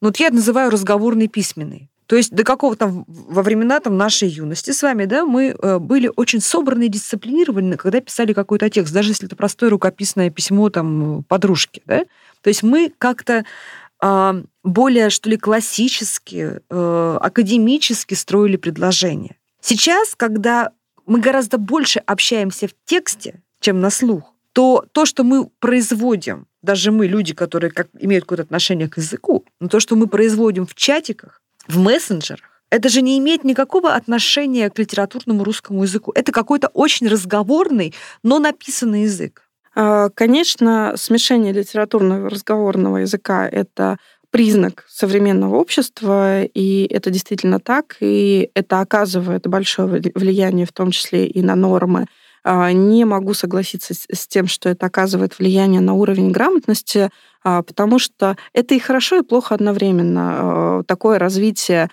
вот 0.00 0.16
я 0.16 0.28
это 0.28 0.36
называю 0.36 0.70
разговорный 0.70 1.28
письменный. 1.28 1.90
То 2.06 2.16
есть 2.16 2.30
до 2.34 2.44
какого 2.44 2.76
там 2.76 3.04
во 3.06 3.42
времена 3.42 3.78
там 3.80 3.98
нашей 3.98 4.28
юности 4.28 4.70
с 4.70 4.82
вами, 4.82 5.04
да, 5.04 5.26
мы 5.26 5.54
э, 5.58 5.78
были 5.78 6.10
очень 6.16 6.40
собраны 6.40 6.84
и 6.84 6.88
дисциплинированы, 6.88 7.76
когда 7.76 8.00
писали 8.00 8.32
какой-то 8.32 8.70
текст, 8.70 8.92
даже 8.92 9.10
если 9.10 9.26
это 9.26 9.36
простое 9.36 9.68
рукописное 9.68 10.30
письмо 10.30 10.70
там 10.70 11.24
подружки, 11.28 11.82
да. 11.84 12.04
То 12.40 12.48
есть 12.48 12.62
мы 12.62 12.92
как-то 12.98 13.38
а, 13.38 13.44
более, 14.64 15.10
что 15.10 15.30
ли, 15.30 15.36
классически, 15.36 16.60
э, 16.68 17.18
академически 17.20 18.14
строили 18.14 18.56
предложения. 18.56 19.36
Сейчас, 19.60 20.14
когда 20.16 20.72
мы 21.06 21.20
гораздо 21.20 21.58
больше 21.58 22.00
общаемся 22.00 22.66
в 22.66 22.72
тексте, 22.84 23.42
чем 23.60 23.80
на 23.80 23.90
слух, 23.90 24.34
то 24.52 24.84
то, 24.92 25.06
что 25.06 25.24
мы 25.24 25.46
производим, 25.60 26.46
даже 26.62 26.90
мы, 26.90 27.06
люди, 27.06 27.32
которые 27.32 27.70
как, 27.70 27.88
имеют 27.98 28.24
какое-то 28.24 28.42
отношение 28.42 28.88
к 28.88 28.98
языку, 28.98 29.44
но 29.60 29.68
то, 29.68 29.80
что 29.80 29.96
мы 29.96 30.06
производим 30.08 30.66
в 30.66 30.74
чатиках, 30.74 31.40
в 31.68 31.78
мессенджерах, 31.78 32.62
это 32.70 32.88
же 32.88 33.02
не 33.02 33.18
имеет 33.18 33.44
никакого 33.44 33.94
отношения 33.94 34.70
к 34.70 34.78
литературному 34.78 35.44
русскому 35.44 35.82
языку. 35.82 36.10
Это 36.14 36.32
какой-то 36.32 36.68
очень 36.68 37.06
разговорный, 37.06 37.94
но 38.22 38.38
написанный 38.38 39.02
язык. 39.02 39.42
А, 39.74 40.10
конечно, 40.10 40.94
смешение 40.96 41.52
литературного 41.52 42.26
и 42.26 42.30
разговорного 42.30 42.98
языка— 42.98 43.48
это 43.50 43.96
признак 44.30 44.84
современного 44.88 45.56
общества, 45.56 46.42
и 46.42 46.86
это 46.90 47.10
действительно 47.10 47.58
так, 47.60 47.96
и 48.00 48.50
это 48.54 48.80
оказывает 48.80 49.46
большое 49.46 50.00
влияние 50.14 50.66
в 50.66 50.72
том 50.72 50.90
числе 50.90 51.26
и 51.26 51.42
на 51.42 51.54
нормы. 51.54 52.06
А, 52.44 52.72
не 52.72 53.04
могу 53.04 53.34
согласиться 53.34 53.94
с 53.94 54.26
тем, 54.26 54.46
что 54.46 54.68
это 54.68 54.86
оказывает 54.86 55.38
влияние 55.38 55.80
на 55.80 55.94
уровень 55.94 56.32
грамотности, 56.32 57.10
потому 57.42 57.98
что 57.98 58.36
это 58.52 58.74
и 58.74 58.78
хорошо, 58.78 59.18
и 59.18 59.22
плохо 59.22 59.54
одновременно. 59.54 60.82
Такое 60.86 61.18
развитие 61.18 61.90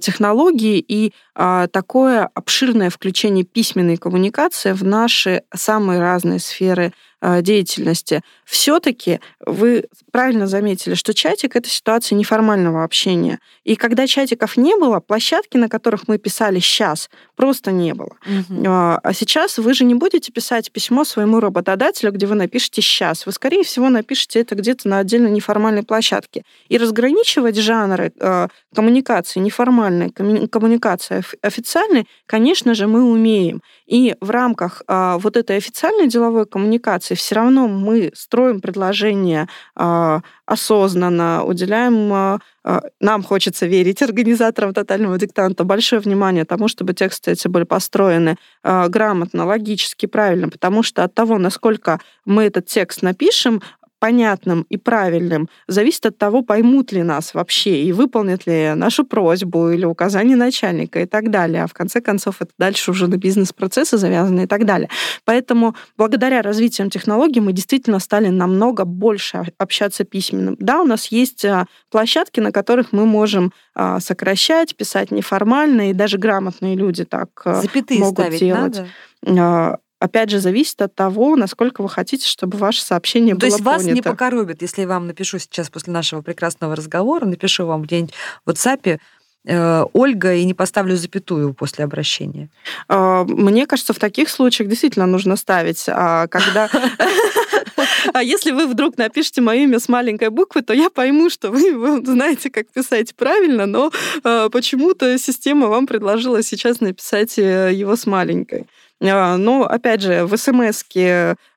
технологий 0.00 0.84
и 0.86 1.12
такое 1.34 2.28
обширное 2.34 2.90
включение 2.90 3.44
письменной 3.44 3.96
коммуникации 3.96 4.72
в 4.72 4.84
наши 4.84 5.42
самые 5.52 6.00
разные 6.00 6.38
сферы 6.38 6.92
а, 7.24 7.40
деятельности, 7.40 8.20
все-таки 8.44 9.20
вы 9.46 9.84
правильно 10.10 10.48
заметили, 10.48 10.94
что 10.94 11.14
чатик 11.14 11.54
это 11.54 11.68
ситуация 11.68 12.16
неформального 12.16 12.82
общения. 12.82 13.38
И 13.62 13.76
когда 13.76 14.08
чатиков 14.08 14.56
не 14.56 14.74
было, 14.76 14.98
площадки, 14.98 15.56
на 15.56 15.68
которых 15.68 16.08
мы 16.08 16.18
писали 16.18 16.58
сейчас, 16.58 17.10
просто 17.36 17.70
не 17.70 17.94
было. 17.94 18.16
Угу. 18.26 18.64
А 18.66 19.12
сейчас 19.14 19.58
вы 19.58 19.72
же 19.72 19.84
не 19.84 19.94
будете 19.94 20.32
писать 20.32 20.72
письмо 20.72 21.04
своему 21.04 21.38
работодателю, 21.38 22.10
где 22.10 22.26
вы 22.26 22.34
напишете 22.34 22.82
сейчас. 22.82 23.24
Вы, 23.24 23.30
скорее 23.30 23.62
всего, 23.62 23.88
напишите 23.88 24.40
это 24.40 24.56
где-то 24.56 24.88
на 24.92 24.98
отдельно 24.98 25.28
неформальной 25.28 25.82
площадке. 25.82 26.42
И 26.68 26.78
разграничивать 26.78 27.56
жанры 27.56 28.12
э, 28.20 28.48
коммуникации, 28.74 29.40
неформальной 29.40 30.10
коммуникации, 30.10 31.22
официальной, 31.42 32.06
конечно 32.26 32.74
же, 32.74 32.86
мы 32.86 33.02
умеем. 33.04 33.62
И 33.86 34.14
в 34.20 34.30
рамках 34.30 34.82
э, 34.86 35.16
вот 35.18 35.36
этой 35.36 35.56
официальной 35.56 36.08
деловой 36.08 36.46
коммуникации 36.46 37.14
все 37.14 37.34
равно 37.36 37.68
мы 37.68 38.10
строим 38.14 38.60
предложение 38.60 39.48
э, 39.76 40.20
осознанно, 40.46 41.44
уделяем, 41.44 42.12
э, 42.12 42.80
нам 43.00 43.22
хочется 43.22 43.66
верить 43.66 44.02
организаторам 44.02 44.74
тотального 44.74 45.18
диктанта 45.18 45.64
большое 45.64 46.00
внимание 46.00 46.44
тому, 46.44 46.68
чтобы 46.68 46.92
тексты 46.92 47.32
эти 47.32 47.48
были 47.48 47.64
построены 47.64 48.36
э, 48.62 48.88
грамотно, 48.88 49.46
логически, 49.46 50.06
правильно, 50.06 50.48
потому 50.48 50.82
что 50.82 51.04
от 51.04 51.14
того, 51.14 51.38
насколько 51.38 51.98
мы 52.26 52.44
этот 52.44 52.66
текст 52.66 53.02
напишем, 53.02 53.62
понятным 54.02 54.66
и 54.68 54.78
правильным 54.78 55.48
зависит 55.68 56.06
от 56.06 56.18
того, 56.18 56.42
поймут 56.42 56.90
ли 56.90 57.04
нас 57.04 57.34
вообще 57.34 57.84
и 57.84 57.92
выполнят 57.92 58.48
ли 58.48 58.74
нашу 58.74 59.04
просьбу 59.04 59.70
или 59.70 59.84
указание 59.84 60.36
начальника 60.36 60.98
и 61.02 61.06
так 61.06 61.30
далее. 61.30 61.62
А 61.62 61.66
в 61.68 61.72
конце 61.72 62.00
концов 62.00 62.42
это 62.42 62.50
дальше 62.58 62.90
уже 62.90 63.06
на 63.06 63.16
бизнес-процессы 63.16 63.98
завязаны 63.98 64.42
и 64.42 64.46
так 64.48 64.64
далее. 64.64 64.88
Поэтому 65.24 65.76
благодаря 65.96 66.42
развитиям 66.42 66.90
технологий 66.90 67.38
мы 67.38 67.52
действительно 67.52 68.00
стали 68.00 68.26
намного 68.26 68.84
больше 68.84 69.44
общаться 69.56 70.02
письменным. 70.02 70.56
Да, 70.58 70.82
у 70.82 70.84
нас 70.84 71.12
есть 71.12 71.44
а, 71.44 71.66
площадки, 71.88 72.40
на 72.40 72.50
которых 72.50 72.90
мы 72.90 73.06
можем 73.06 73.52
а, 73.76 74.00
сокращать, 74.00 74.74
писать 74.74 75.12
неформально, 75.12 75.90
и 75.90 75.92
даже 75.92 76.18
грамотные 76.18 76.74
люди 76.74 77.04
так 77.04 77.28
а, 77.44 77.62
Запятые 77.62 78.00
могут 78.00 78.30
делать. 78.30 78.82
Надо? 79.22 79.80
Опять 80.02 80.30
же, 80.30 80.40
зависит 80.40 80.82
от 80.82 80.94
того, 80.94 81.36
насколько 81.36 81.82
вы 81.82 81.88
хотите, 81.88 82.26
чтобы 82.26 82.58
ваше 82.58 82.82
сообщение 82.82 83.34
То 83.34 83.40
было 83.40 83.46
есть 83.46 83.60
вас 83.60 83.84
не 83.84 84.02
покоробит, 84.02 84.62
если 84.62 84.82
я 84.82 84.88
вам 84.88 85.06
напишу 85.06 85.38
сейчас 85.38 85.70
после 85.70 85.92
нашего 85.92 86.22
прекрасного 86.22 86.74
разговора, 86.74 87.24
напишу 87.24 87.66
вам 87.66 87.82
где-нибудь 87.82 88.14
в 88.44 88.50
WhatsApp, 88.50 88.98
э, 89.46 89.84
Ольга 89.92 90.34
и 90.34 90.44
не 90.44 90.54
поставлю 90.54 90.96
запятую 90.96 91.54
после 91.54 91.84
обращения? 91.84 92.50
А, 92.88 93.24
мне 93.24 93.66
кажется, 93.66 93.92
в 93.92 93.98
таких 93.98 94.28
случаях 94.28 94.68
действительно 94.68 95.06
нужно 95.06 95.36
ставить. 95.36 95.84
А 95.88 96.26
когда... 96.26 96.68
А 98.12 98.22
если 98.22 98.52
вы 98.52 98.66
вдруг 98.66 98.98
напишете 98.98 99.40
мое 99.40 99.62
имя 99.62 99.78
с 99.78 99.88
маленькой 99.88 100.30
буквы, 100.30 100.62
то 100.62 100.72
я 100.72 100.90
пойму, 100.90 101.30
что 101.30 101.50
вы, 101.50 102.04
знаете, 102.04 102.50
как 102.50 102.68
писать 102.68 103.14
правильно, 103.14 103.66
но 103.66 103.90
э, 104.24 104.48
почему-то 104.50 105.18
система 105.18 105.68
вам 105.68 105.86
предложила 105.86 106.42
сейчас 106.42 106.80
написать 106.80 107.38
э, 107.38 107.70
его 107.72 107.96
с 107.96 108.06
маленькой. 108.06 108.66
А, 109.10 109.36
но, 109.36 109.64
опять 109.64 110.00
же, 110.02 110.24
в 110.26 110.36
смс 110.36 110.84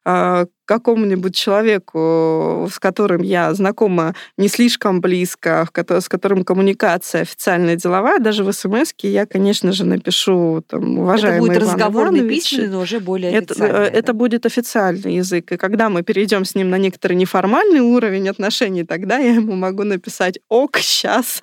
а, 0.05 0.45
какому-нибудь 0.65 1.35
человеку, 1.35 2.67
с 2.71 2.79
которым 2.79 3.21
я 3.21 3.53
знакома 3.53 4.15
не 4.37 4.47
слишком 4.47 4.99
близко, 4.99 5.67
с 5.87 6.09
которым 6.09 6.43
коммуникация 6.43 7.21
официальная, 7.21 7.75
деловая, 7.75 8.19
даже 8.19 8.43
в 8.43 8.51
смс 8.51 8.91
я, 9.03 9.25
конечно 9.25 9.71
же, 9.71 9.85
напишу 9.85 10.63
там, 10.67 10.99
уважаемый 10.99 11.49
Это 11.49 11.59
будет 11.59 11.69
разговорный 11.69 12.19
Иванович, 12.21 12.43
письменный, 12.49 12.69
но 12.69 12.79
уже 12.81 12.99
более 12.99 13.31
это, 13.31 13.53
официальный. 13.53 13.87
э, 13.87 13.91
это 13.91 14.13
будет 14.13 14.45
официальный 14.45 15.15
язык. 15.15 15.51
И 15.51 15.57
когда 15.57 15.89
мы 15.89 16.01
перейдем 16.01 16.45
с 16.45 16.55
ним 16.55 16.69
на 16.69 16.77
некоторый 16.77 17.13
неформальный 17.13 17.81
уровень 17.81 18.27
отношений, 18.27 18.83
тогда 18.83 19.19
я 19.19 19.35
ему 19.35 19.53
могу 19.53 19.83
написать 19.83 20.39
«ок, 20.49 20.77
сейчас». 20.77 21.41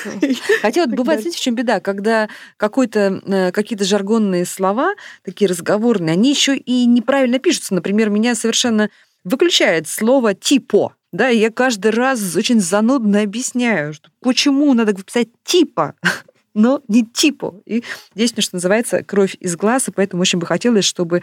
Хотя 0.62 0.86
вот 0.86 0.94
бывает, 0.94 1.22
знаете, 1.22 1.38
в 1.38 1.40
чем 1.40 1.54
беда, 1.56 1.80
когда 1.80 2.28
э, 3.26 3.50
какие-то 3.52 3.84
жаргонные 3.84 4.44
слова, 4.44 4.94
такие 5.24 5.48
разговорные, 5.48 6.12
они 6.12 6.30
еще 6.30 6.56
и 6.56 6.86
неправильно 6.86 7.38
пишутся. 7.40 7.74
Например, 7.74 7.99
меня 8.08 8.34
совершенно 8.34 8.90
выключает 9.24 9.88
слово 9.88 10.34
«типо». 10.34 10.94
Да, 11.12 11.28
и 11.28 11.38
я 11.38 11.50
каждый 11.50 11.90
раз 11.90 12.36
очень 12.36 12.60
занудно 12.60 13.22
объясняю, 13.22 13.94
что 13.94 14.10
почему 14.20 14.72
надо 14.74 14.94
писать 14.94 15.28
«типа», 15.44 15.94
но 16.54 16.82
не 16.88 17.04
«типо». 17.04 17.60
И 17.66 17.82
здесь, 18.14 18.30
что 18.30 18.56
называется, 18.56 19.02
кровь 19.02 19.36
из 19.40 19.56
глаз, 19.56 19.88
и 19.88 19.92
поэтому 19.92 20.22
очень 20.22 20.38
бы 20.38 20.46
хотелось, 20.46 20.84
чтобы 20.84 21.22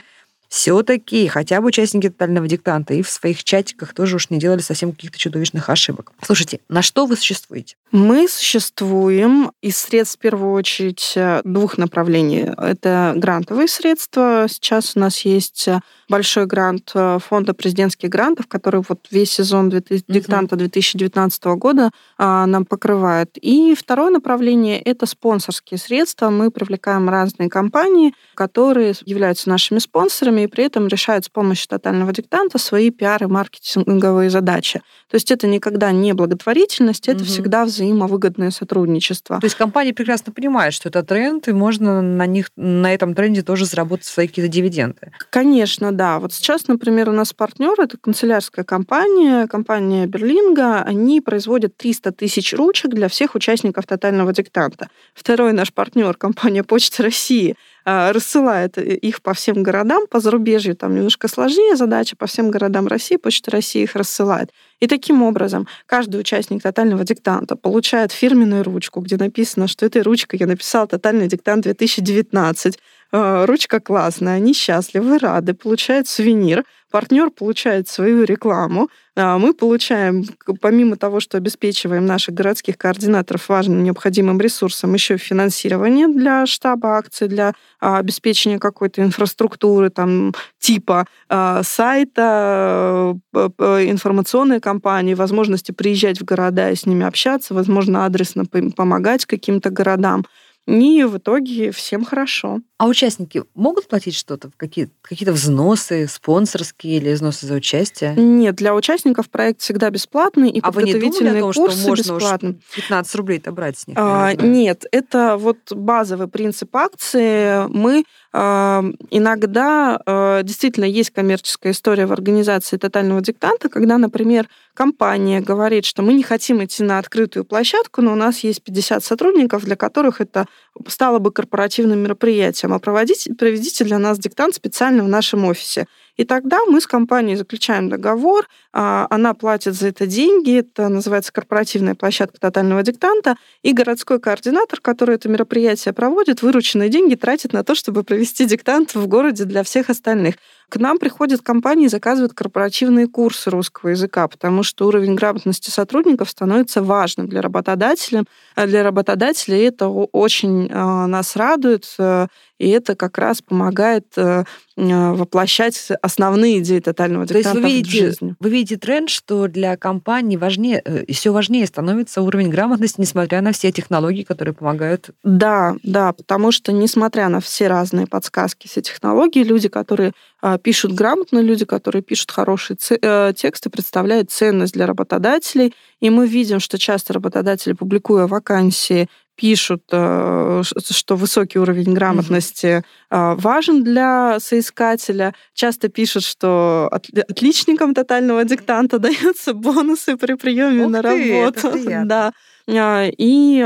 все-таки 0.50 1.28
хотя 1.28 1.62
бы 1.62 1.68
участники 1.68 2.10
тотального 2.10 2.48
диктанта 2.48 2.94
и 2.94 3.02
в 3.02 3.10
своих 3.10 3.44
чатиках 3.44 3.94
тоже 3.94 4.16
уж 4.16 4.30
не 4.30 4.40
делали 4.40 4.60
совсем 4.60 4.92
каких-то 4.92 5.18
чудовищных 5.18 5.70
ошибок. 5.70 6.12
Слушайте, 6.22 6.60
на 6.70 6.82
что 6.82 7.06
вы 7.06 7.16
существуете? 7.16 7.76
Мы 7.92 8.28
существуем 8.28 9.52
из 9.62 9.78
средств, 9.78 10.18
в 10.18 10.20
первую 10.20 10.54
очередь, 10.54 11.14
э, 11.16 11.42
двух 11.46 11.78
направлений. 11.78 12.46
Это 12.58 13.14
грантовые 13.16 13.70
средства. 13.70 14.48
Сейчас 14.50 14.98
у 14.98 15.00
нас 15.00 15.22
есть 15.22 15.70
э, 15.70 15.80
большой 16.10 16.48
грант 16.48 16.92
э, 16.94 17.20
фонда 17.26 17.54
президентских 17.54 18.10
грантов, 18.10 18.48
который 18.48 18.82
вот 18.88 19.08
весь 19.10 19.32
сезон 19.32 19.70
диктанта 19.70 20.56
2019 20.58 21.46
года 21.46 21.92
а, 22.18 22.46
нам 22.46 22.66
покрывает. 22.66 23.38
И 23.42 23.76
второе 23.76 24.10
направление— 24.10 24.82
это 24.82 25.06
спонсорские 25.06 25.78
средства. 25.78 26.30
Мы 26.30 26.52
привлекаем 26.52 27.10
разные 27.10 27.50
компании, 27.50 28.14
которые 28.36 28.94
являются 29.06 29.50
нашими 29.50 29.80
спонсорами 29.80 30.37
и 30.44 30.48
при 30.48 30.66
этом 30.66 30.88
решают 30.88 31.26
с 31.26 31.30
помощью 31.30 31.68
тотального 31.70 32.12
диктанта 32.12 32.58
свои 32.58 32.90
пиар 32.90 33.24
и 33.24 33.28
маркетинговые 33.28 34.30
задачи. 34.30 34.82
То 35.10 35.16
есть 35.16 35.32
это 35.32 35.48
никогда 35.48 35.92
не 35.92 36.14
благотворительность, 36.14 37.08
это 37.08 37.20
угу. 37.20 37.26
всегда 37.26 37.66
взаимовыгодное 37.66 38.52
сотрудничество. 38.52 39.40
То 39.40 39.46
есть 39.46 39.56
компания 39.56 39.94
прекрасно 39.94 40.34
понимает, 40.34 40.74
что 40.74 40.90
это 40.90 41.04
тренд, 41.04 41.48
и 41.48 41.54
можно 41.54 42.02
на 42.02 42.26
них 42.26 42.50
на 42.56 42.94
этом 42.94 43.14
тренде 43.14 43.42
тоже 43.42 43.66
заработать 43.66 44.06
свои 44.06 44.28
какие-то 44.28 44.52
дивиденды. 44.52 45.12
Конечно, 45.30 45.92
да. 45.92 46.20
Вот 46.20 46.34
сейчас, 46.34 46.68
например, 46.68 47.10
у 47.10 47.14
нас 47.14 47.34
партнер 47.34 47.80
это 47.80 47.98
канцелярская 47.98 48.66
компания, 48.66 49.48
компания 49.48 50.06
Берлинга. 50.08 50.82
Они 50.82 51.22
производят 51.22 51.78
300 51.78 52.12
тысяч 52.12 52.54
ручек 52.54 52.92
для 52.92 53.08
всех 53.08 53.36
участников 53.36 53.86
тотального 53.86 54.34
диктанта. 54.34 54.90
Второй 55.14 55.54
наш 55.54 55.74
партнер, 55.74 56.16
компания 56.16 56.64
Почта 56.64 57.04
России, 57.04 57.56
рассылает 57.88 58.78
их 58.78 59.22
по 59.22 59.34
всем 59.34 59.64
городам, 59.64 60.08
по 60.08 60.20
зарубежью 60.20 60.76
там 60.76 60.94
немножко 60.94 61.30
сложнее 61.30 61.78
задача, 61.78 62.18
по 62.18 62.28
всем 62.28 62.52
городам 62.52 62.86
России, 62.88 63.16
Почта 63.16 63.50
России 63.52 63.84
их 63.84 63.96
рассылает. 63.96 64.52
И 64.82 64.88
таким 64.88 65.24
образом 65.24 65.68
каждый 65.86 66.20
участник 66.20 66.62
тотального 66.62 67.06
диктанта 67.06 67.56
получает 67.56 68.12
фирменную 68.12 68.64
ручку, 68.64 69.00
где 69.00 69.16
написано, 69.16 69.68
что 69.68 69.86
этой 69.86 70.02
ручкой 70.02 70.38
я 70.38 70.48
написал 70.48 70.86
тотальный 70.86 71.28
диктант 71.28 71.64
2019. 71.64 72.78
А, 73.14 73.46
ручка 73.46 73.80
классная, 73.80 74.36
они 74.36 74.54
счастливы, 74.54 75.18
рады, 75.18 75.54
получают 75.54 76.10
сувенир, 76.10 76.66
партнер 76.92 77.30
получает 77.30 77.88
свою 77.88 78.24
рекламу, 78.24 78.90
а 79.16 79.38
мы 79.38 79.54
получаем, 79.54 80.24
помимо 80.62 80.96
того, 80.96 81.20
что 81.20 81.38
обеспечиваем 81.38 82.06
наших 82.06 82.36
городских 82.36 82.78
координаторов 82.78 83.50
важным 83.50 83.84
необходимым 83.84 84.40
ресурсом, 84.40 84.94
еще 84.94 85.18
финансирование 85.18 86.08
для 86.08 86.46
штаба 86.46 86.98
акций, 86.98 87.28
для 87.28 87.54
а, 87.80 87.98
обеспечения 87.98 88.60
какой-то 88.60 89.02
инфраструктуры, 89.02 89.90
там, 89.90 90.34
типа 90.60 91.08
а, 91.30 91.64
сайта, 91.64 93.18
информационной 93.34 94.60
кампании, 94.60 95.14
возможности 95.16 95.72
приезжать 95.72 96.22
в 96.22 96.26
города 96.26 96.70
и 96.70 96.76
с 96.76 96.86
ними 96.86 97.06
общаться, 97.06 97.54
возможно, 97.54 98.06
адресно 98.06 98.46
помогать 98.46 99.26
каким-то 99.26 99.70
городам. 99.70 100.26
И 100.68 101.04
в 101.06 101.18
итоге 101.18 101.72
всем 101.72 102.04
хорошо. 102.04 102.60
А 102.80 102.86
участники 102.86 103.44
могут 103.56 103.88
платить 103.88 104.16
что-то? 104.16 104.52
Какие, 104.56 104.90
какие-то 105.02 105.34
взносы 105.34 106.08
спонсорские 106.08 106.98
или 106.98 107.14
взносы 107.14 107.48
за 107.48 107.56
участие? 107.56 108.14
Нет, 108.16 108.56
для 108.56 108.76
участников 108.76 109.32
проект 109.32 109.62
всегда 109.62 109.90
бесплатный, 109.90 110.52
и 110.52 110.60
а 110.62 110.70
вы 110.70 110.84
не 110.84 110.94
думали 110.94 111.38
о 111.38 111.40
том, 111.40 111.54
что 111.54 111.88
можно 111.88 111.96
бесплатны. 111.96 112.60
15 112.76 113.16
рублей-то 113.16 113.52
брать 113.52 113.80
с 113.80 113.88
них? 113.88 113.98
А, 114.00 114.34
нет, 114.36 114.86
это 114.92 115.38
вот 115.38 115.58
базовый 115.72 116.28
принцип 116.28 116.76
акции. 116.76 117.68
Мы 117.68 118.04
а, 118.32 118.84
иногда 119.10 120.00
а, 120.06 120.44
действительно 120.44 120.86
есть 120.86 121.10
коммерческая 121.10 121.74
история 121.74 122.06
в 122.06 122.12
организации 122.12 122.78
тотального 122.78 123.22
диктанта, 123.22 123.70
когда, 123.70 123.98
например, 123.98 124.48
компания 124.76 125.42
говорит, 125.42 125.86
что 125.86 126.04
мы 126.04 126.14
не 126.14 126.22
хотим 126.22 126.64
идти 126.64 126.84
на 126.84 127.00
открытую 127.00 127.46
площадку, 127.46 128.04
но 128.04 128.12
у 128.12 128.16
нас 128.16 128.40
есть 128.40 128.62
50 128.62 129.04
сотрудников, 129.04 129.66
для 129.66 129.76
которых 129.76 130.22
это 130.22 130.46
стало 130.88 131.18
бы 131.18 131.32
корпоративным 131.32 131.98
мероприятием, 132.00 132.67
а 132.74 132.80
проводите, 132.80 133.34
проведите 133.34 133.84
для 133.84 134.00
нас 134.00 134.20
диктант 134.20 134.56
специально 134.56 135.04
в 135.04 135.08
нашем 135.08 135.46
офисе. 135.46 135.88
И 136.18 136.26
тогда 136.26 136.66
мы 136.66 136.82
с 136.82 136.88
компанией 136.88 137.36
заключаем 137.36 137.90
договор, 137.90 138.48
а, 138.74 139.08
она 139.10 139.34
платит 139.34 139.76
за 139.76 139.88
это 139.88 140.08
деньги, 140.08 140.60
это 140.60 140.90
называется 140.90 141.32
корпоративная 141.32 141.96
площадка 141.96 142.40
тотального 142.40 142.84
диктанта, 142.84 143.36
и 143.62 143.72
городской 143.72 144.20
координатор, 144.20 144.82
который 144.82 145.16
это 145.16 145.30
мероприятие 145.30 145.94
проводит, 145.94 146.42
вырученные 146.42 146.90
деньги 146.90 147.16
тратит 147.16 147.54
на 147.54 147.64
то, 147.64 147.76
чтобы 147.76 148.04
провести 148.04 148.46
диктант 148.46 148.96
в 148.96 149.08
городе 149.08 149.46
для 149.46 149.64
всех 149.64 149.90
остальных. 149.90 150.36
К 150.70 150.78
нам 150.78 150.98
приходят 150.98 151.42
компании 151.42 151.86
и 151.86 151.90
заказывают 151.90 152.34
корпоративные 152.34 153.08
курсы 153.08 153.50
русского 153.50 153.90
языка, 153.90 154.28
потому 154.28 154.64
что 154.64 154.88
уровень 154.88 155.16
грамотности 155.16 155.70
сотрудников 155.70 156.30
становится 156.30 156.82
важным 156.82 157.30
для 157.30 157.42
работодателя. 157.42 158.26
Для 158.56 158.84
работодателей 158.84 159.64
это 159.64 159.88
очень 159.88 160.70
а, 160.70 161.08
нас 161.08 161.38
радует, 161.38 161.86
э, 162.00 162.28
и 162.58 162.70
это 162.70 162.96
как 162.96 163.18
раз 163.18 163.42
помогает 163.42 164.08
э, 164.18 164.44
э, 164.76 165.12
воплощать 165.14 165.90
основные 166.08 166.60
идеи 166.60 166.80
тотального 166.80 167.26
диктанта 167.26 167.52
То 167.52 167.58
есть 167.58 167.64
вы 167.64 167.78
видите, 167.78 167.90
в 167.90 168.08
жизни. 168.08 168.36
Вы 168.40 168.50
видите 168.50 168.78
тренд, 168.78 169.10
что 169.10 169.48
для 169.48 169.78
компаний 169.78 170.38
важнее, 170.38 170.82
и 171.08 171.14
все 171.14 171.32
важнее 171.32 171.68
становится 171.68 172.22
уровень 172.22 172.50
грамотности, 172.50 173.00
несмотря 173.00 173.42
на 173.42 173.52
все 173.52 173.72
технологии, 173.72 174.24
которые 174.24 174.54
помогают. 174.54 175.12
Да, 175.24 175.76
да, 175.84 176.14
потому 176.14 176.52
что 176.52 176.72
несмотря 176.72 177.30
на 177.30 177.40
все 177.40 177.68
разные 177.68 178.08
подсказки, 178.08 178.68
все 178.68 178.82
технологии, 178.82 179.44
люди, 179.44 179.70
которые 179.70 180.14
а, 180.42 180.58
пишут 180.58 180.94
грамотно, 180.94 181.40
люди, 181.40 181.66
которые 181.66 182.02
пишут 182.02 182.32
хорошие 182.32 182.78
э, 182.90 183.34
тексты, 183.36 183.70
представляют 183.70 184.32
ценность 184.32 184.74
для 184.74 184.86
работодателей. 184.86 185.74
И 186.00 186.10
мы 186.10 186.28
видим, 186.28 186.60
что 186.60 186.78
часто 186.78 187.14
работодатели, 187.14 187.74
публикуя 187.74 188.28
вакансии, 188.28 189.08
пишут, 189.38 189.84
э, 189.92 190.64
что 190.92 191.16
высокий 191.16 191.60
уровень 191.60 191.94
грамотности 191.94 192.84
mm-hmm. 193.12 193.36
важен 193.36 193.84
для 193.84 194.40
соискателя. 194.40 195.34
Часто 195.54 195.88
пишут, 195.88 196.24
что 196.24 196.90
отличникам 196.92 197.94
тотального 197.94 198.44
диктанта 198.44 199.00
даются 199.00 199.54
бонусы 199.54 200.18
при 200.18 200.34
приеме 200.34 200.86
Ух 200.86 200.92
на 200.92 201.02
ты, 201.02 201.08
работу. 201.08 201.72
Да. 202.08 202.34
А, 202.70 203.08
и 203.18 203.66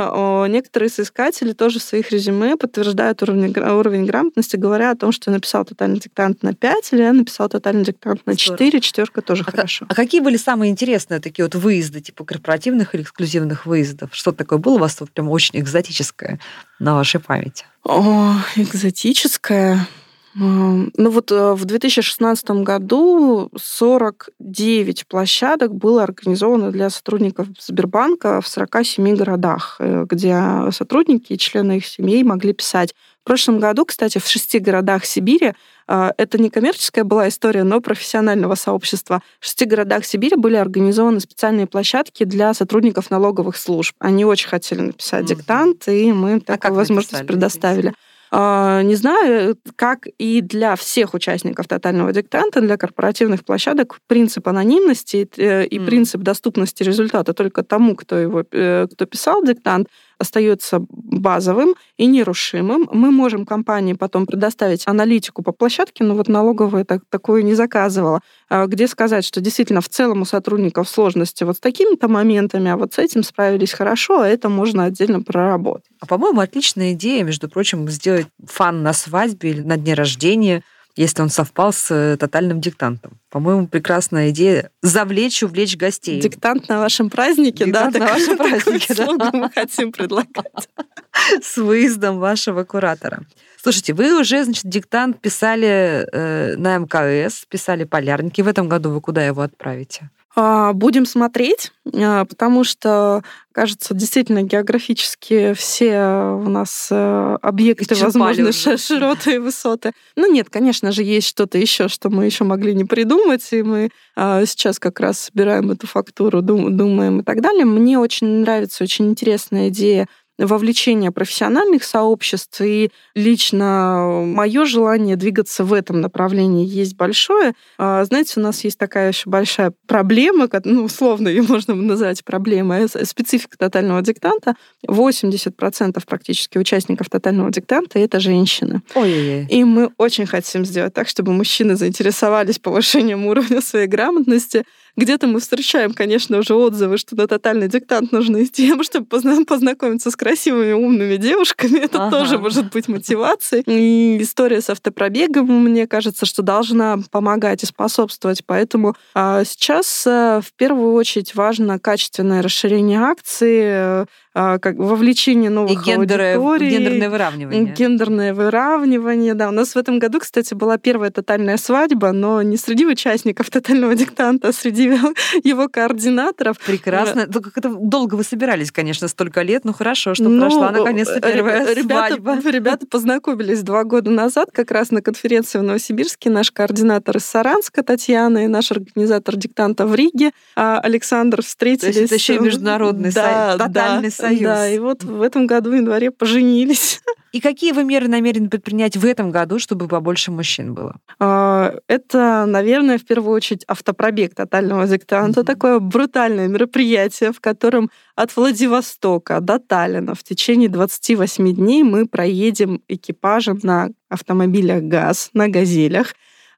некоторые 0.49 0.89
соискатели 0.89 1.53
тоже 1.53 1.79
в 1.79 1.83
своих 1.83 2.11
резюме 2.11 2.55
подтверждают 2.55 3.21
уровень, 3.23 3.57
уровень 3.57 4.05
грамотности, 4.05 4.57
говоря 4.57 4.91
о 4.91 4.95
том, 4.95 5.11
что 5.11 5.31
я 5.31 5.35
написал 5.35 5.65
тотальный 5.65 5.99
диктант 5.99 6.43
на 6.43 6.53
5 6.53 6.93
или 6.93 7.01
я 7.01 7.13
написал 7.13 7.49
тотальный 7.49 7.83
диктант 7.83 8.25
на 8.25 8.35
4, 8.35 8.79
четверка 8.81 9.21
тоже 9.21 9.43
а 9.47 9.51
хорошо. 9.51 9.85
А 9.89 9.95
какие 9.95 10.21
были 10.21 10.37
самые 10.37 10.71
интересные 10.71 11.19
такие 11.19 11.45
вот 11.45 11.55
выезды, 11.55 12.01
типа 12.01 12.23
корпоративных 12.25 12.93
или 12.93 13.01
эксклюзивных 13.01 13.65
выездов? 13.65 14.11
Что 14.13 14.31
такое 14.31 14.59
было 14.59 14.75
у 14.75 14.79
вас 14.79 14.99
вот 14.99 15.09
прям 15.11 15.29
очень 15.29 15.59
экзотическое 15.59 16.39
на 16.79 16.95
вашей 16.95 17.19
памяти? 17.19 17.65
О, 17.83 18.35
экзотическое. 18.55 19.87
Ну 20.33 21.09
вот 21.09 21.31
э, 21.31 21.53
в 21.53 21.65
2016 21.65 22.49
году 22.63 23.49
49 23.55 25.07
площадок 25.07 25.75
было 25.75 26.03
организовано 26.03 26.71
для 26.71 26.89
сотрудников 26.89 27.47
Сбербанка 27.59 28.39
в 28.39 28.47
47 28.47 29.15
городах, 29.15 29.75
э, 29.79 30.05
где 30.07 30.71
сотрудники 30.71 31.33
и 31.33 31.37
члены 31.37 31.77
их 31.77 31.85
семей 31.85 32.23
могли 32.23 32.53
писать. 32.53 32.95
В 33.21 33.25
прошлом 33.25 33.59
году, 33.59 33.85
кстати, 33.85 34.19
в 34.19 34.27
шести 34.27 34.59
городах 34.59 35.03
Сибири 35.03 35.53
э, 35.87 36.11
это 36.17 36.37
не 36.37 36.49
коммерческая 36.49 37.03
была 37.03 37.27
история, 37.27 37.63
но 37.63 37.81
профессионального 37.81 38.55
сообщества. 38.55 39.21
В 39.41 39.45
шести 39.45 39.65
городах 39.65 40.05
Сибири 40.05 40.37
были 40.37 40.55
организованы 40.55 41.19
специальные 41.19 41.67
площадки 41.67 42.23
для 42.23 42.53
сотрудников 42.53 43.11
налоговых 43.11 43.57
служб. 43.57 43.93
Они 43.99 44.23
очень 44.23 44.47
хотели 44.47 44.79
написать 44.79 45.25
диктант, 45.25 45.89
и 45.89 46.13
мы 46.13 46.35
а 46.35 46.39
такую 46.39 46.75
возможность 46.75 47.27
предоставили. 47.27 47.89
А, 47.89 48.10
не 48.33 48.95
знаю, 48.95 49.57
как 49.75 50.07
и 50.17 50.41
для 50.41 50.75
всех 50.77 51.13
участников 51.13 51.67
тотального 51.67 52.13
диктанта, 52.13 52.61
для 52.61 52.77
корпоративных 52.77 53.43
площадок 53.43 53.99
принцип 54.07 54.47
анонимности 54.47 55.27
э, 55.37 55.65
и 55.65 55.79
принцип 55.79 56.21
доступности 56.21 56.83
результата 56.83 57.33
только 57.33 57.61
тому, 57.63 57.95
кто 57.95 58.17
его, 58.17 58.43
э, 58.51 58.87
кто 58.89 59.05
писал 59.05 59.43
диктант, 59.43 59.89
остается 60.21 60.85
базовым 60.89 61.75
и 61.97 62.05
нерушимым. 62.05 62.87
Мы 62.91 63.11
можем 63.11 63.45
компании 63.45 63.93
потом 63.93 64.25
предоставить 64.25 64.87
аналитику 64.87 65.43
по 65.43 65.51
площадке, 65.51 66.03
но 66.03 66.15
вот 66.15 66.27
налоговая 66.27 66.85
так, 66.85 67.01
такое 67.09 67.43
не 67.43 67.53
заказывала, 67.53 68.21
а 68.49 68.65
где 68.67 68.87
сказать, 68.87 69.25
что 69.25 69.41
действительно 69.41 69.81
в 69.81 69.89
целом 69.89 70.21
у 70.21 70.25
сотрудников 70.25 70.87
сложности 70.87 71.43
вот 71.43 71.57
с 71.57 71.59
такими-то 71.59 72.07
моментами, 72.07 72.71
а 72.71 72.77
вот 72.77 72.93
с 72.93 72.97
этим 72.97 73.23
справились 73.23 73.73
хорошо, 73.73 74.21
а 74.21 74.27
это 74.27 74.49
можно 74.49 74.85
отдельно 74.85 75.21
проработать. 75.21 75.85
А, 75.99 76.05
по-моему, 76.05 76.39
отличная 76.39 76.93
идея, 76.93 77.23
между 77.23 77.49
прочим, 77.49 77.89
сделать 77.89 78.27
фан 78.45 78.83
на 78.83 78.93
свадьбе 78.93 79.49
или 79.49 79.61
на 79.61 79.77
дне 79.77 79.93
рождения– 79.93 80.63
если 80.95 81.21
он 81.21 81.29
совпал 81.29 81.73
с 81.73 81.91
э, 81.91 82.17
тотальным 82.17 82.61
диктантом. 82.61 83.19
По-моему, 83.29 83.67
прекрасная 83.67 84.29
идея 84.29 84.71
завлечь, 84.81 85.43
увлечь 85.43 85.77
гостей. 85.77 86.19
Диктант 86.19 86.67
на 86.67 86.79
вашем 86.79 87.09
празднике, 87.09 87.65
Диктант 87.65 87.93
да? 87.93 87.99
на 87.99 88.05
вашем 88.07 88.37
празднике, 88.37 88.93
да. 88.95 89.31
мы 89.33 89.49
хотим 89.49 89.91
предлагать. 89.91 90.69
С 91.41 91.57
выездом 91.57 92.19
вашего 92.19 92.63
куратора. 92.63 93.23
Слушайте, 93.61 93.93
вы 93.93 94.19
уже, 94.19 94.43
значит, 94.43 94.65
диктант 94.65 95.21
писали 95.21 96.07
э, 96.11 96.55
на 96.57 96.77
МКС, 96.77 97.45
писали 97.47 97.83
полярники. 97.83 98.41
В 98.41 98.47
этом 98.47 98.67
году 98.67 98.89
вы 98.89 99.01
куда 99.01 99.23
его 99.25 99.41
отправите? 99.41 100.09
А, 100.33 100.71
будем 100.71 101.05
смотреть, 101.05 101.73
а, 101.93 102.23
потому 102.23 102.63
что, 102.63 103.21
кажется, 103.51 103.93
действительно 103.93 104.43
географически 104.43 105.53
все 105.53 106.37
у 106.41 106.47
нас 106.47 106.87
э, 106.89 107.37
объекты 107.41 107.95
возможны 107.95 108.53
широты 108.53 109.35
и 109.35 109.37
высоты. 109.39 109.91
Ну 110.15 110.31
нет, 110.31 110.49
конечно 110.49 110.93
же, 110.93 111.03
есть 111.03 111.27
что-то 111.27 111.57
еще, 111.57 111.89
что 111.89 112.09
мы 112.09 112.25
еще 112.25 112.45
могли 112.45 112.73
не 112.73 112.85
придумать, 112.85 113.45
и 113.51 113.61
мы 113.61 113.89
а, 114.15 114.45
сейчас 114.45 114.79
как 114.79 115.01
раз 115.01 115.19
собираем 115.19 115.69
эту 115.71 115.85
фактуру, 115.85 116.41
думаем 116.41 117.19
и 117.19 117.23
так 117.23 117.41
далее. 117.41 117.65
Мне 117.65 117.99
очень 117.99 118.27
нравится, 118.27 118.85
очень 118.85 119.09
интересная 119.09 119.67
идея 119.67 120.07
вовлечение 120.45 121.11
профессиональных 121.11 121.83
сообществ, 121.83 122.61
и 122.61 122.91
лично 123.15 124.23
мое 124.25 124.65
желание 124.65 125.15
двигаться 125.15 125.63
в 125.63 125.73
этом 125.73 126.01
направлении 126.01 126.65
есть 126.65 126.95
большое. 126.95 127.53
А, 127.77 128.03
знаете, 128.05 128.39
у 128.39 128.43
нас 128.43 128.63
есть 128.63 128.77
такая 128.77 129.09
еще 129.09 129.29
большая 129.29 129.73
проблема, 129.87 130.49
ну, 130.63 130.83
условно 130.83 131.27
ее 131.27 131.43
можно 131.43 131.75
назвать 131.75 132.23
проблемой, 132.23 132.87
э, 132.93 133.05
специфика 133.05 133.57
тотального 133.57 134.01
диктанта. 134.01 134.55
80% 134.87 136.05
практически 136.05 136.57
участников 136.57 137.09
тотального 137.09 137.51
диктанта— 137.51 137.99
это 137.99 138.19
женщины. 138.19 138.81
Ой-ой-ой. 138.95 139.47
И 139.49 139.63
мы 139.63 139.91
очень 139.97 140.25
хотим 140.25 140.65
сделать 140.65 140.93
так, 140.93 141.07
чтобы 141.07 141.33
мужчины 141.33 141.75
заинтересовались 141.75 142.59
повышением 142.59 143.25
уровня 143.25 143.61
своей 143.61 143.87
грамотности, 143.87 144.63
где-то 144.95 145.27
мы 145.27 145.39
встречаем, 145.39 145.93
конечно, 145.93 146.37
уже 146.37 146.53
отзывы, 146.53 146.97
что 146.97 147.15
на 147.15 147.27
тотальный 147.27 147.67
диктант 147.67 148.11
нужно 148.11 148.43
идти, 148.43 148.73
чтобы 148.83 149.05
познакомиться 149.45 150.11
с 150.11 150.15
красивыми, 150.15 150.73
умными 150.73 151.17
девушками. 151.17 151.79
Это 151.79 152.07
ага. 152.07 152.17
тоже 152.17 152.37
может 152.37 152.71
быть 152.71 152.87
мотивацией. 152.87 153.63
И 153.65 154.21
история 154.21 154.61
с 154.61 154.69
автопробегом, 154.69 155.47
мне 155.63 155.87
кажется, 155.87 156.25
что 156.25 156.41
должна 156.41 156.99
помогать 157.11 157.63
и 157.63 157.65
способствовать. 157.65 158.43
Поэтому 158.45 158.95
а, 159.13 159.43
сейчас 159.45 160.05
а, 160.07 160.41
в 160.41 160.53
первую 160.53 160.93
очередь 160.93 161.35
важно 161.35 161.79
качественное 161.79 162.41
расширение 162.41 162.99
акции, 162.99 163.63
а, 163.65 164.05
как 164.33 164.77
вовлечение 164.77 165.49
новых 165.49 165.71
и 165.71 165.75
гендеры, 165.83 166.33
аудиторий. 166.35 166.69
Гендерное 166.69 167.09
выравнивание. 167.09 167.73
Гендерное 167.73 168.33
выравнивание, 168.33 169.33
да. 169.33 169.49
У 169.49 169.51
нас 169.51 169.75
в 169.75 169.77
этом 169.77 169.99
году, 169.99 170.19
кстати, 170.19 170.53
была 170.53 170.77
первая 170.77 171.11
тотальная 171.11 171.57
свадьба, 171.57 172.11
но 172.11 172.41
не 172.41 172.57
среди 172.57 172.85
участников 172.85 173.49
тотального 173.49 173.93
диктанта, 173.95 174.49
а 174.49 174.53
среди 174.53 174.83
его 175.43 175.67
координаторов. 175.67 176.57
Прекрасно. 176.59 177.27
Только 177.27 177.51
это 177.55 177.69
долго 177.69 178.15
вы 178.15 178.23
собирались, 178.23 178.71
конечно, 178.71 179.07
столько 179.07 179.41
лет, 179.41 179.65
но 179.65 179.73
хорошо, 179.73 180.15
что 180.15 180.29
ну, 180.29 180.39
прошла 180.39 180.71
наконец-то 180.71 181.19
первая 181.19 181.73
ребята, 181.73 182.15
свадьба. 182.15 182.39
Ребята 182.51 182.85
познакомились 182.85 183.61
два 183.63 183.83
года 183.83 184.11
назад, 184.11 184.49
как 184.51 184.71
раз 184.71 184.91
на 184.91 185.01
конференции 185.01 185.59
в 185.59 185.63
Новосибирске. 185.63 186.29
Наш 186.29 186.51
координатор 186.51 187.17
из 187.17 187.25
Саранска 187.25 187.83
Татьяна 187.83 188.45
и 188.45 188.47
наш 188.47 188.71
организатор 188.71 189.35
диктанта 189.35 189.85
в 189.85 189.95
Риге 189.95 190.31
а 190.55 190.79
Александр 190.79 191.41
встретились. 191.41 191.95
То 191.95 192.01
есть 192.01 192.11
это 192.11 192.15
еще 192.15 192.35
и 192.35 192.39
международный 192.39 193.11
да, 193.13 193.57
сайт, 193.57 193.59
тотальный 193.59 194.09
да, 194.09 194.15
Союз. 194.21 194.41
Да, 194.41 194.69
и 194.69 194.79
вот 194.79 195.03
в 195.03 195.21
этом 195.21 195.47
году, 195.47 195.71
в 195.71 195.75
январе, 195.75 196.11
поженились. 196.11 197.01
И 197.31 197.39
какие 197.39 197.71
вы 197.71 197.85
меры 197.85 198.09
намерены 198.09 198.49
предпринять 198.49 198.97
в 198.97 199.05
этом 199.05 199.31
году, 199.31 199.57
чтобы 199.57 199.87
побольше 199.87 200.31
мужчин 200.31 200.73
было? 200.73 200.97
А, 201.17 201.75
это, 201.87 202.45
наверное, 202.45 202.97
в 202.97 203.05
первую 203.05 203.33
очередь 203.33 203.63
автопробег 203.67 204.35
тотального 204.35 204.85
диктанта. 204.85 205.41
Mm-hmm. 205.41 205.45
Такое 205.45 205.79
брутальное 205.79 206.49
мероприятие, 206.49 207.31
в 207.31 207.39
котором 207.39 207.89
от 208.15 208.35
Владивостока 208.35 209.39
до 209.39 209.59
Таллина 209.59 210.13
в 210.13 210.23
течение 210.23 210.67
28 210.67 211.55
дней 211.55 211.83
мы 211.83 212.05
проедем 212.05 212.81
экипажем 212.89 213.59
на 213.63 213.91
автомобилях 214.09 214.83
ГАЗ, 214.83 215.29
на 215.33 215.47
«Газелях». 215.47 216.13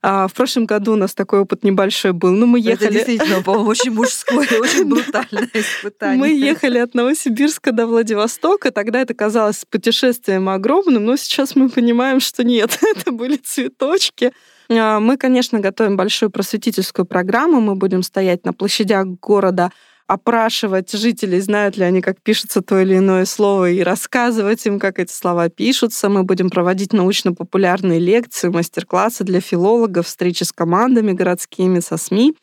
А 0.05 0.27
в 0.27 0.33
прошлом 0.33 0.65
году 0.65 0.93
у 0.93 0.95
нас 0.97 1.13
такой 1.13 1.39
опыт 1.39 1.63
небольшой 1.63 2.11
был. 2.11 2.31
Ну, 2.31 2.45
мы 2.45 2.59
ехали... 2.59 2.87
Это 2.87 2.93
действительно, 2.93 3.41
по-моему, 3.41 3.69
очень 3.69 3.91
мужское, 3.91 4.45
очень 4.59 4.83
брутальное 4.83 5.49
испытание. 5.53 6.19
Мы 6.19 6.37
ехали 6.37 6.77
от 6.77 6.93
Новосибирска 6.93 7.71
до 7.71 7.87
Владивостока. 7.87 8.71
Тогда 8.71 8.99
это 8.99 9.13
казалось 9.13 9.63
путешествием 9.63 10.49
огромным, 10.49 11.05
но 11.05 11.15
сейчас 11.15 11.55
мы 11.55 11.69
понимаем, 11.69 12.19
что 12.19 12.43
нет, 12.43 12.77
это 12.95 13.13
были 13.13 13.37
цветочки. 13.37 14.33
А, 14.69 14.99
мы, 14.99 15.15
конечно, 15.15 15.61
готовим 15.61 15.95
большую 15.95 16.29
просветительскую 16.31 17.05
программу. 17.05 17.61
Мы 17.61 17.75
будем 17.75 18.03
стоять 18.03 18.45
на 18.45 18.51
площадях 18.51 19.05
города 19.05 19.71
опрашивать 20.13 20.91
жителей, 20.91 21.39
знают 21.39 21.77
ли 21.77 21.83
они, 21.83 22.01
как 22.01 22.21
пишется 22.21 22.61
то 22.61 22.79
или 22.79 22.97
иное 22.97 23.25
слово, 23.25 23.71
и 23.71 23.81
рассказывать 23.81 24.65
им, 24.65 24.79
как 24.79 24.99
эти 24.99 25.11
слова 25.11 25.49
пишутся. 25.49 26.09
Мы 26.09 26.23
будем 26.23 26.49
проводить 26.49 26.93
научно-популярные 26.93 27.99
лекции, 27.99 28.49
мастер-классы 28.49 29.23
для 29.23 29.41
филологов, 29.41 30.05
встречи 30.05 30.43
с 30.43 30.51
командами 30.51 31.13
городскими, 31.13 31.79
со 31.79 31.97
СМИ. 31.97 32.35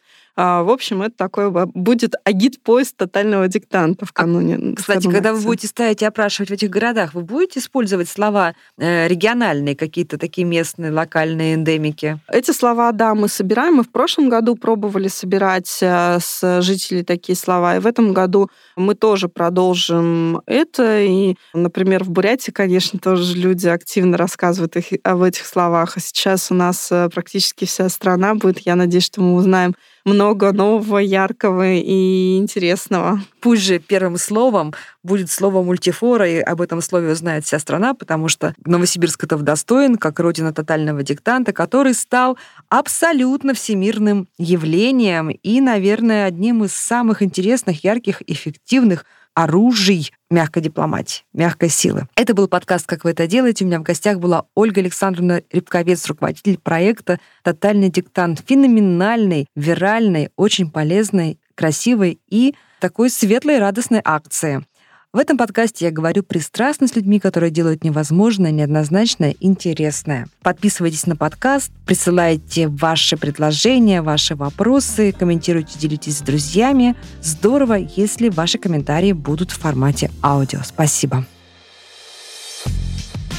А, 0.43 0.63
в 0.63 0.71
общем, 0.71 1.03
это 1.03 1.15
такой 1.19 1.51
будет 1.51 2.15
агит-поезд 2.25 2.97
тотального 2.97 3.47
диктанта 3.47 4.07
в 4.07 4.13
кануне. 4.13 4.73
А, 4.73 4.75
кстати, 4.75 5.07
когда 5.07 5.35
вы 5.35 5.41
будете 5.43 5.67
ставить 5.67 6.01
и 6.01 6.07
опрашивать 6.07 6.49
в 6.49 6.55
этих 6.55 6.71
городах, 6.71 7.13
вы 7.13 7.21
будете 7.21 7.61
использовать 7.61 8.09
слова 8.09 8.55
э, 8.79 9.07
региональные, 9.07 9.77
какие-то 9.77 10.17
такие 10.17 10.47
местные, 10.47 10.93
локальные 10.93 11.57
эндемики? 11.57 12.19
Эти 12.27 12.53
слова, 12.53 12.91
да, 12.93 13.15
мы 13.15 13.29
собираем. 13.29 13.75
Мы 13.75 13.83
в 13.83 13.91
прошлом 13.91 14.31
году 14.31 14.57
пробовали 14.57 15.09
собирать 15.09 15.79
э, 15.83 16.19
с 16.19 16.63
жителей 16.63 17.03
такие 17.03 17.37
слова. 17.37 17.77
И 17.77 17.81
в 17.81 17.87
этом 17.87 18.15
году 18.15 18.49
мы 18.77 18.95
тоже 18.95 19.29
продолжим 19.29 20.41
это. 20.47 21.03
И, 21.03 21.35
например, 21.53 22.05
в 22.05 22.09
Бурятии, 22.09 22.51
конечно, 22.51 22.99
тоже 22.99 23.37
люди 23.37 23.69
активно 23.69 24.17
рассказывают 24.17 24.75
их, 24.77 24.87
об 25.05 25.21
этих 25.21 25.45
словах. 25.45 25.99
А 25.99 26.01
сейчас 26.01 26.51
у 26.51 26.55
нас 26.55 26.91
э, 26.91 27.11
практически 27.13 27.67
вся 27.67 27.91
страна 27.91 28.35
будет. 28.35 28.61
Я 28.61 28.75
надеюсь, 28.75 29.05
что 29.05 29.21
мы 29.21 29.35
узнаем 29.35 29.75
много 30.05 30.53
нового, 30.53 30.99
яркого 30.99 31.73
и 31.73 32.37
интересного. 32.39 33.21
Пусть 33.41 33.63
же 33.63 33.79
первым 33.79 34.17
словом 34.17 34.75
будет 35.03 35.31
слово 35.31 35.63
мультифора, 35.63 36.29
и 36.29 36.39
об 36.39 36.61
этом 36.61 36.81
слове 36.81 37.13
узнает 37.13 37.45
вся 37.45 37.59
страна, 37.59 37.95
потому 37.95 38.29
что 38.29 38.55
Новосибирск 38.65 39.25
это 39.25 39.37
достоин, 39.39 39.97
как 39.97 40.21
родина 40.21 40.53
тотального 40.53 41.03
диктанта, 41.03 41.53
который 41.53 41.95
стал 41.95 42.37
абсолютно 42.69 43.55
всемирным 43.55 44.29
явлением 44.39 45.31
и, 45.31 45.61
наверное, 45.61 46.27
одним 46.27 46.65
из 46.65 46.73
самых 46.73 47.23
интересных, 47.23 47.85
ярких, 47.85 48.23
эффективных 48.27 49.05
оружий 49.43 50.13
мягкой 50.31 50.63
дипломатии, 50.63 51.25
мягкой 51.33 51.69
силы. 51.69 52.07
Это 52.15 52.35
был 52.35 52.49
подкаст 52.49 52.87
«Как 52.87 53.05
вы 53.05 53.11
это 53.11 53.27
делаете». 53.27 53.65
У 53.65 53.69
меня 53.69 53.81
в 53.81 53.83
гостях 53.83 54.19
была 54.19 54.45
Ольга 54.55 54.81
Александровна 54.81 55.43
Рябковец, 55.51 56.07
руководитель 56.07 56.59
проекта 56.59 57.19
«Тотальный 57.43 57.91
диктант». 57.91 58.43
Феноменальной, 58.47 59.47
виральной, 59.57 60.31
очень 60.37 60.71
полезной, 60.71 61.39
красивой 61.55 62.21
и 62.29 62.55
такой 62.81 63.11
светлой, 63.11 63.59
радостной 63.59 64.01
акции. 64.05 64.65
В 65.13 65.19
этом 65.19 65.37
подкасте 65.37 65.87
я 65.87 65.91
говорю 65.91 66.23
пристрастно 66.23 66.87
с 66.87 66.95
людьми, 66.95 67.19
которые 67.19 67.51
делают 67.51 67.83
невозможное, 67.83 68.53
неоднозначное, 68.53 69.35
интересное. 69.41 70.29
Подписывайтесь 70.41 71.05
на 71.07 71.17
подкаст, 71.17 71.73
присылайте 71.85 72.69
ваши 72.69 73.17
предложения, 73.17 74.03
ваши 74.03 74.37
вопросы, 74.37 75.11
комментируйте, 75.11 75.81
делитесь 75.81 76.19
с 76.19 76.23
друзьями. 76.23 76.95
Здорово, 77.23 77.75
если 77.97 78.29
ваши 78.29 78.59
комментарии 78.59 79.11
будут 79.11 79.51
в 79.51 79.59
формате 79.59 80.13
аудио. 80.23 80.61
Спасибо. 80.63 81.27